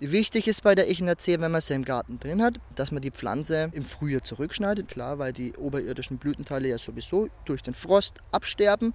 Wichtig 0.06 0.50
ist 0.50 0.64
bei 0.64 0.76
der 0.76 0.90
Echinacea, 0.90 1.40
wenn 1.40 1.52
man 1.52 1.62
sie 1.62 1.76
im 1.76 1.86
Garten 1.86 2.20
drin 2.20 2.42
hat, 2.42 2.60
dass 2.76 2.92
man 2.92 3.02
die 3.02 3.12
Pflanze 3.12 3.70
im 3.72 3.86
Frühjahr 3.86 4.22
zurückschneidet. 4.22 4.90
Klar, 4.90 5.18
weil 5.18 5.32
die 5.32 5.56
oberirdischen 5.56 6.18
Blütenteile 6.18 6.68
ja 6.68 6.78
sowieso 6.78 7.30
durch 7.46 7.62
den 7.62 7.74
Frost 7.74 8.16
absterben 8.34 8.94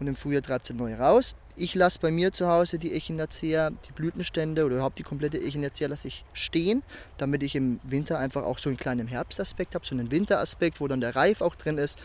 und 0.00 0.06
im 0.06 0.16
Frühjahr 0.16 0.40
treibt 0.40 0.64
sie 0.64 0.72
neu 0.72 0.94
raus. 0.94 1.36
Ich 1.56 1.74
lasse 1.74 1.98
bei 2.00 2.10
mir 2.10 2.32
zu 2.32 2.48
Hause 2.48 2.78
die 2.78 2.94
Echinacea, 2.94 3.68
die 3.68 3.92
Blütenstände 3.92 4.64
oder 4.64 4.76
überhaupt 4.76 4.98
die 4.98 5.02
komplette 5.02 5.38
Echinacea 5.38 5.88
lasse 5.88 6.08
ich 6.08 6.24
stehen, 6.32 6.82
damit 7.18 7.42
ich 7.42 7.54
im 7.54 7.78
Winter 7.82 8.18
einfach 8.18 8.44
auch 8.44 8.56
so 8.56 8.70
einen 8.70 8.78
kleinen 8.78 9.08
Herbstaspekt 9.08 9.74
habe, 9.74 9.84
so 9.84 9.94
einen 9.94 10.10
Winteraspekt, 10.10 10.80
wo 10.80 10.88
dann 10.88 11.02
der 11.02 11.14
Reif 11.14 11.42
auch 11.42 11.54
drin 11.54 11.76
ist. 11.76 11.98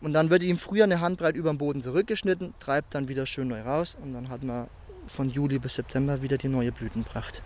Und 0.00 0.14
dann 0.14 0.30
wird 0.30 0.40
die 0.40 0.48
im 0.48 0.56
Frühjahr 0.56 0.86
eine 0.86 1.00
Handbreit 1.00 1.36
über 1.36 1.52
den 1.52 1.58
Boden 1.58 1.82
zurückgeschnitten, 1.82 2.54
treibt 2.58 2.94
dann 2.94 3.08
wieder 3.08 3.26
schön 3.26 3.48
neu 3.48 3.60
raus 3.60 3.98
und 4.02 4.14
dann 4.14 4.30
hat 4.30 4.42
man 4.42 4.68
von 5.06 5.28
Juli 5.28 5.58
bis 5.58 5.74
September 5.74 6.22
wieder 6.22 6.38
die 6.38 6.48
neue 6.48 6.72
Blütenpracht. 6.72 7.42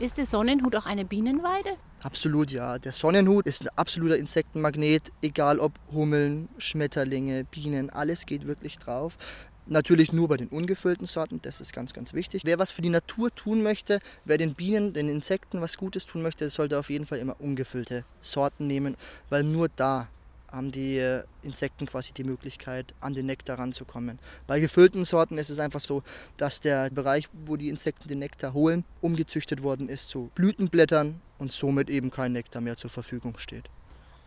Ist 0.00 0.16
der 0.16 0.24
Sonnenhut 0.24 0.74
auch 0.76 0.86
eine 0.86 1.04
Bienenweide? 1.04 1.76
Absolut 2.02 2.50
ja. 2.52 2.78
Der 2.78 2.92
Sonnenhut 2.92 3.46
ist 3.46 3.60
ein 3.60 3.68
absoluter 3.76 4.16
Insektenmagnet, 4.16 5.12
egal 5.20 5.58
ob 5.58 5.74
Hummeln, 5.92 6.48
Schmetterlinge, 6.56 7.44
Bienen, 7.44 7.90
alles 7.90 8.24
geht 8.24 8.46
wirklich 8.46 8.78
drauf. 8.78 9.18
Natürlich 9.66 10.10
nur 10.14 10.26
bei 10.26 10.38
den 10.38 10.48
ungefüllten 10.48 11.06
Sorten, 11.06 11.42
das 11.42 11.60
ist 11.60 11.74
ganz, 11.74 11.92
ganz 11.92 12.14
wichtig. 12.14 12.44
Wer 12.46 12.58
was 12.58 12.72
für 12.72 12.80
die 12.80 12.88
Natur 12.88 13.34
tun 13.34 13.62
möchte, 13.62 14.00
wer 14.24 14.38
den 14.38 14.54
Bienen, 14.54 14.94
den 14.94 15.10
Insekten 15.10 15.60
was 15.60 15.76
Gutes 15.76 16.06
tun 16.06 16.22
möchte, 16.22 16.48
sollte 16.48 16.78
auf 16.78 16.88
jeden 16.88 17.04
Fall 17.04 17.18
immer 17.18 17.38
ungefüllte 17.38 18.06
Sorten 18.22 18.66
nehmen, 18.66 18.96
weil 19.28 19.44
nur 19.44 19.68
da 19.68 20.08
haben 20.50 20.72
die 20.72 20.98
äh, 20.98 21.22
Insekten 21.42 21.86
quasi 21.86 22.12
die 22.12 22.24
Möglichkeit, 22.24 22.94
an 23.00 23.14
den 23.14 23.26
Nektar 23.26 23.58
ranzukommen. 23.58 24.18
Bei 24.46 24.60
gefüllten 24.60 25.04
Sorten 25.04 25.38
ist 25.38 25.50
es 25.50 25.58
einfach 25.58 25.80
so, 25.80 26.02
dass 26.36 26.60
der 26.60 26.90
Bereich, 26.90 27.28
wo 27.46 27.56
die 27.56 27.68
Insekten 27.68 28.08
den 28.08 28.18
Nektar 28.18 28.52
holen, 28.52 28.84
umgezüchtet 29.00 29.62
worden 29.62 29.88
ist 29.88 30.08
zu 30.08 30.30
Blütenblättern 30.34 31.20
und 31.38 31.52
somit 31.52 31.90
eben 31.90 32.10
kein 32.10 32.32
Nektar 32.32 32.60
mehr 32.60 32.76
zur 32.76 32.90
Verfügung 32.90 33.38
steht. 33.38 33.64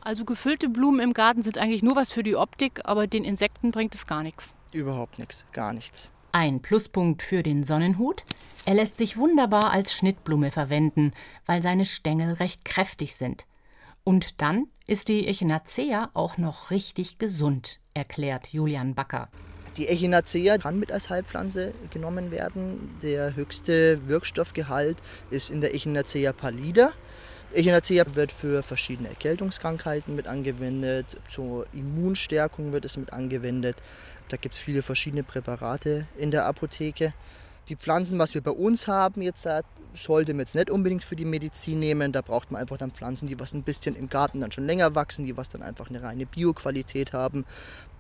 Also 0.01 0.25
gefüllte 0.25 0.67
Blumen 0.67 0.99
im 0.99 1.13
Garten 1.13 1.41
sind 1.41 1.57
eigentlich 1.57 1.83
nur 1.83 1.95
was 1.95 2.11
für 2.11 2.23
die 2.23 2.35
Optik, 2.35 2.81
aber 2.83 3.07
den 3.07 3.23
Insekten 3.23 3.71
bringt 3.71 3.95
es 3.95 4.05
gar 4.05 4.23
nichts. 4.23 4.55
Überhaupt 4.73 5.17
nichts, 5.17 5.45
gar 5.53 5.71
nichts. 5.71 6.11
Ein 6.33 6.61
Pluspunkt 6.61 7.21
für 7.21 7.43
den 7.43 7.63
Sonnenhut. 7.63 8.23
Er 8.65 8.73
lässt 8.73 8.97
sich 8.97 9.17
wunderbar 9.17 9.71
als 9.71 9.93
Schnittblume 9.93 10.51
verwenden, 10.51 11.13
weil 11.45 11.61
seine 11.61 11.85
Stängel 11.85 12.33
recht 12.33 12.65
kräftig 12.65 13.15
sind. 13.15 13.45
Und 14.03 14.41
dann 14.41 14.67
ist 14.85 15.07
die 15.07 15.27
Echinacea 15.27 16.09
auch 16.13 16.37
noch 16.37 16.71
richtig 16.71 17.19
gesund, 17.19 17.79
erklärt 17.93 18.47
Julian 18.47 18.95
Backer. 18.95 19.29
Die 19.77 19.87
Echinacea 19.87 20.57
kann 20.57 20.77
mit 20.77 20.91
als 20.91 21.09
Heilpflanze 21.09 21.73
genommen 21.89 22.29
werden. 22.29 22.95
Der 23.01 23.35
höchste 23.35 24.07
Wirkstoffgehalt 24.07 24.97
ist 25.31 25.49
in 25.49 25.61
der 25.61 25.73
Echinacea 25.73 26.33
pallida. 26.33 26.91
Echinacea 27.53 28.03
wird 28.13 28.31
für 28.31 28.61
verschiedene 28.61 29.09
Erkältungskrankheiten 29.09 30.15
mit 30.15 30.27
angewendet, 30.27 31.21
zur 31.29 31.65
Immunstärkung 31.73 32.73
wird 32.73 32.83
es 32.83 32.97
mit 32.97 33.13
angewendet. 33.13 33.77
Da 34.29 34.37
gibt 34.37 34.55
es 34.55 34.61
viele 34.61 34.81
verschiedene 34.81 35.23
Präparate 35.23 36.07
in 36.17 36.29
der 36.29 36.45
Apotheke. 36.45 37.13
Die 37.69 37.77
Pflanzen, 37.77 38.19
was 38.19 38.33
wir 38.33 38.41
bei 38.41 38.51
uns 38.51 38.87
haben, 38.87 39.21
jetzt 39.21 39.47
sollte 39.93 40.33
man 40.33 40.39
jetzt 40.41 40.55
nicht 40.55 40.69
unbedingt 40.69 41.03
für 41.03 41.15
die 41.15 41.23
Medizin 41.23 41.79
nehmen. 41.79 42.11
Da 42.11 42.21
braucht 42.21 42.51
man 42.51 42.61
einfach 42.61 42.77
dann 42.77 42.91
Pflanzen, 42.91 43.27
die 43.27 43.39
was 43.39 43.53
ein 43.53 43.63
bisschen 43.63 43.95
im 43.95 44.09
Garten 44.09 44.41
dann 44.41 44.51
schon 44.51 44.65
länger 44.65 44.95
wachsen, 44.95 45.23
die 45.23 45.37
was 45.37 45.47
dann 45.47 45.63
einfach 45.63 45.89
eine 45.89 46.03
reine 46.03 46.25
Bioqualität 46.25 47.13
haben, 47.13 47.45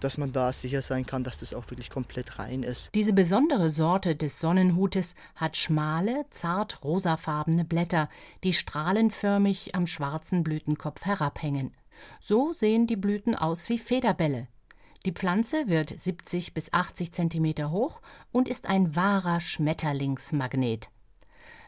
dass 0.01 0.17
man 0.17 0.33
da 0.33 0.51
sicher 0.51 0.81
sein 0.81 1.05
kann, 1.05 1.23
dass 1.23 1.39
das 1.39 1.53
auch 1.53 1.69
wirklich 1.71 1.89
komplett 1.89 2.39
rein 2.39 2.63
ist. 2.63 2.93
Diese 2.93 3.13
besondere 3.13 3.71
Sorte 3.71 4.17
des 4.17 4.41
Sonnenhutes 4.41 5.15
hat 5.35 5.55
schmale, 5.55 6.25
zart 6.29 6.83
rosafarbene 6.83 7.63
Blätter, 7.63 8.09
die 8.43 8.51
strahlenförmig 8.51 9.75
am 9.75 9.87
schwarzen 9.87 10.43
Blütenkopf 10.43 11.05
herabhängen. 11.05 11.73
So 12.19 12.51
sehen 12.51 12.85
die 12.87 12.97
Blüten 12.97 13.33
aus 13.35 13.69
wie 13.69 13.77
Federbälle. 13.77 14.47
Die 15.05 15.11
Pflanze 15.11 15.67
wird 15.67 15.89
70 15.99 16.53
bis 16.53 16.71
80 16.71 17.11
Zentimeter 17.11 17.71
hoch 17.71 17.99
und 18.31 18.47
ist 18.47 18.69
ein 18.69 18.95
wahrer 18.95 19.41
Schmetterlingsmagnet. 19.41 20.89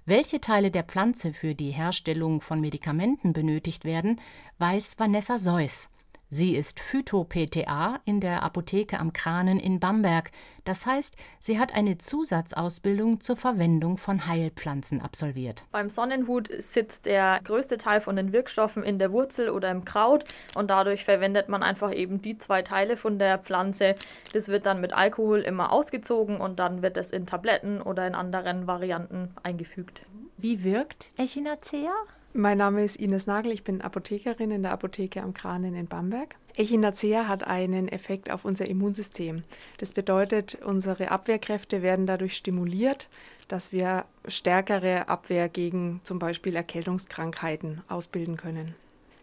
Welche 0.05 0.39
Teile 0.39 0.71
der 0.71 0.83
Pflanze 0.83 1.33
für 1.33 1.53
die 1.53 1.71
Herstellung 1.71 2.39
von 2.39 2.61
Medikamenten 2.61 3.33
benötigt 3.33 3.83
werden, 3.83 4.21
weiß 4.59 4.99
Vanessa 4.99 5.37
Seuss. 5.37 5.89
Sie 6.29 6.55
ist 6.55 6.79
Phyto-PTA 6.79 7.99
in 8.03 8.19
der 8.19 8.41
Apotheke 8.41 8.99
am 8.99 9.13
Kranen 9.13 9.59
in 9.59 9.79
Bamberg. 9.79 10.31
Das 10.63 10.87
heißt, 10.87 11.15
sie 11.39 11.59
hat 11.59 11.75
eine 11.75 11.99
Zusatzausbildung 11.99 13.21
zur 13.21 13.37
Verwendung 13.37 13.97
von 13.97 14.25
Heilpflanzen 14.25 15.01
absolviert. 15.01 15.65
Beim 15.71 15.89
Sonnenhut 15.89 16.49
sitzt 16.57 17.05
der 17.05 17.39
größte 17.43 17.77
Teil 17.77 18.01
von 18.01 18.15
den 18.15 18.33
Wirkstoffen 18.33 18.81
in 18.81 18.97
der 18.97 19.11
Wurzel 19.11 19.49
oder 19.49 19.69
im 19.69 19.85
Kraut 19.85 20.25
und 20.55 20.71
dadurch 20.71 21.05
verwendet 21.05 21.47
man 21.47 21.61
einfach 21.61 21.93
eben 21.93 22.21
die 22.21 22.39
zwei 22.39 22.63
Teile 22.63 22.97
von 22.97 23.19
der 23.19 23.37
Pflanze. 23.37 23.95
Das 24.33 24.47
wird 24.47 24.65
dann 24.65 24.81
mit 24.81 24.93
Alkohol 24.93 25.41
immer 25.41 25.71
ausgezogen 25.71 26.41
und 26.41 26.59
dann 26.59 26.81
wird 26.81 26.97
es 26.97 27.11
in 27.11 27.27
Tabletten 27.27 27.81
oder 27.81 28.07
in 28.07 28.15
anderen 28.15 28.65
Varianten 28.65 29.29
eingefügt. 29.43 30.01
Wie 30.37 30.63
wirkt 30.63 31.11
Echinacea? 31.17 31.93
Mein 32.37 32.57
Name 32.57 32.83
ist 32.83 32.97
Ines 32.97 33.27
Nagel, 33.27 33.53
ich 33.53 33.63
bin 33.63 33.79
Apothekerin 33.79 34.51
in 34.51 34.61
der 34.61 34.73
Apotheke 34.73 35.23
am 35.23 35.33
Kranen 35.33 35.73
in 35.73 35.87
Bamberg. 35.87 36.35
Echinacea 36.57 37.29
hat 37.29 37.47
einen 37.47 37.87
Effekt 37.87 38.29
auf 38.29 38.43
unser 38.43 38.67
Immunsystem. 38.67 39.43
Das 39.77 39.93
bedeutet, 39.93 40.55
unsere 40.55 41.11
Abwehrkräfte 41.11 41.81
werden 41.81 42.05
dadurch 42.05 42.35
stimuliert, 42.35 43.07
dass 43.47 43.71
wir 43.71 44.03
stärkere 44.27 45.07
Abwehr 45.07 45.47
gegen 45.47 46.01
zum 46.03 46.19
Beispiel 46.19 46.57
Erkältungskrankheiten 46.57 47.83
ausbilden 47.87 48.35
können. 48.35 48.75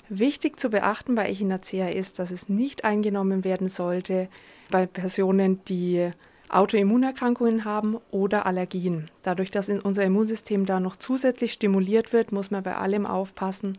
Wichtig 0.08 0.58
zu 0.58 0.70
beachten 0.70 1.14
bei 1.14 1.28
Echinacea 1.28 1.90
ist, 1.90 2.18
dass 2.18 2.30
es 2.30 2.48
nicht 2.48 2.84
eingenommen 2.84 3.44
werden 3.44 3.68
sollte 3.68 4.28
bei 4.70 4.86
Personen, 4.86 5.62
die 5.66 6.12
Autoimmunerkrankungen 6.52 7.64
haben 7.64 7.98
oder 8.10 8.44
Allergien. 8.46 9.10
Dadurch, 9.22 9.50
dass 9.50 9.68
unser 9.68 10.04
Immunsystem 10.04 10.66
da 10.66 10.80
noch 10.80 10.96
zusätzlich 10.96 11.52
stimuliert 11.52 12.12
wird, 12.12 12.30
muss 12.30 12.50
man 12.50 12.62
bei 12.62 12.76
allem 12.76 13.06
aufpassen, 13.06 13.78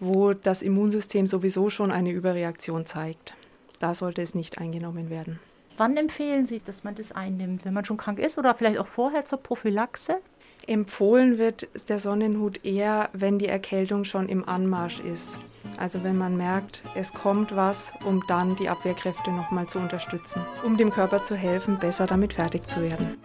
wo 0.00 0.34
das 0.34 0.60
Immunsystem 0.60 1.26
sowieso 1.26 1.70
schon 1.70 1.90
eine 1.90 2.10
Überreaktion 2.10 2.84
zeigt. 2.86 3.34
Da 3.80 3.94
sollte 3.94 4.22
es 4.22 4.34
nicht 4.34 4.58
eingenommen 4.58 5.08
werden. 5.08 5.40
Wann 5.76 5.96
empfehlen 5.96 6.46
Sie, 6.46 6.60
dass 6.64 6.84
man 6.84 6.94
das 6.94 7.10
einnimmt? 7.10 7.64
Wenn 7.64 7.74
man 7.74 7.84
schon 7.84 7.96
krank 7.96 8.18
ist 8.18 8.38
oder 8.38 8.54
vielleicht 8.54 8.78
auch 8.78 8.86
vorher 8.86 9.24
zur 9.24 9.42
Prophylaxe? 9.42 10.18
Empfohlen 10.66 11.38
wird 11.38 11.68
der 11.88 11.98
Sonnenhut 11.98 12.64
eher, 12.64 13.10
wenn 13.12 13.38
die 13.38 13.48
Erkältung 13.48 14.04
schon 14.04 14.28
im 14.28 14.48
Anmarsch 14.48 15.00
ist. 15.00 15.38
Also 15.76 16.04
wenn 16.04 16.16
man 16.16 16.36
merkt, 16.36 16.82
es 16.94 17.12
kommt 17.12 17.56
was, 17.56 17.92
um 18.04 18.22
dann 18.28 18.56
die 18.56 18.68
Abwehrkräfte 18.68 19.30
nochmal 19.30 19.66
zu 19.66 19.78
unterstützen, 19.78 20.42
um 20.64 20.76
dem 20.76 20.90
Körper 20.90 21.24
zu 21.24 21.34
helfen, 21.34 21.78
besser 21.78 22.06
damit 22.06 22.34
fertig 22.34 22.68
zu 22.68 22.82
werden. 22.82 23.16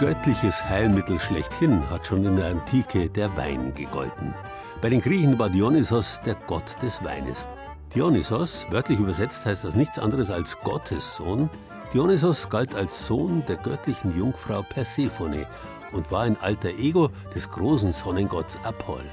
Göttliches 0.00 0.64
Heilmittel 0.64 1.20
schlechthin 1.20 1.88
hat 1.90 2.06
schon 2.06 2.24
in 2.24 2.36
der 2.36 2.46
Antike 2.46 3.10
der 3.10 3.36
Wein 3.36 3.74
gegolten. 3.74 4.34
Bei 4.80 4.88
den 4.88 5.02
Griechen 5.02 5.38
war 5.38 5.50
Dionysos 5.50 6.18
der 6.24 6.36
Gott 6.46 6.74
des 6.82 7.04
Weines. 7.04 7.46
Dionysos, 7.94 8.64
wörtlich 8.70 8.98
übersetzt 8.98 9.44
heißt 9.44 9.64
das 9.64 9.74
nichts 9.74 9.98
anderes 9.98 10.30
als 10.30 10.58
Gottes 10.60 11.16
Sohn. 11.16 11.50
Dionysos 11.92 12.48
galt 12.48 12.74
als 12.74 13.06
Sohn 13.06 13.44
der 13.46 13.56
göttlichen 13.56 14.16
Jungfrau 14.16 14.62
Persephone 14.62 15.44
und 15.92 16.10
war 16.10 16.22
ein 16.22 16.40
alter 16.40 16.70
Ego 16.70 17.10
des 17.34 17.50
großen 17.50 17.92
Sonnengotts 17.92 18.58
Apoll. 18.64 19.04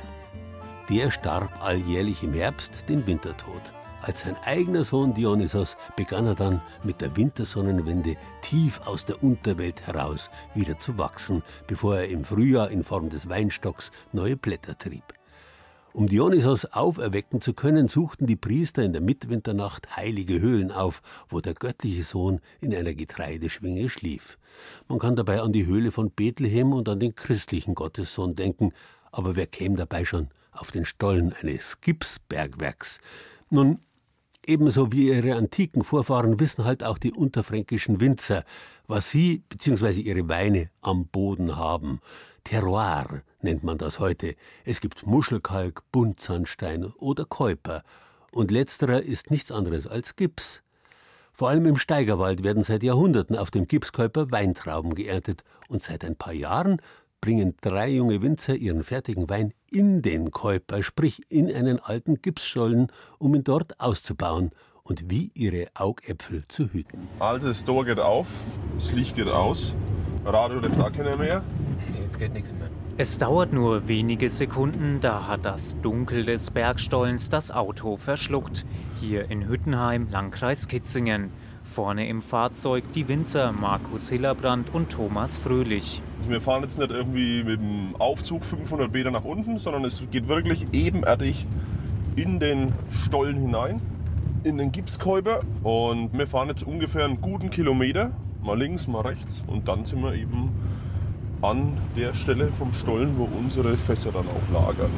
Der 0.90 1.12
starb 1.12 1.52
alljährlich 1.62 2.24
im 2.24 2.32
Herbst 2.32 2.88
den 2.88 3.06
Wintertod. 3.06 3.62
Als 4.08 4.22
sein 4.22 4.38
eigener 4.46 4.86
Sohn 4.86 5.14
Dionysos 5.14 5.76
begann 5.98 6.28
er 6.28 6.36
dann 6.36 6.62
mit 6.86 7.02
der 7.02 7.18
Wintersonnenwende 7.18 8.16
tief 8.42 8.80
aus 8.86 9.04
der 9.04 9.22
Unterwelt 9.22 9.86
heraus 9.86 10.30
wieder 10.56 10.80
zu 10.80 10.98
wachsen, 10.98 11.44
bevor 11.68 11.98
er 11.98 12.08
im 12.08 12.24
Frühjahr 12.24 12.72
in 12.72 12.86
Form 12.86 13.10
des 13.10 13.28
Weinstocks 13.28 13.92
neue 14.14 14.38
Blätter 14.38 14.78
trieb. 14.78 15.04
Um 15.92 16.08
Dionysos 16.08 16.72
auferwecken 16.72 17.42
zu 17.42 17.54
können, 17.54 17.90
suchten 17.90 18.28
die 18.28 18.38
Priester 18.38 18.82
in 18.82 18.94
der 18.94 19.02
Mitwinternacht 19.02 19.98
heilige 19.98 20.40
Höhlen 20.40 20.72
auf, 20.72 21.02
wo 21.28 21.42
der 21.42 21.54
göttliche 21.54 22.04
Sohn 22.04 22.40
in 22.62 22.74
einer 22.74 22.94
Getreideschwinge 22.94 23.90
schlief. 23.90 24.38
Man 24.88 25.00
kann 25.00 25.18
dabei 25.18 25.42
an 25.42 25.52
die 25.52 25.66
Höhle 25.66 25.92
von 25.92 26.12
Bethlehem 26.12 26.72
und 26.72 26.88
an 26.88 27.02
den 27.02 27.14
christlichen 27.14 27.76
Gottessohn 27.76 28.38
denken, 28.38 28.72
aber 29.12 29.36
wer 29.36 29.48
käme 29.48 29.76
dabei 29.76 30.06
schon 30.06 30.30
auf 30.54 30.72
den 30.72 30.86
Stollen 30.86 31.34
eines 31.34 31.82
Gipsbergwerks? 31.82 33.02
Nun, 33.50 33.80
ebenso 34.48 34.92
wie 34.92 35.10
ihre 35.10 35.36
antiken 35.36 35.84
Vorfahren 35.84 36.40
wissen 36.40 36.66
halt 36.66 36.84
auch 36.84 36.98
die 36.98 37.12
unterfränkischen 37.12 38.00
Winzer, 38.00 38.44
was 38.88 39.10
sie 39.10 39.44
bzw. 39.50 40.02
ihre 40.02 40.28
Weine 40.28 40.70
am 40.82 41.08
Boden 41.08 41.56
haben. 41.56 42.00
Terroir 42.44 43.24
nennt 43.42 43.64
man 43.64 43.78
das 43.78 44.00
heute. 44.00 44.36
Es 44.64 44.80
gibt 44.80 45.06
Muschelkalk, 45.06 45.84
Buntsandstein 45.92 46.86
oder 46.86 47.26
Käuper. 47.26 47.84
Und 48.32 48.52
letzterer 48.52 49.02
ist 49.02 49.32
nichts 49.32 49.52
anderes 49.52 49.88
als 49.88 50.16
Gips. 50.16 50.64
Vor 51.34 51.50
allem 51.50 51.66
im 51.68 51.78
Steigerwald 51.78 52.44
werden 52.44 52.64
seit 52.64 52.82
Jahrhunderten 52.82 53.36
auf 53.36 53.52
dem 53.52 53.68
Gipskäuper 53.68 54.32
Weintrauben 54.32 54.96
geerntet 54.96 55.44
und 55.68 55.82
seit 55.82 56.04
ein 56.04 56.16
paar 56.16 56.34
Jahren 56.34 56.82
bringen 57.22 57.56
drei 57.62 57.90
junge 57.90 58.22
Winzer 58.22 58.56
ihren 58.56 58.84
fertigen 58.84 59.30
Wein 59.30 59.54
in 59.72 60.02
den 60.02 60.32
Käuper, 60.32 60.84
sprich 60.84 61.22
in 61.30 61.52
einen 61.54 61.80
alten 61.80 62.22
Gipsstollen, 62.22 62.88
um 63.20 63.36
ihn 63.36 63.44
dort 63.44 63.80
auszubauen 63.80 64.52
und 64.84 65.10
wie 65.10 65.32
ihre 65.34 65.68
Augäpfel 65.74 66.44
zu 66.48 66.72
hüten. 66.72 67.08
Also 67.20 67.50
das 67.50 67.66
Tor 67.66 67.86
geht 67.86 68.00
auf, 68.00 68.28
das 68.80 68.92
Licht 68.94 69.16
geht 69.16 69.28
aus, 69.28 69.74
Radio 70.26 70.60
läuft 70.60 70.80
auch 70.80 70.92
keiner 70.92 71.16
mehr. 71.16 71.44
Jetzt 72.02 72.20
geht 72.20 72.34
nichts 72.34 72.52
mehr. 72.52 72.70
Es 72.98 73.18
dauert 73.18 73.54
nur 73.54 73.88
wenige 73.88 74.30
Sekunden, 74.30 75.00
da 75.02 75.28
hat 75.28 75.46
das 75.46 75.80
Dunkel 75.82 76.26
des 76.26 76.52
Bergstollens 76.52 77.30
das 77.30 77.52
Auto 77.52 77.96
verschluckt. 77.96 78.66
Hier 79.00 79.30
in 79.30 79.48
Hüttenheim, 79.48 80.08
Landkreis 80.10 80.68
Kitzingen. 80.68 81.30
Vorne 81.64 82.08
im 82.08 82.22
Fahrzeug 82.22 82.84
die 82.94 83.08
Winzer 83.08 83.52
Markus 83.52 84.10
Hillerbrand 84.10 84.74
und 84.74 84.90
Thomas 84.90 85.38
Fröhlich. 85.38 86.02
Wir 86.28 86.42
fahren 86.42 86.64
jetzt 86.64 86.78
nicht 86.78 86.92
irgendwie 86.92 87.44
mit 87.44 87.60
dem 87.60 87.96
Aufzug 88.00 88.44
500 88.44 88.92
Meter 88.92 89.12
nach 89.12 89.24
unten, 89.24 89.60
sondern 89.60 89.86
es 89.86 90.02
geht 90.12 90.28
wirklich 90.28 90.68
ebenerdig 90.74 91.46
in 92.16 92.40
den 92.40 92.74
Stollen 92.90 93.40
hinein, 93.40 93.82
in 94.44 94.58
den 94.58 94.72
Gipskäuper. 94.72 95.40
Und 95.64 96.18
wir 96.18 96.28
fahren 96.28 96.50
jetzt 96.50 96.64
ungefähr 96.64 97.06
einen 97.06 97.22
guten 97.22 97.50
Kilometer, 97.50 98.12
mal 98.44 98.58
links, 98.58 98.88
mal 98.88 99.02
rechts. 99.02 99.44
Und 99.48 99.68
dann 99.68 99.86
sind 99.86 100.02
wir 100.02 100.14
eben 100.14 100.50
an 101.42 101.78
der 101.96 102.14
Stelle 102.14 102.50
vom 102.58 102.74
Stollen, 102.74 103.18
wo 103.18 103.26
unsere 103.26 103.76
Fässer 103.78 104.12
dann 104.12 104.26
auch 104.28 104.54
lagern. 104.54 104.92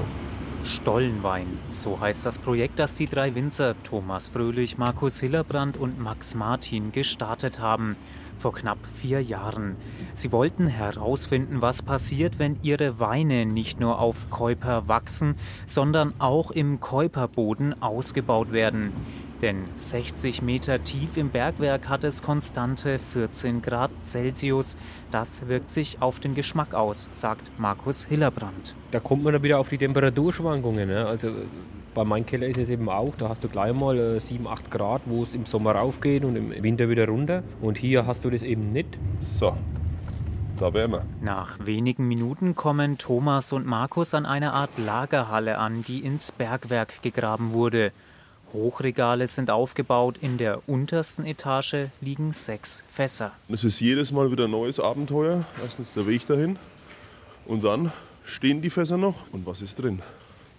Stollenwein, 0.66 1.48
so 1.72 2.00
heißt 2.00 2.26
das 2.26 2.38
Projekt, 2.38 2.80
das 2.80 2.96
die 2.96 3.08
drei 3.08 3.34
Winzer 3.34 3.76
Thomas 3.84 4.30
Fröhlich, 4.30 4.78
Markus 4.78 5.20
Hillerbrand 5.20 5.78
und 5.78 6.00
Max 6.00 6.36
Martin 6.36 6.92
gestartet 6.92 7.60
haben. 7.60 7.96
Vor 8.40 8.54
knapp 8.54 8.78
vier 8.96 9.22
Jahren. 9.22 9.76
Sie 10.14 10.32
wollten 10.32 10.68
herausfinden, 10.68 11.62
was 11.62 11.82
passiert, 11.82 12.40
wenn 12.40 12.58
ihre 12.64 12.98
Weine 12.98 13.46
nicht 13.46 13.82
nur 13.82 14.00
auf 14.00 14.30
Käuper 14.30 14.88
wachsen, 14.88 15.36
sondern 15.68 16.14
auch 16.20 16.50
im 16.50 16.80
Käuperboden 16.80 17.82
ausgebaut 17.82 18.54
werden. 18.54 18.94
Denn 19.42 19.66
60 19.76 20.42
Meter 20.42 20.82
tief 20.86 21.18
im 21.18 21.32
Bergwerk 21.32 21.90
hat 21.90 22.06
es 22.06 22.24
konstante 22.24 22.98
14 22.98 23.62
Grad 23.62 23.92
Celsius. 24.04 24.78
Das 25.12 25.50
wirkt 25.50 25.70
sich 25.70 26.02
auf 26.02 26.22
den 26.22 26.34
Geschmack 26.34 26.74
aus, 26.74 27.10
sagt 27.12 27.52
Markus 27.58 28.06
Hillerbrand. 28.06 28.74
Da 28.92 29.02
kommt 29.02 29.24
man 29.24 29.34
dann 29.34 29.44
wieder 29.44 29.60
auf 29.60 29.68
die 29.68 29.78
Temperaturschwankungen. 29.78 30.88
Ne? 30.88 31.06
Also 31.06 31.30
bei 32.00 32.06
meinem 32.06 32.26
Keller 32.26 32.48
ist 32.48 32.58
es 32.58 32.70
eben 32.70 32.88
auch, 32.88 33.14
da 33.18 33.28
hast 33.28 33.44
du 33.44 33.50
gleich 33.50 33.74
mal 33.74 34.22
7, 34.22 34.46
äh, 34.46 34.48
8 34.48 34.72
Grad, 34.72 35.02
wo 35.04 35.24
es 35.24 35.34
im 35.34 35.46
Sommer 35.46 35.74
raufgeht 35.74 36.24
und 36.24 36.38
im 36.38 36.64
Winter 36.64 36.88
wieder 36.88 37.06
runter. 37.10 37.44
Und 37.60 37.78
hier 37.78 38.08
hast 38.08 38.24
du 38.24 38.30
das 38.30 38.42
eben 38.42 38.72
nicht. 38.72 38.98
So, 39.22 39.54
da 40.58 40.74
wären 40.74 40.94
wir. 40.94 41.04
Nach 41.22 41.58
wenigen 41.60 42.08
Minuten 42.08 42.56
kommen 42.56 42.98
Thomas 42.98 43.52
und 43.52 43.66
Markus 43.66 44.14
an 44.14 44.26
einer 44.26 44.54
Art 44.54 44.70
Lagerhalle 44.78 45.58
an, 45.58 45.84
die 45.84 46.00
ins 46.00 46.32
Bergwerk 46.32 47.02
gegraben 47.02 47.52
wurde. 47.52 47.92
Hochregale 48.54 49.28
sind 49.28 49.52
aufgebaut. 49.52 50.20
In 50.22 50.38
der 50.38 50.70
untersten 50.70 51.26
Etage 51.26 51.88
liegen 52.00 52.32
sechs 52.32 52.86
Fässer. 52.90 53.34
Es 53.50 53.66
ist 53.66 53.82
jedes 53.82 54.14
Mal 54.14 54.32
wieder 54.32 54.46
ein 54.46 54.52
neues 54.52 54.80
Abenteuer. 54.80 55.44
Erstens 55.62 55.96
der 55.96 56.08
Weg 56.08 56.26
dahin 56.28 56.58
und 57.46 57.66
dann 57.66 57.92
stehen 58.24 58.62
die 58.62 58.70
Fässer 58.70 58.96
noch 58.96 59.26
und 59.34 59.46
was 59.46 59.62
ist 59.62 59.78
drin. 59.80 60.02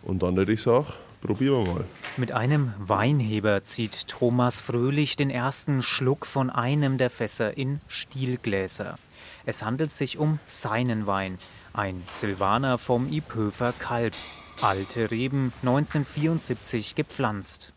Und 0.03 0.23
dann 0.23 0.37
hätte 0.37 0.53
ich 0.53 0.59
gesagt, 0.59 1.01
probieren 1.21 1.67
wir 1.67 1.73
mal. 1.73 1.85
Mit 2.17 2.33
einem 2.33 2.73
Weinheber 2.79 3.63
zieht 3.63 4.09
Thomas 4.09 4.61
Fröhlich 4.61 5.17
den 5.17 5.31
ersten 5.31 5.83
Schluck 5.83 6.27
von 6.27 6.51
einem 6.51 6.99
der 6.99 7.11
Fässer 7.11 7.57
in 7.57 7.81
Stielgläser. 7.89 8.99
Es 9.47 9.63
handelt 9.63 9.91
sich 9.91 10.19
um 10.19 10.39
seinen 10.45 11.07
Wein, 11.07 11.39
ein 11.73 12.03
Silvaner 12.11 12.79
vom 12.79 13.11
Ipöfer 13.13 13.73
Kalb. 13.79 14.15
Alte 14.63 15.11
Reben, 15.11 15.53
1974 15.63 16.95
gepflanzt. 16.95 17.73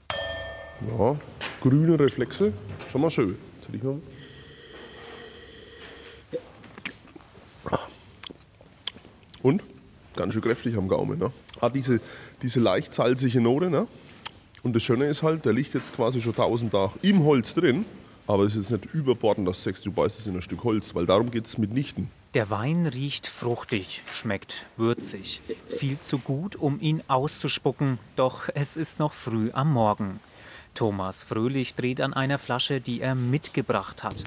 Ja, 0.98 1.16
grüne 1.62 1.98
Reflexe, 1.98 2.52
schon 2.92 3.02
mal 3.02 3.10
schön. 3.10 3.38
Und? 9.42 9.64
Ganz 10.16 10.34
schön 10.34 10.42
kräftig 10.42 10.76
am 10.78 10.88
Gaumen. 10.88 11.20
Ne? 11.20 11.32
Hat 11.62 11.76
diese, 11.76 12.00
diese 12.44 12.60
leicht 12.60 12.94
salzige 12.94 13.42
Note. 13.42 13.70
Ne? 13.70 13.88
Und 14.62 14.76
das 14.76 14.84
Schöne 14.84 15.06
ist 15.06 15.24
halt, 15.24 15.46
der 15.46 15.54
liegt 15.54 15.74
jetzt 15.74 15.96
quasi 15.96 16.22
schon 16.22 16.36
tausend 16.36 16.72
Tage 16.72 16.94
im 17.02 17.24
Holz 17.24 17.56
drin. 17.56 17.86
Aber 18.26 18.44
es 18.44 18.56
ist 18.56 18.72
nicht 18.72 18.86
überbordend, 18.94 19.48
dass 19.48 19.64
du 19.64 19.70
sagst, 19.70 19.86
du 19.86 19.92
beißt 19.92 20.20
es 20.20 20.28
in 20.28 20.36
ein 20.36 20.42
Stück 20.42 20.64
Holz, 20.64 20.96
weil 20.96 21.06
darum 21.06 21.30
geht 21.30 21.46
es 21.46 21.58
mitnichten. 21.58 22.10
Der 22.34 22.50
Wein 22.50 22.88
riecht 22.88 23.28
fruchtig, 23.28 24.02
schmeckt 24.14 24.66
würzig. 24.78 25.42
Viel 25.68 26.00
zu 26.00 26.20
gut, 26.20 26.56
um 26.56 26.80
ihn 26.80 27.04
auszuspucken, 27.08 28.00
doch 28.16 28.50
es 28.56 28.78
ist 28.78 28.98
noch 28.98 29.14
früh 29.14 29.52
am 29.52 29.74
Morgen. 29.74 30.22
Thomas 30.74 31.22
Fröhlich 31.22 31.76
dreht 31.76 32.00
an 32.00 32.14
einer 32.14 32.40
Flasche, 32.40 32.80
die 32.80 33.02
er 33.02 33.14
mitgebracht 33.14 34.04
hat. 34.04 34.24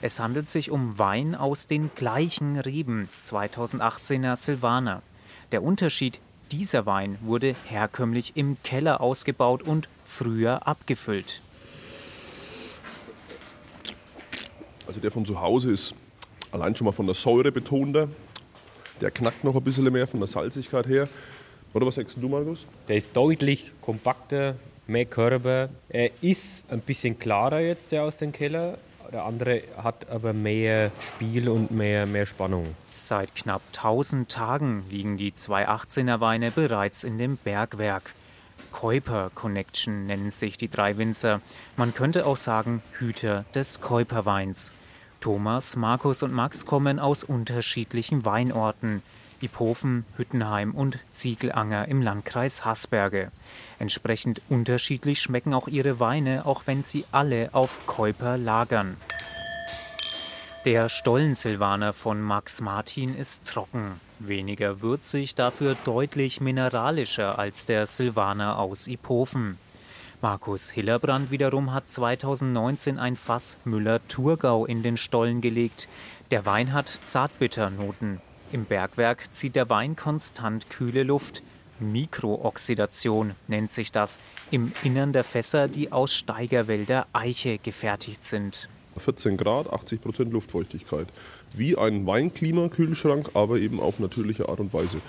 Es 0.00 0.20
handelt 0.20 0.48
sich 0.48 0.70
um 0.70 0.98
Wein 0.98 1.34
aus 1.34 1.66
den 1.66 1.90
gleichen 1.94 2.58
Reben, 2.58 3.08
2018er 3.22 4.36
Silvaner. 4.36 5.02
Der 5.50 5.62
Unterschied, 5.62 6.20
dieser 6.58 6.86
Wein 6.86 7.18
wurde 7.20 7.56
herkömmlich 7.64 8.36
im 8.36 8.56
Keller 8.62 9.00
ausgebaut 9.00 9.64
und 9.64 9.88
früher 10.04 10.68
abgefüllt. 10.68 11.40
Also 14.86 15.00
der 15.00 15.10
von 15.10 15.26
zu 15.26 15.40
Hause 15.40 15.72
ist 15.72 15.96
allein 16.52 16.76
schon 16.76 16.84
mal 16.84 16.92
von 16.92 17.06
der 17.06 17.16
Säure 17.16 17.50
betonter. 17.50 18.08
Der 19.00 19.10
knackt 19.10 19.42
noch 19.42 19.56
ein 19.56 19.64
bisschen 19.64 19.92
mehr 19.92 20.06
von 20.06 20.20
der 20.20 20.28
Salzigkeit 20.28 20.86
her. 20.86 21.08
Oder 21.72 21.86
was 21.86 21.96
sagst 21.96 22.16
du, 22.20 22.28
Markus? 22.28 22.66
Der 22.86 22.98
ist 22.98 23.10
deutlich 23.16 23.72
kompakter, 23.80 24.54
mehr 24.86 25.06
Körper. 25.06 25.70
Er 25.88 26.10
ist 26.22 26.62
ein 26.68 26.80
bisschen 26.80 27.18
klarer 27.18 27.58
jetzt 27.58 27.90
der 27.90 28.04
aus 28.04 28.18
dem 28.18 28.30
Keller. 28.30 28.78
Der 29.12 29.24
andere 29.24 29.62
hat 29.76 30.08
aber 30.10 30.32
mehr 30.32 30.90
Spiel 31.00 31.48
und 31.48 31.70
mehr, 31.70 32.06
mehr 32.06 32.26
Spannung. 32.26 32.74
Seit 32.96 33.34
knapp 33.34 33.62
1000 33.76 34.30
Tagen 34.30 34.84
liegen 34.88 35.16
die 35.16 35.32
218er 35.32 36.20
Weine 36.20 36.50
bereits 36.50 37.04
in 37.04 37.18
dem 37.18 37.36
Bergwerk. 37.36 38.14
Käuper 38.72 39.30
Connection 39.34 40.06
nennen 40.06 40.30
sich 40.30 40.56
die 40.56 40.68
drei 40.68 40.96
Winzer. 40.96 41.40
Man 41.76 41.94
könnte 41.94 42.26
auch 42.26 42.36
sagen 42.36 42.82
Hüter 42.98 43.44
des 43.54 43.80
Käuperweins. 43.80 44.72
Thomas, 45.20 45.76
Markus 45.76 46.22
und 46.22 46.32
Max 46.32 46.66
kommen 46.66 46.98
aus 46.98 47.24
unterschiedlichen 47.24 48.24
Weinorten. 48.24 49.02
Iphofen, 49.40 50.04
Hüttenheim 50.16 50.72
und 50.72 50.98
Ziegelanger 51.10 51.88
im 51.88 52.02
Landkreis 52.02 52.64
Hasberge. 52.64 53.30
Entsprechend 53.78 54.40
unterschiedlich 54.48 55.20
schmecken 55.20 55.54
auch 55.54 55.68
ihre 55.68 56.00
Weine, 56.00 56.46
auch 56.46 56.62
wenn 56.66 56.82
sie 56.82 57.04
alle 57.12 57.50
auf 57.52 57.86
Käuper 57.86 58.36
lagern. 58.36 58.96
Der 60.64 60.88
Stollensilvaner 60.88 61.92
von 61.92 62.22
Max 62.22 62.62
Martin 62.62 63.14
ist 63.14 63.44
trocken, 63.44 64.00
weniger 64.18 64.80
würzig, 64.80 65.34
dafür 65.34 65.76
deutlich 65.84 66.40
mineralischer 66.40 67.38
als 67.38 67.66
der 67.66 67.86
Silvaner 67.86 68.58
aus 68.58 68.86
Iphofen. 68.86 69.58
Markus 70.22 70.70
Hillerbrand 70.70 71.30
wiederum 71.30 71.74
hat 71.74 71.86
2019 71.86 72.98
ein 72.98 73.14
Fass 73.14 73.58
Müller-Thurgau 73.66 74.64
in 74.64 74.82
den 74.82 74.96
Stollen 74.96 75.42
gelegt. 75.42 75.86
Der 76.30 76.46
Wein 76.46 76.72
hat 76.72 76.88
Zartbitternoten. 77.04 78.22
Im 78.50 78.64
Bergwerk 78.64 79.34
zieht 79.34 79.56
der 79.56 79.68
Wein 79.68 79.96
konstant 79.96 80.70
kühle 80.70 81.02
Luft. 81.02 81.42
Mikrooxidation 81.80 83.34
nennt 83.48 83.70
sich 83.70 83.92
das 83.92 84.20
im 84.50 84.72
Innern 84.82 85.12
der 85.12 85.24
Fässer, 85.24 85.68
die 85.68 85.92
aus 85.92 86.14
Steigerwälder 86.14 87.06
Eiche 87.12 87.58
gefertigt 87.58 88.24
sind. 88.24 88.68
14 88.96 89.36
Grad, 89.36 89.72
80 89.72 90.00
Prozent 90.00 90.32
Luftfeuchtigkeit. 90.32 91.08
wie 91.56 91.78
ein 91.78 92.04
Weinklimakühlschrank, 92.04 93.30
aber 93.34 93.58
eben 93.58 93.78
auf 93.78 94.00
natürliche 94.00 94.48
Art 94.48 94.58
und 94.58 94.74
Weise. 94.74 95.00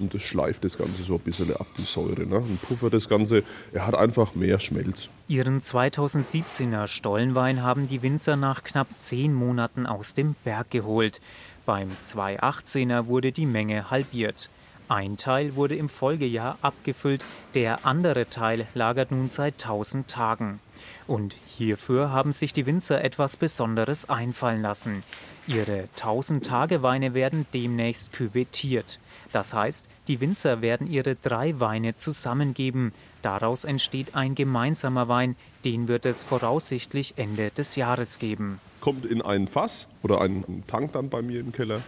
Und 0.00 0.12
das 0.14 0.22
schleift 0.22 0.64
das 0.64 0.76
Ganze 0.76 1.04
so 1.04 1.14
ein 1.14 1.20
bisschen 1.20 1.54
ab, 1.54 1.66
die 1.78 1.82
Säure. 1.82 2.26
Ne? 2.26 2.38
Und 2.38 2.60
puffert 2.60 2.92
das 2.92 3.08
Ganze. 3.08 3.44
Er 3.72 3.86
hat 3.86 3.94
einfach 3.94 4.34
mehr 4.34 4.58
Schmelz. 4.58 5.08
Ihren 5.28 5.60
2017er 5.60 6.88
Stollenwein 6.88 7.62
haben 7.62 7.86
die 7.86 8.02
Winzer 8.02 8.34
nach 8.36 8.64
knapp 8.64 8.88
zehn 8.98 9.32
Monaten 9.32 9.86
aus 9.86 10.14
dem 10.14 10.34
Berg 10.44 10.70
geholt. 10.70 11.20
Beim 11.66 11.90
218er 12.04 13.06
wurde 13.06 13.30
die 13.30 13.46
Menge 13.46 13.90
halbiert. 13.90 14.50
Ein 14.92 15.16
Teil 15.16 15.56
wurde 15.56 15.74
im 15.74 15.88
Folgejahr 15.88 16.58
abgefüllt, 16.60 17.24
der 17.54 17.86
andere 17.86 18.28
Teil 18.28 18.66
lagert 18.74 19.10
nun 19.10 19.30
seit 19.30 19.54
1000 19.54 20.06
Tagen. 20.06 20.60
Und 21.06 21.34
hierfür 21.46 22.10
haben 22.10 22.34
sich 22.34 22.52
die 22.52 22.66
Winzer 22.66 23.02
etwas 23.02 23.38
Besonderes 23.38 24.10
einfallen 24.10 24.60
lassen. 24.60 25.02
Ihre 25.46 25.88
1000-Tage-Weine 25.96 27.14
werden 27.14 27.46
demnächst 27.54 28.12
küvettiert. 28.12 28.98
Das 29.32 29.54
heißt, 29.54 29.88
die 30.08 30.20
Winzer 30.20 30.60
werden 30.60 30.86
ihre 30.86 31.14
drei 31.14 31.58
Weine 31.58 31.94
zusammengeben. 31.94 32.92
Daraus 33.22 33.64
entsteht 33.64 34.14
ein 34.14 34.34
gemeinsamer 34.34 35.08
Wein, 35.08 35.36
den 35.64 35.88
wird 35.88 36.04
es 36.04 36.22
voraussichtlich 36.22 37.14
Ende 37.16 37.50
des 37.50 37.76
Jahres 37.76 38.18
geben. 38.18 38.60
Kommt 38.82 39.06
in 39.06 39.22
ein 39.22 39.48
Fass 39.48 39.88
oder 40.02 40.20
einen 40.20 40.64
Tank 40.66 40.92
dann 40.92 41.08
bei 41.08 41.22
mir 41.22 41.40
im 41.40 41.52
Keller. 41.52 41.80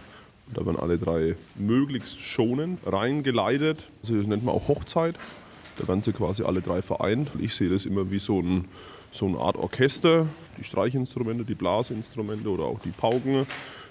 Da 0.53 0.65
werden 0.65 0.77
alle 0.79 0.97
drei 0.97 1.35
möglichst 1.55 2.21
schonend 2.21 2.79
reingeleitet. 2.85 3.89
Also 4.01 4.17
das 4.17 4.27
nennt 4.27 4.43
man 4.43 4.55
auch 4.55 4.67
Hochzeit. 4.67 5.15
Da 5.77 5.87
werden 5.87 6.03
sie 6.03 6.13
quasi 6.13 6.43
alle 6.43 6.61
drei 6.61 6.81
vereint. 6.81 7.29
Ich 7.39 7.55
sehe 7.55 7.69
das 7.69 7.85
immer 7.85 8.11
wie 8.11 8.19
so, 8.19 8.39
ein, 8.39 8.65
so 9.11 9.25
eine 9.25 9.39
Art 9.39 9.57
Orchester. 9.57 10.27
Die 10.57 10.63
Streichinstrumente, 10.63 11.43
die 11.43 11.55
Blasinstrumente 11.55 12.49
oder 12.49 12.63
auch 12.63 12.79
die 12.79 12.91
Pauken. 12.91 13.45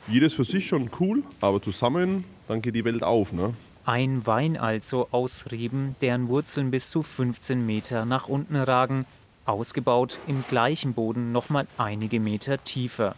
Jedes 0.08 0.34
für 0.34 0.44
sich 0.44 0.66
schon 0.66 0.90
cool, 1.00 1.22
aber 1.40 1.60
zusammen, 1.60 2.24
dann 2.46 2.62
geht 2.62 2.74
die 2.74 2.84
Welt 2.84 3.02
auf. 3.02 3.32
Ne? 3.32 3.54
Ein 3.86 4.26
Wein 4.26 4.56
also 4.56 5.08
aus 5.10 5.46
Reben, 5.50 5.96
deren 6.00 6.28
Wurzeln 6.28 6.70
bis 6.70 6.90
zu 6.90 7.02
15 7.02 7.64
Meter 7.64 8.04
nach 8.04 8.28
unten 8.28 8.56
ragen, 8.56 9.06
ausgebaut 9.44 10.18
im 10.26 10.44
gleichen 10.48 10.94
Boden 10.94 11.32
nochmal 11.32 11.66
einige 11.76 12.20
Meter 12.20 12.62
tiefer. 12.64 13.14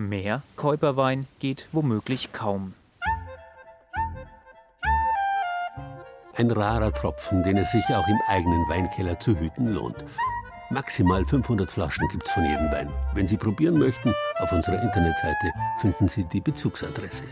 Mehr 0.00 0.42
Käuperwein 0.56 1.26
geht 1.40 1.68
womöglich 1.72 2.32
kaum. 2.32 2.72
Ein 6.34 6.50
rarer 6.50 6.90
Tropfen, 6.94 7.42
den 7.42 7.58
es 7.58 7.70
sich 7.70 7.84
auch 7.90 8.08
im 8.08 8.18
eigenen 8.26 8.66
Weinkeller 8.70 9.20
zu 9.20 9.38
hüten 9.38 9.74
lohnt. 9.74 10.02
Maximal 10.70 11.26
500 11.26 11.70
Flaschen 11.70 12.08
gibt's 12.08 12.30
von 12.30 12.46
jedem 12.46 12.70
Wein. 12.72 12.88
Wenn 13.12 13.28
Sie 13.28 13.36
probieren 13.36 13.78
möchten, 13.78 14.14
auf 14.38 14.50
unserer 14.52 14.80
Internetseite 14.80 15.52
finden 15.82 16.08
Sie 16.08 16.24
die 16.24 16.40
Bezugsadresse. 16.40 17.24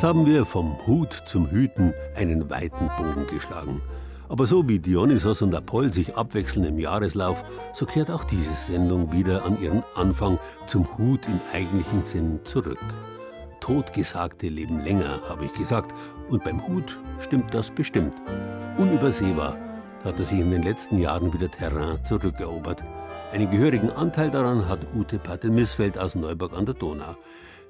Jetzt 0.00 0.08
haben 0.08 0.24
wir 0.24 0.46
vom 0.46 0.78
Hut 0.86 1.12
zum 1.26 1.50
Hüten 1.50 1.92
einen 2.16 2.48
weiten 2.48 2.88
Bogen 2.96 3.26
geschlagen. 3.26 3.82
Aber 4.30 4.46
so 4.46 4.66
wie 4.66 4.78
Dionysos 4.78 5.42
und 5.42 5.54
Apoll 5.54 5.92
sich 5.92 6.16
abwechseln 6.16 6.64
im 6.64 6.78
Jahreslauf, 6.78 7.44
so 7.74 7.84
kehrt 7.84 8.10
auch 8.10 8.24
diese 8.24 8.54
Sendung 8.54 9.12
wieder 9.12 9.44
an 9.44 9.60
ihren 9.60 9.82
Anfang 9.94 10.38
zum 10.66 10.88
Hut 10.96 11.26
im 11.26 11.38
eigentlichen 11.52 12.02
Sinn 12.06 12.40
zurück. 12.44 12.82
Totgesagte 13.60 14.48
leben 14.48 14.82
länger, 14.82 15.20
habe 15.28 15.44
ich 15.44 15.52
gesagt, 15.52 15.94
und 16.30 16.44
beim 16.44 16.66
Hut 16.66 16.98
stimmt 17.18 17.52
das 17.52 17.70
bestimmt. 17.70 18.14
Unübersehbar 18.78 19.58
hat 20.02 20.18
er 20.18 20.24
sich 20.24 20.40
in 20.40 20.50
den 20.50 20.62
letzten 20.62 20.96
Jahren 20.96 21.30
wieder 21.34 21.50
Terrain 21.50 22.02
zurückerobert. 22.06 22.82
Einen 23.34 23.50
gehörigen 23.50 23.90
Anteil 23.90 24.30
daran 24.30 24.66
hat 24.66 24.80
Ute 24.96 25.18
Patel-Missfeld 25.18 25.98
aus 25.98 26.14
Neuburg 26.14 26.56
an 26.56 26.64
der 26.64 26.74
Donau. 26.74 27.16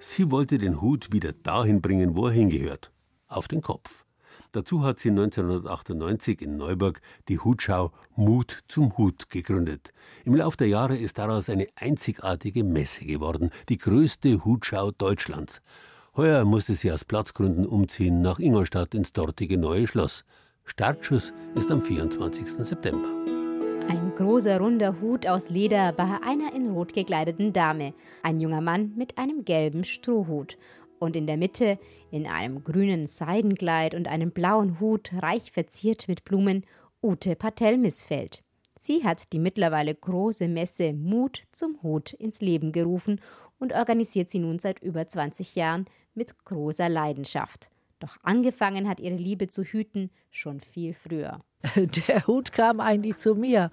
Sie 0.03 0.31
wollte 0.31 0.57
den 0.57 0.81
Hut 0.81 1.13
wieder 1.13 1.35
dahin 1.35 1.83
bringen, 1.83 2.17
wo 2.17 2.27
er 2.29 2.33
hingehört, 2.33 2.91
auf 3.29 3.49
den 3.49 3.61
Kopf. 3.61 4.07
Dazu 4.53 4.83
hat 4.83 4.99
sie 4.99 5.11
1998 5.11 6.41
in 6.41 6.57
Neuburg 6.57 7.03
die 7.29 7.39
Hutschau 7.39 7.93
Mut 8.17 8.65
zum 8.67 8.97
Hut 8.97 9.29
gegründet. 9.29 9.93
Im 10.25 10.35
Lauf 10.35 10.57
der 10.57 10.69
Jahre 10.69 10.97
ist 10.97 11.19
daraus 11.19 11.51
eine 11.51 11.69
einzigartige 11.77 12.65
Messe 12.65 13.05
geworden, 13.05 13.51
die 13.69 13.77
größte 13.77 14.43
Hutschau 14.43 14.91
Deutschlands. 14.91 15.61
Heuer 16.17 16.47
musste 16.47 16.75
sie 16.75 16.91
aus 16.91 17.05
Platzgründen 17.05 17.67
umziehen 17.67 18.23
nach 18.23 18.39
Ingolstadt 18.39 18.95
ins 18.95 19.13
dortige 19.13 19.59
Neue 19.59 19.87
Schloss. 19.87 20.25
Startschuss 20.65 21.35
ist 21.55 21.71
am 21.71 21.83
24. 21.83 22.51
September. 22.51 23.40
Ein 23.91 24.15
großer 24.15 24.61
runder 24.61 25.01
Hut 25.01 25.27
aus 25.27 25.51
Leder 25.51 25.91
bei 25.91 26.05
einer 26.25 26.55
in 26.55 26.71
Rot 26.71 26.95
gekleideten 26.95 27.53
Dame, 27.53 27.93
ein 28.23 28.39
junger 28.39 28.61
Mann 28.61 28.93
mit 28.95 29.19
einem 29.19 29.45
gelben 29.45 29.83
Strohhut. 29.83 30.59
Und 31.01 31.17
in 31.17 31.27
der 31.27 31.37
Mitte, 31.37 31.77
in 32.13 32.29
einem 32.29 32.63
grünen 32.63 33.09
Seidenkleid 33.09 33.97
und 33.97 34.07
einem 34.07 34.31
blauen 34.31 34.79
Hut, 34.79 35.11
reich 35.15 35.51
verziert 35.51 36.07
mit 36.07 36.23
Blumen, 36.23 36.65
Ute 37.03 37.35
Patel-Missfeld. 37.35 38.45
Sie 38.79 39.03
hat 39.03 39.33
die 39.33 39.41
mittlerweile 39.41 39.93
große 39.93 40.47
Messe 40.47 40.93
Mut 40.93 41.43
zum 41.51 41.83
Hut 41.83 42.13
ins 42.13 42.41
Leben 42.41 42.71
gerufen 42.71 43.21
und 43.59 43.73
organisiert 43.73 44.29
sie 44.29 44.39
nun 44.39 44.61
seit 44.61 44.81
über 44.85 45.09
20 45.09 45.57
Jahren 45.57 45.87
mit 46.15 46.45
großer 46.45 46.89
Leidenschaft. 46.89 47.71
Doch 47.99 48.19
angefangen 48.23 48.89
hat 48.89 49.01
ihre 49.01 49.17
Liebe 49.17 49.49
zu 49.49 49.65
Hüten 49.65 50.11
schon 50.31 50.61
viel 50.61 50.95
früher. 50.95 51.41
Der 51.77 52.27
Hut 52.27 52.53
kam 52.53 52.81
eigentlich 52.81 53.17
zu 53.17 53.35
mir, 53.35 53.71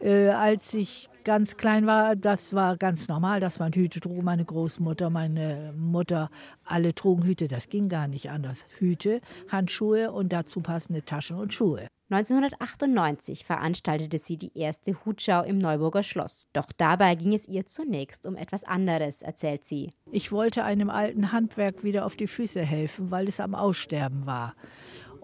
äh, 0.00 0.28
als 0.28 0.72
ich 0.74 1.08
ganz 1.24 1.56
klein 1.56 1.86
war. 1.86 2.16
Das 2.16 2.54
war 2.54 2.76
ganz 2.76 3.08
normal, 3.08 3.40
dass 3.40 3.58
man 3.58 3.72
Hüte 3.72 4.00
trug. 4.00 4.22
Meine 4.22 4.44
Großmutter, 4.44 5.10
meine 5.10 5.74
Mutter, 5.76 6.30
alle 6.64 6.94
trugen 6.94 7.24
Hüte. 7.24 7.48
Das 7.48 7.68
ging 7.68 7.88
gar 7.88 8.08
nicht 8.08 8.30
anders. 8.30 8.66
Hüte, 8.78 9.20
Handschuhe 9.50 10.12
und 10.12 10.32
dazu 10.32 10.60
passende 10.60 11.04
Taschen 11.04 11.36
und 11.36 11.52
Schuhe. 11.52 11.88
1998 12.08 13.44
veranstaltete 13.44 14.18
sie 14.18 14.36
die 14.36 14.56
erste 14.56 15.04
Hutschau 15.04 15.42
im 15.42 15.58
Neuburger 15.58 16.04
Schloss. 16.04 16.46
Doch 16.52 16.66
dabei 16.76 17.16
ging 17.16 17.32
es 17.34 17.48
ihr 17.48 17.66
zunächst 17.66 18.26
um 18.26 18.36
etwas 18.36 18.62
anderes, 18.62 19.22
erzählt 19.22 19.64
sie. 19.64 19.90
Ich 20.12 20.30
wollte 20.30 20.62
einem 20.62 20.88
alten 20.88 21.32
Handwerk 21.32 21.82
wieder 21.82 22.06
auf 22.06 22.14
die 22.14 22.28
Füße 22.28 22.62
helfen, 22.62 23.10
weil 23.10 23.26
es 23.26 23.40
am 23.40 23.56
Aussterben 23.56 24.24
war. 24.24 24.54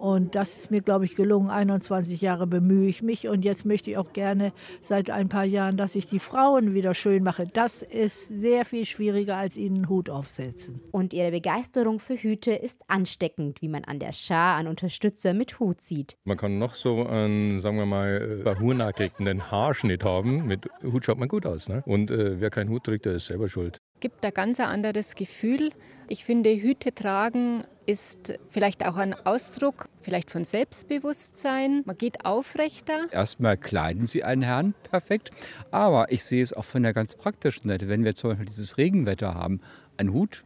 Und 0.02 0.34
das 0.34 0.56
ist 0.56 0.72
mir, 0.72 0.80
glaube 0.80 1.04
ich, 1.04 1.14
gelungen. 1.14 1.48
21 1.48 2.20
Jahre 2.20 2.48
bemühe 2.48 2.88
ich 2.88 3.02
mich. 3.02 3.28
Und 3.28 3.44
jetzt 3.44 3.64
möchte 3.64 3.92
ich 3.92 3.98
auch 3.98 4.12
gerne 4.12 4.52
seit 4.80 5.10
ein 5.10 5.28
paar 5.28 5.44
Jahren, 5.44 5.76
dass 5.76 5.94
ich 5.94 6.08
die 6.08 6.18
Frauen 6.18 6.74
wieder 6.74 6.92
schön 6.92 7.22
mache. 7.22 7.46
Das 7.46 7.82
ist 7.82 8.26
sehr 8.26 8.64
viel 8.64 8.84
schwieriger, 8.84 9.36
als 9.36 9.56
ihnen 9.56 9.76
einen 9.76 9.88
Hut 9.88 10.10
aufsetzen. 10.10 10.80
Und 10.90 11.12
ihre 11.12 11.30
Begeisterung 11.30 12.00
für 12.00 12.16
Hüte 12.16 12.50
ist 12.50 12.80
ansteckend, 12.88 13.62
wie 13.62 13.68
man 13.68 13.84
an 13.84 14.00
der 14.00 14.10
Schar 14.10 14.56
an 14.56 14.66
Unterstützer 14.66 15.34
mit 15.34 15.60
Hut 15.60 15.80
sieht. 15.80 16.16
Man 16.24 16.36
kann 16.36 16.58
noch 16.58 16.74
so 16.74 17.06
einen, 17.06 17.60
sagen 17.60 17.76
wir 17.76 17.86
mal, 17.86 18.40
verhurnagelten 18.42 19.52
Haarschnitt 19.52 20.02
haben. 20.02 20.48
Mit 20.48 20.68
Hut 20.82 21.04
schaut 21.04 21.18
man 21.18 21.28
gut 21.28 21.46
aus. 21.46 21.68
Ne? 21.68 21.84
Und 21.86 22.10
äh, 22.10 22.40
wer 22.40 22.50
keinen 22.50 22.70
Hut 22.70 22.82
trägt, 22.82 23.04
der 23.04 23.12
ist 23.12 23.26
selber 23.26 23.48
schuld 23.48 23.80
gibt 24.02 24.24
ein 24.26 24.34
ganz 24.34 24.60
anderes 24.60 25.14
Gefühl. 25.14 25.70
Ich 26.08 26.24
finde, 26.24 26.50
Hüte 26.50 26.94
tragen 26.94 27.64
ist 27.86 28.38
vielleicht 28.48 28.86
auch 28.86 28.96
ein 28.96 29.14
Ausdruck 29.26 29.88
vielleicht 30.02 30.30
von 30.30 30.44
Selbstbewusstsein. 30.44 31.82
Man 31.84 31.98
geht 31.98 32.24
aufrechter. 32.24 33.06
Erstmal 33.10 33.56
kleiden 33.56 34.06
Sie 34.06 34.22
einen 34.24 34.42
Herrn 34.42 34.74
perfekt, 34.88 35.30
aber 35.70 36.12
ich 36.12 36.24
sehe 36.24 36.42
es 36.42 36.52
auch 36.52 36.64
von 36.64 36.82
der 36.82 36.92
ganz 36.92 37.14
praktischen 37.14 37.68
Seite. 37.68 37.88
Wenn 37.88 38.04
wir 38.04 38.14
zum 38.14 38.30
Beispiel 38.30 38.46
dieses 38.46 38.78
Regenwetter 38.78 39.34
haben, 39.34 39.60
ein 39.96 40.12
Hut 40.12 40.44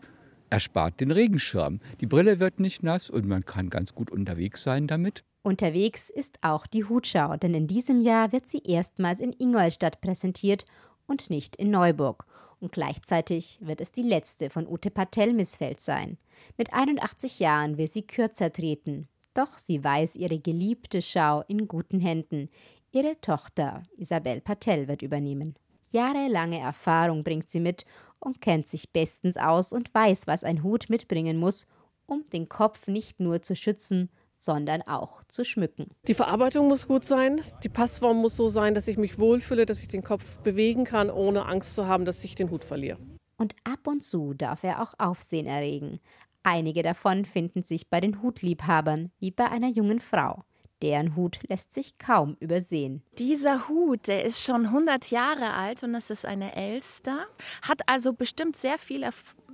erspart 0.51 1.01
den 1.01 1.11
Regenschirm. 1.11 1.81
Die 2.01 2.07
Brille 2.07 2.41
wird 2.41 2.61
nicht 2.61 2.83
nass 2.83 3.11
und 3.11 3.27
man 3.27 3.45
kann 3.45 3.69
ganz 3.69 3.95
gut 3.95 4.11
unterwegs 4.11 4.63
sein 4.63 4.87
damit. 4.87 5.25
Unterwegs 5.43 6.11
ist 6.11 6.39
auch 6.43 6.67
die 6.67 6.85
Hutschau, 6.85 7.37
denn 7.37 7.55
in 7.55 7.67
diesem 7.67 8.01
Jahr 8.01 8.33
wird 8.33 8.47
sie 8.47 8.63
erstmals 8.65 9.21
in 9.21 9.33
Ingolstadt 9.33 10.01
präsentiert 10.01 10.65
und 11.07 11.31
nicht 11.31 11.57
in 11.57 11.71
Neuburg 11.71 12.27
und 12.61 12.73
gleichzeitig 12.73 13.59
wird 13.61 13.81
es 13.81 13.93
die 13.93 14.03
letzte 14.03 14.51
von 14.51 14.67
Ute 14.67 14.91
Patel 14.91 15.33
Missfeld 15.33 15.81
sein. 15.81 16.19
Mit 16.57 16.73
81 16.73 17.39
Jahren 17.39 17.79
will 17.79 17.87
sie 17.87 18.03
kürzer 18.03 18.53
treten. 18.53 19.09
Doch 19.35 19.59
sie 19.59 19.83
weiß 19.83 20.17
ihre 20.17 20.39
geliebte 20.39 21.03
Schau 21.03 21.43
in 21.49 21.69
guten 21.69 22.01
Händen. 22.01 22.49
Ihre 22.93 23.21
Tochter 23.21 23.83
Isabel 23.97 24.41
Patel 24.41 24.89
wird 24.89 25.03
übernehmen. 25.03 25.55
Jahrelange 25.91 26.59
Erfahrung 26.59 27.23
bringt 27.23 27.51
sie 27.51 27.61
mit 27.61 27.85
und 28.19 28.41
kennt 28.41 28.67
sich 28.69 28.93
bestens 28.93 29.37
aus 29.37 29.73
und 29.73 29.93
weiß, 29.95 30.27
was 30.27 30.45
ein 30.45 30.63
Hut 30.63 30.89
mitbringen 30.89 31.37
muss, 31.37 31.67
um 32.07 32.25
den 32.31 32.49
Kopf 32.49 32.87
nicht 32.87 33.21
nur 33.21 33.43
zu 33.43 33.55
schützen, 33.55 34.11
sondern 34.37 34.83
auch 34.83 35.25
zu 35.25 35.45
schmücken. 35.45 35.89
Die 36.07 36.15
Verarbeitung 36.15 36.69
muss 36.69 36.87
gut 36.87 37.05
sein, 37.05 37.41
die 37.65 37.69
Passform 37.69 38.19
muss 38.19 38.37
so 38.37 38.49
sein, 38.49 38.75
dass 38.75 38.87
ich 38.87 38.99
mich 38.99 39.19
wohlfühle, 39.19 39.67
dass 39.67 39.81
ich 39.81 39.89
den 39.89 40.05
Kopf 40.05 40.37
bewegen 40.39 40.85
kann, 40.85 41.11
ohne 41.11 41.47
Angst 41.47 41.75
zu 41.75 41.87
haben, 41.87 42.05
dass 42.05 42.23
ich 42.23 42.35
den 42.35 42.51
Hut 42.51 42.63
verliere. 42.63 42.99
Und 43.39 43.55
ab 43.65 43.87
und 43.87 44.03
zu 44.03 44.35
darf 44.35 44.63
er 44.63 44.83
auch 44.83 44.95
Aufsehen 44.99 45.47
erregen. 45.47 46.01
Einige 46.43 46.83
davon 46.83 47.25
finden 47.25 47.65
sich 47.65 47.91
bei 47.91 48.01
den 48.01 48.23
Hutliebhabern, 48.23 49.11
wie 49.19 49.31
bei 49.31 49.51
einer 49.51 49.69
jungen 49.69 50.01
Frau. 50.01 50.45
Deren 50.83 51.17
Hut 51.17 51.41
lässt 51.49 51.73
sich 51.73 51.97
kaum 51.97 52.37
übersehen. 52.39 53.03
Dieser 53.19 53.69
Hut, 53.69 54.09
der 54.09 54.25
ist 54.25 54.43
schon 54.43 54.67
100 54.67 55.11
Jahre 55.11 55.55
alt 55.55 55.83
und 55.83 55.95
es 55.95 56.11
ist 56.11 56.27
eine 56.27 56.55
Elster. 56.55 57.27
Hat 57.63 57.81
also 57.87 58.13
bestimmt 58.13 58.57
sehr 58.57 58.77
viel 58.77 59.05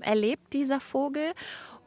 erlebt, 0.01 0.53
dieser 0.53 0.81
Vogel 0.81 1.33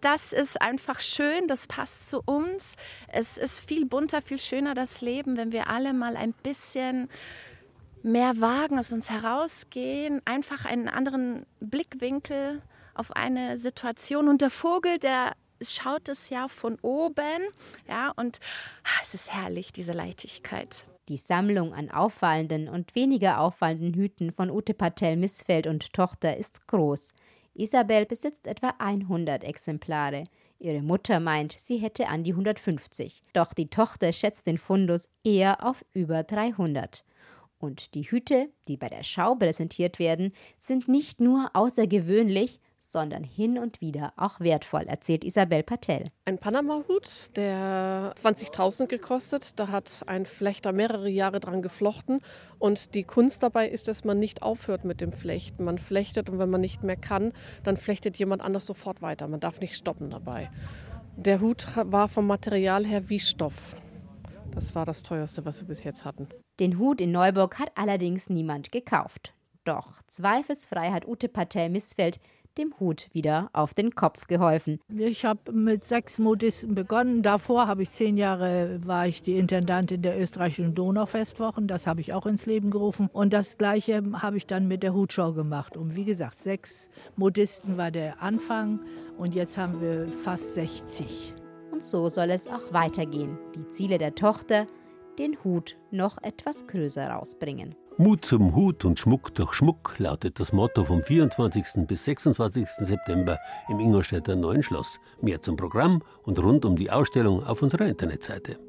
das 0.01 0.33
ist 0.33 0.61
einfach 0.61 0.99
schön, 0.99 1.47
das 1.47 1.67
passt 1.67 2.09
zu 2.09 2.21
uns. 2.25 2.75
Es 3.07 3.37
ist 3.37 3.59
viel 3.59 3.85
bunter, 3.85 4.21
viel 4.21 4.39
schöner 4.39 4.73
das 4.73 5.01
Leben, 5.01 5.37
wenn 5.37 5.51
wir 5.51 5.69
alle 5.69 5.93
mal 5.93 6.15
ein 6.15 6.33
bisschen 6.33 7.09
mehr 8.03 8.39
wagen, 8.39 8.77
aus 8.77 8.93
uns 8.93 9.09
herausgehen, 9.09 10.21
einfach 10.25 10.65
einen 10.65 10.87
anderen 10.87 11.45
Blickwinkel 11.59 12.61
auf 12.93 13.15
eine 13.15 13.57
Situation. 13.57 14.27
Und 14.27 14.41
der 14.41 14.51
Vogel, 14.51 14.99
der 14.99 15.33
schaut 15.61 16.07
es 16.07 16.29
ja 16.29 16.47
von 16.47 16.77
oben, 16.81 17.41
ja, 17.87 18.11
und 18.15 18.39
ah, 18.83 19.01
es 19.01 19.13
ist 19.13 19.33
herrlich, 19.33 19.73
diese 19.73 19.93
Leichtigkeit. 19.93 20.85
Die 21.07 21.17
Sammlung 21.17 21.73
an 21.73 21.91
auffallenden 21.91 22.67
und 22.67 22.95
weniger 22.95 23.39
auffallenden 23.39 23.93
Hüten 23.93 24.31
von 24.31 24.49
Ute 24.49 24.73
Patel 24.73 25.17
Missfeld 25.17 25.67
und 25.67 25.93
Tochter 25.93 26.37
ist 26.37 26.67
groß. 26.67 27.13
Isabel 27.55 28.05
besitzt 28.05 28.47
etwa 28.47 28.73
100 28.79 29.43
Exemplare. 29.43 30.23
Ihre 30.59 30.81
Mutter 30.81 31.19
meint, 31.19 31.55
sie 31.57 31.77
hätte 31.77 32.07
an 32.07 32.23
die 32.23 32.31
150. 32.31 33.23
Doch 33.33 33.53
die 33.53 33.69
Tochter 33.69 34.13
schätzt 34.13 34.45
den 34.45 34.57
Fundus 34.57 35.09
eher 35.23 35.65
auf 35.65 35.83
über 35.93 36.23
300. 36.23 37.03
Und 37.57 37.93
die 37.95 38.03
Hüte, 38.03 38.49
die 38.67 38.77
bei 38.77 38.89
der 38.89 39.03
Schau 39.03 39.35
präsentiert 39.35 39.99
werden, 39.99 40.33
sind 40.59 40.87
nicht 40.87 41.21
nur 41.21 41.49
außergewöhnlich, 41.53 42.59
sondern 42.95 43.25
hin 43.25 43.59
und 43.59 43.81
wieder 43.81 44.13
auch 44.15 44.39
wertvoll, 44.39 44.83
erzählt 44.83 45.25
Isabel 45.25 45.63
Patel. 45.63 46.05
Ein 46.23 46.37
Panama-Hut, 46.37 47.35
der 47.35 48.13
20.000 48.15 48.87
gekostet. 48.87 49.59
Da 49.59 49.67
hat 49.67 50.03
ein 50.05 50.25
Flechter 50.25 50.71
mehrere 50.71 51.09
Jahre 51.09 51.41
dran 51.41 51.61
geflochten. 51.61 52.21
Und 52.57 52.93
die 52.95 53.03
Kunst 53.03 53.43
dabei 53.43 53.67
ist, 53.67 53.89
dass 53.89 54.05
man 54.05 54.17
nicht 54.17 54.43
aufhört 54.43 54.85
mit 54.85 55.01
dem 55.01 55.11
Flechten. 55.11 55.65
Man 55.65 55.77
flechtet 55.77 56.29
und 56.29 56.39
wenn 56.39 56.49
man 56.49 56.61
nicht 56.61 56.83
mehr 56.83 56.95
kann, 56.95 57.33
dann 57.63 57.75
flechtet 57.75 58.15
jemand 58.15 58.41
anders 58.41 58.65
sofort 58.65 59.01
weiter. 59.01 59.27
Man 59.27 59.41
darf 59.41 59.59
nicht 59.59 59.75
stoppen 59.75 60.09
dabei. 60.09 60.49
Der 61.17 61.41
Hut 61.41 61.67
war 61.75 62.07
vom 62.07 62.25
Material 62.25 62.85
her 62.85 63.09
wie 63.09 63.19
Stoff. 63.19 63.75
Das 64.53 64.73
war 64.73 64.85
das 64.85 65.03
teuerste, 65.03 65.43
was 65.43 65.59
wir 65.59 65.67
bis 65.67 65.83
jetzt 65.83 66.05
hatten. 66.05 66.29
Den 66.61 66.79
Hut 66.79 67.01
in 67.01 67.11
Neuburg 67.11 67.59
hat 67.59 67.73
allerdings 67.75 68.29
niemand 68.29 68.71
gekauft. 68.71 69.33
Doch 69.65 70.01
zweifelsfrei 70.07 70.91
hat 70.91 71.05
Ute 71.07 71.27
Patel 71.27 71.69
Missfeld 71.69 72.19
dem 72.57 72.73
Hut 72.79 73.09
wieder 73.13 73.49
auf 73.53 73.73
den 73.73 73.95
Kopf 73.95 74.27
geholfen. 74.27 74.79
Ich 74.89 75.25
habe 75.25 75.51
mit 75.51 75.83
sechs 75.83 76.19
Modisten 76.19 76.75
begonnen. 76.75 77.21
Davor 77.21 77.67
habe 77.67 77.83
ich 77.83 77.91
zehn 77.91 78.17
Jahre 78.17 78.79
war 78.85 79.07
ich 79.07 79.21
die 79.21 79.37
Intendantin 79.37 80.01
der 80.01 80.19
österreichischen 80.19 80.75
Donaufestwochen. 80.75 81.67
Das 81.67 81.87
habe 81.87 82.01
ich 82.01 82.13
auch 82.13 82.25
ins 82.25 82.45
Leben 82.45 82.71
gerufen. 82.71 83.09
Und 83.11 83.33
das 83.33 83.57
Gleiche 83.57 84.03
habe 84.13 84.37
ich 84.37 84.47
dann 84.47 84.67
mit 84.67 84.83
der 84.83 84.93
Hutschau 84.93 85.33
gemacht. 85.33 85.77
Und 85.77 85.95
wie 85.95 86.05
gesagt, 86.05 86.39
sechs 86.39 86.89
Modisten 87.15 87.77
war 87.77 87.91
der 87.91 88.21
Anfang. 88.21 88.79
Und 89.17 89.35
jetzt 89.35 89.57
haben 89.57 89.81
wir 89.81 90.07
fast 90.23 90.53
60. 90.55 91.33
Und 91.71 91.83
so 91.83 92.07
soll 92.07 92.29
es 92.29 92.47
auch 92.47 92.71
weitergehen. 92.71 93.37
Die 93.55 93.67
Ziele 93.69 93.97
der 93.97 94.15
Tochter, 94.15 94.65
den 95.19 95.37
Hut 95.43 95.77
noch 95.91 96.21
etwas 96.21 96.67
größer 96.67 97.09
rausbringen. 97.09 97.75
Mut 97.97 98.25
zum 98.25 98.53
Hut 98.53 98.83
und 98.83 98.99
Schmuck 98.99 99.33
durch 99.35 99.53
Schmuck 99.53 99.95
lautet 99.99 100.41
das 100.41 100.51
Motto 100.51 100.83
vom 100.83 101.01
24. 101.01 101.87
bis 101.87 102.03
26. 102.03 102.67
September 102.67 103.39
im 103.69 103.79
Ingolstädter 103.79 104.35
Neuen 104.35 104.63
Schloss. 104.63 104.99
Mehr 105.21 105.41
zum 105.41 105.55
Programm 105.55 106.01
und 106.23 106.37
rund 106.39 106.65
um 106.65 106.75
die 106.75 106.91
Ausstellung 106.91 107.41
auf 107.45 107.61
unserer 107.61 107.85
Internetseite. 107.85 108.59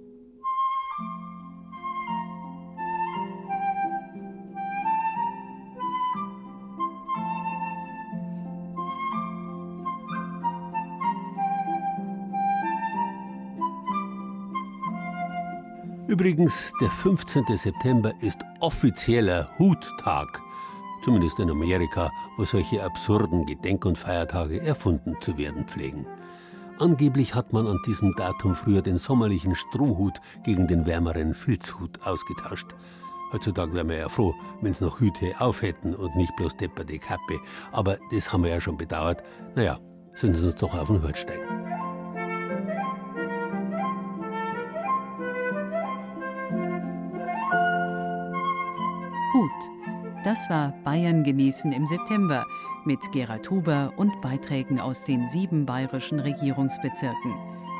Übrigens, 16.06 16.72
der 16.80 16.90
15. 16.90 17.44
September 17.58 18.12
ist 18.20 18.45
offizieller 18.60 19.48
Huttag. 19.58 20.40
Zumindest 21.04 21.38
in 21.38 21.50
Amerika, 21.50 22.10
wo 22.36 22.44
solche 22.44 22.82
absurden 22.82 23.46
Gedenk- 23.46 23.84
und 23.84 23.98
Feiertage 23.98 24.60
erfunden 24.60 25.14
zu 25.20 25.38
werden 25.38 25.64
pflegen. 25.66 26.06
Angeblich 26.78 27.34
hat 27.34 27.52
man 27.52 27.66
an 27.66 27.78
diesem 27.86 28.14
Datum 28.16 28.54
früher 28.54 28.82
den 28.82 28.98
sommerlichen 28.98 29.54
Strohhut 29.54 30.20
gegen 30.44 30.66
den 30.66 30.84
wärmeren 30.84 31.34
Filzhut 31.34 32.02
ausgetauscht. 32.04 32.74
Heutzutage 33.32 33.72
wären 33.74 33.88
wir 33.88 33.96
ja 33.98 34.08
froh, 34.08 34.34
wenn 34.60 34.72
es 34.72 34.80
noch 34.80 35.00
Hüte 35.00 35.34
auf 35.38 35.62
hätten 35.62 35.94
und 35.94 36.14
nicht 36.16 36.34
bloß 36.36 36.56
depperte 36.56 36.98
Kappe. 36.98 37.40
Aber 37.72 37.98
das 38.10 38.32
haben 38.32 38.44
wir 38.44 38.50
ja 38.50 38.60
schon 38.60 38.76
bedauert. 38.76 39.22
Naja, 39.54 39.78
sind 40.14 40.36
Sie 40.36 40.44
uns 40.44 40.56
doch 40.56 40.74
auf 40.74 40.88
den 40.88 41.02
Hut. 41.02 41.55
Das 50.26 50.50
war 50.50 50.74
Bayern 50.82 51.22
genießen 51.22 51.70
im 51.70 51.86
September 51.86 52.46
mit 52.84 52.98
Gerhard 53.12 53.48
Huber 53.48 53.92
und 53.96 54.20
Beiträgen 54.20 54.80
aus 54.80 55.04
den 55.04 55.28
sieben 55.28 55.66
bayerischen 55.66 56.18
Regierungsbezirken. 56.18 57.32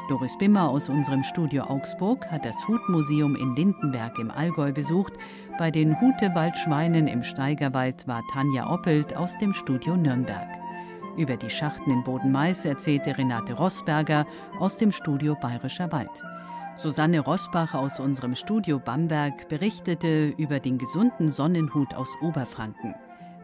Doris 0.08 0.38
Bimmer 0.38 0.68
aus 0.68 0.88
unserem 0.88 1.24
Studio 1.24 1.64
Augsburg 1.64 2.24
hat 2.30 2.44
das 2.44 2.68
Hutmuseum 2.68 3.34
in 3.34 3.56
Lindenberg 3.56 4.16
im 4.20 4.30
Allgäu 4.30 4.70
besucht. 4.70 5.14
Bei 5.58 5.72
den 5.72 6.00
Hutewaldschweinen 6.00 7.08
im 7.08 7.24
Steigerwald 7.24 8.06
war 8.06 8.22
Tanja 8.32 8.72
Oppelt 8.72 9.16
aus 9.16 9.36
dem 9.38 9.52
Studio 9.52 9.96
Nürnberg. 9.96 10.46
Über 11.16 11.36
die 11.36 11.50
Schachten 11.50 11.90
in 11.90 12.04
Bodenmais 12.04 12.64
erzählte 12.64 13.18
Renate 13.18 13.54
Rossberger 13.54 14.24
aus 14.60 14.76
dem 14.76 14.92
Studio 14.92 15.34
Bayerischer 15.34 15.90
Wald. 15.90 16.22
Susanne 16.76 17.20
Rosbach 17.20 17.72
aus 17.72 17.98
unserem 17.98 18.34
Studio 18.34 18.78
Bamberg 18.78 19.48
berichtete 19.48 20.28
über 20.36 20.60
den 20.60 20.76
gesunden 20.76 21.30
Sonnenhut 21.30 21.94
aus 21.94 22.14
Oberfranken. 22.20 22.94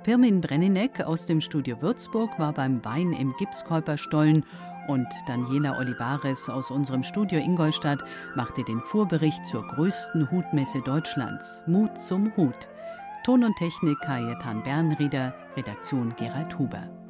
Pirmin 0.03 0.43
Brennineck 0.43 1.01
aus 1.01 1.25
dem 1.25 1.41
Studio 1.41 1.81
Würzburg 1.81 2.39
war 2.39 2.53
beim 2.53 2.85
Wein 2.85 3.15
im 3.15 3.35
Gipskäuperstollen 3.39 4.45
und 4.89 5.07
Daniela 5.27 5.79
Olivares 5.79 6.51
aus 6.51 6.71
unserem 6.71 7.03
Studio 7.03 7.39
Ingolstadt 7.39 8.03
machte 8.35 8.65
den 8.65 8.81
Vorbericht 8.83 9.47
zur 9.47 9.67
größten 9.67 10.31
Hutmesse 10.31 10.81
Deutschlands, 10.83 11.63
Mut 11.67 11.97
zum 11.97 12.37
Hut. 12.37 12.69
Ton 13.25 13.45
und 13.45 13.57
Technik 13.57 13.99
Kajetan 14.01 14.63
Bernrieder, 14.63 15.33
Redaktion 15.57 16.13
Gerald 16.17 16.59
Huber. 16.59 17.02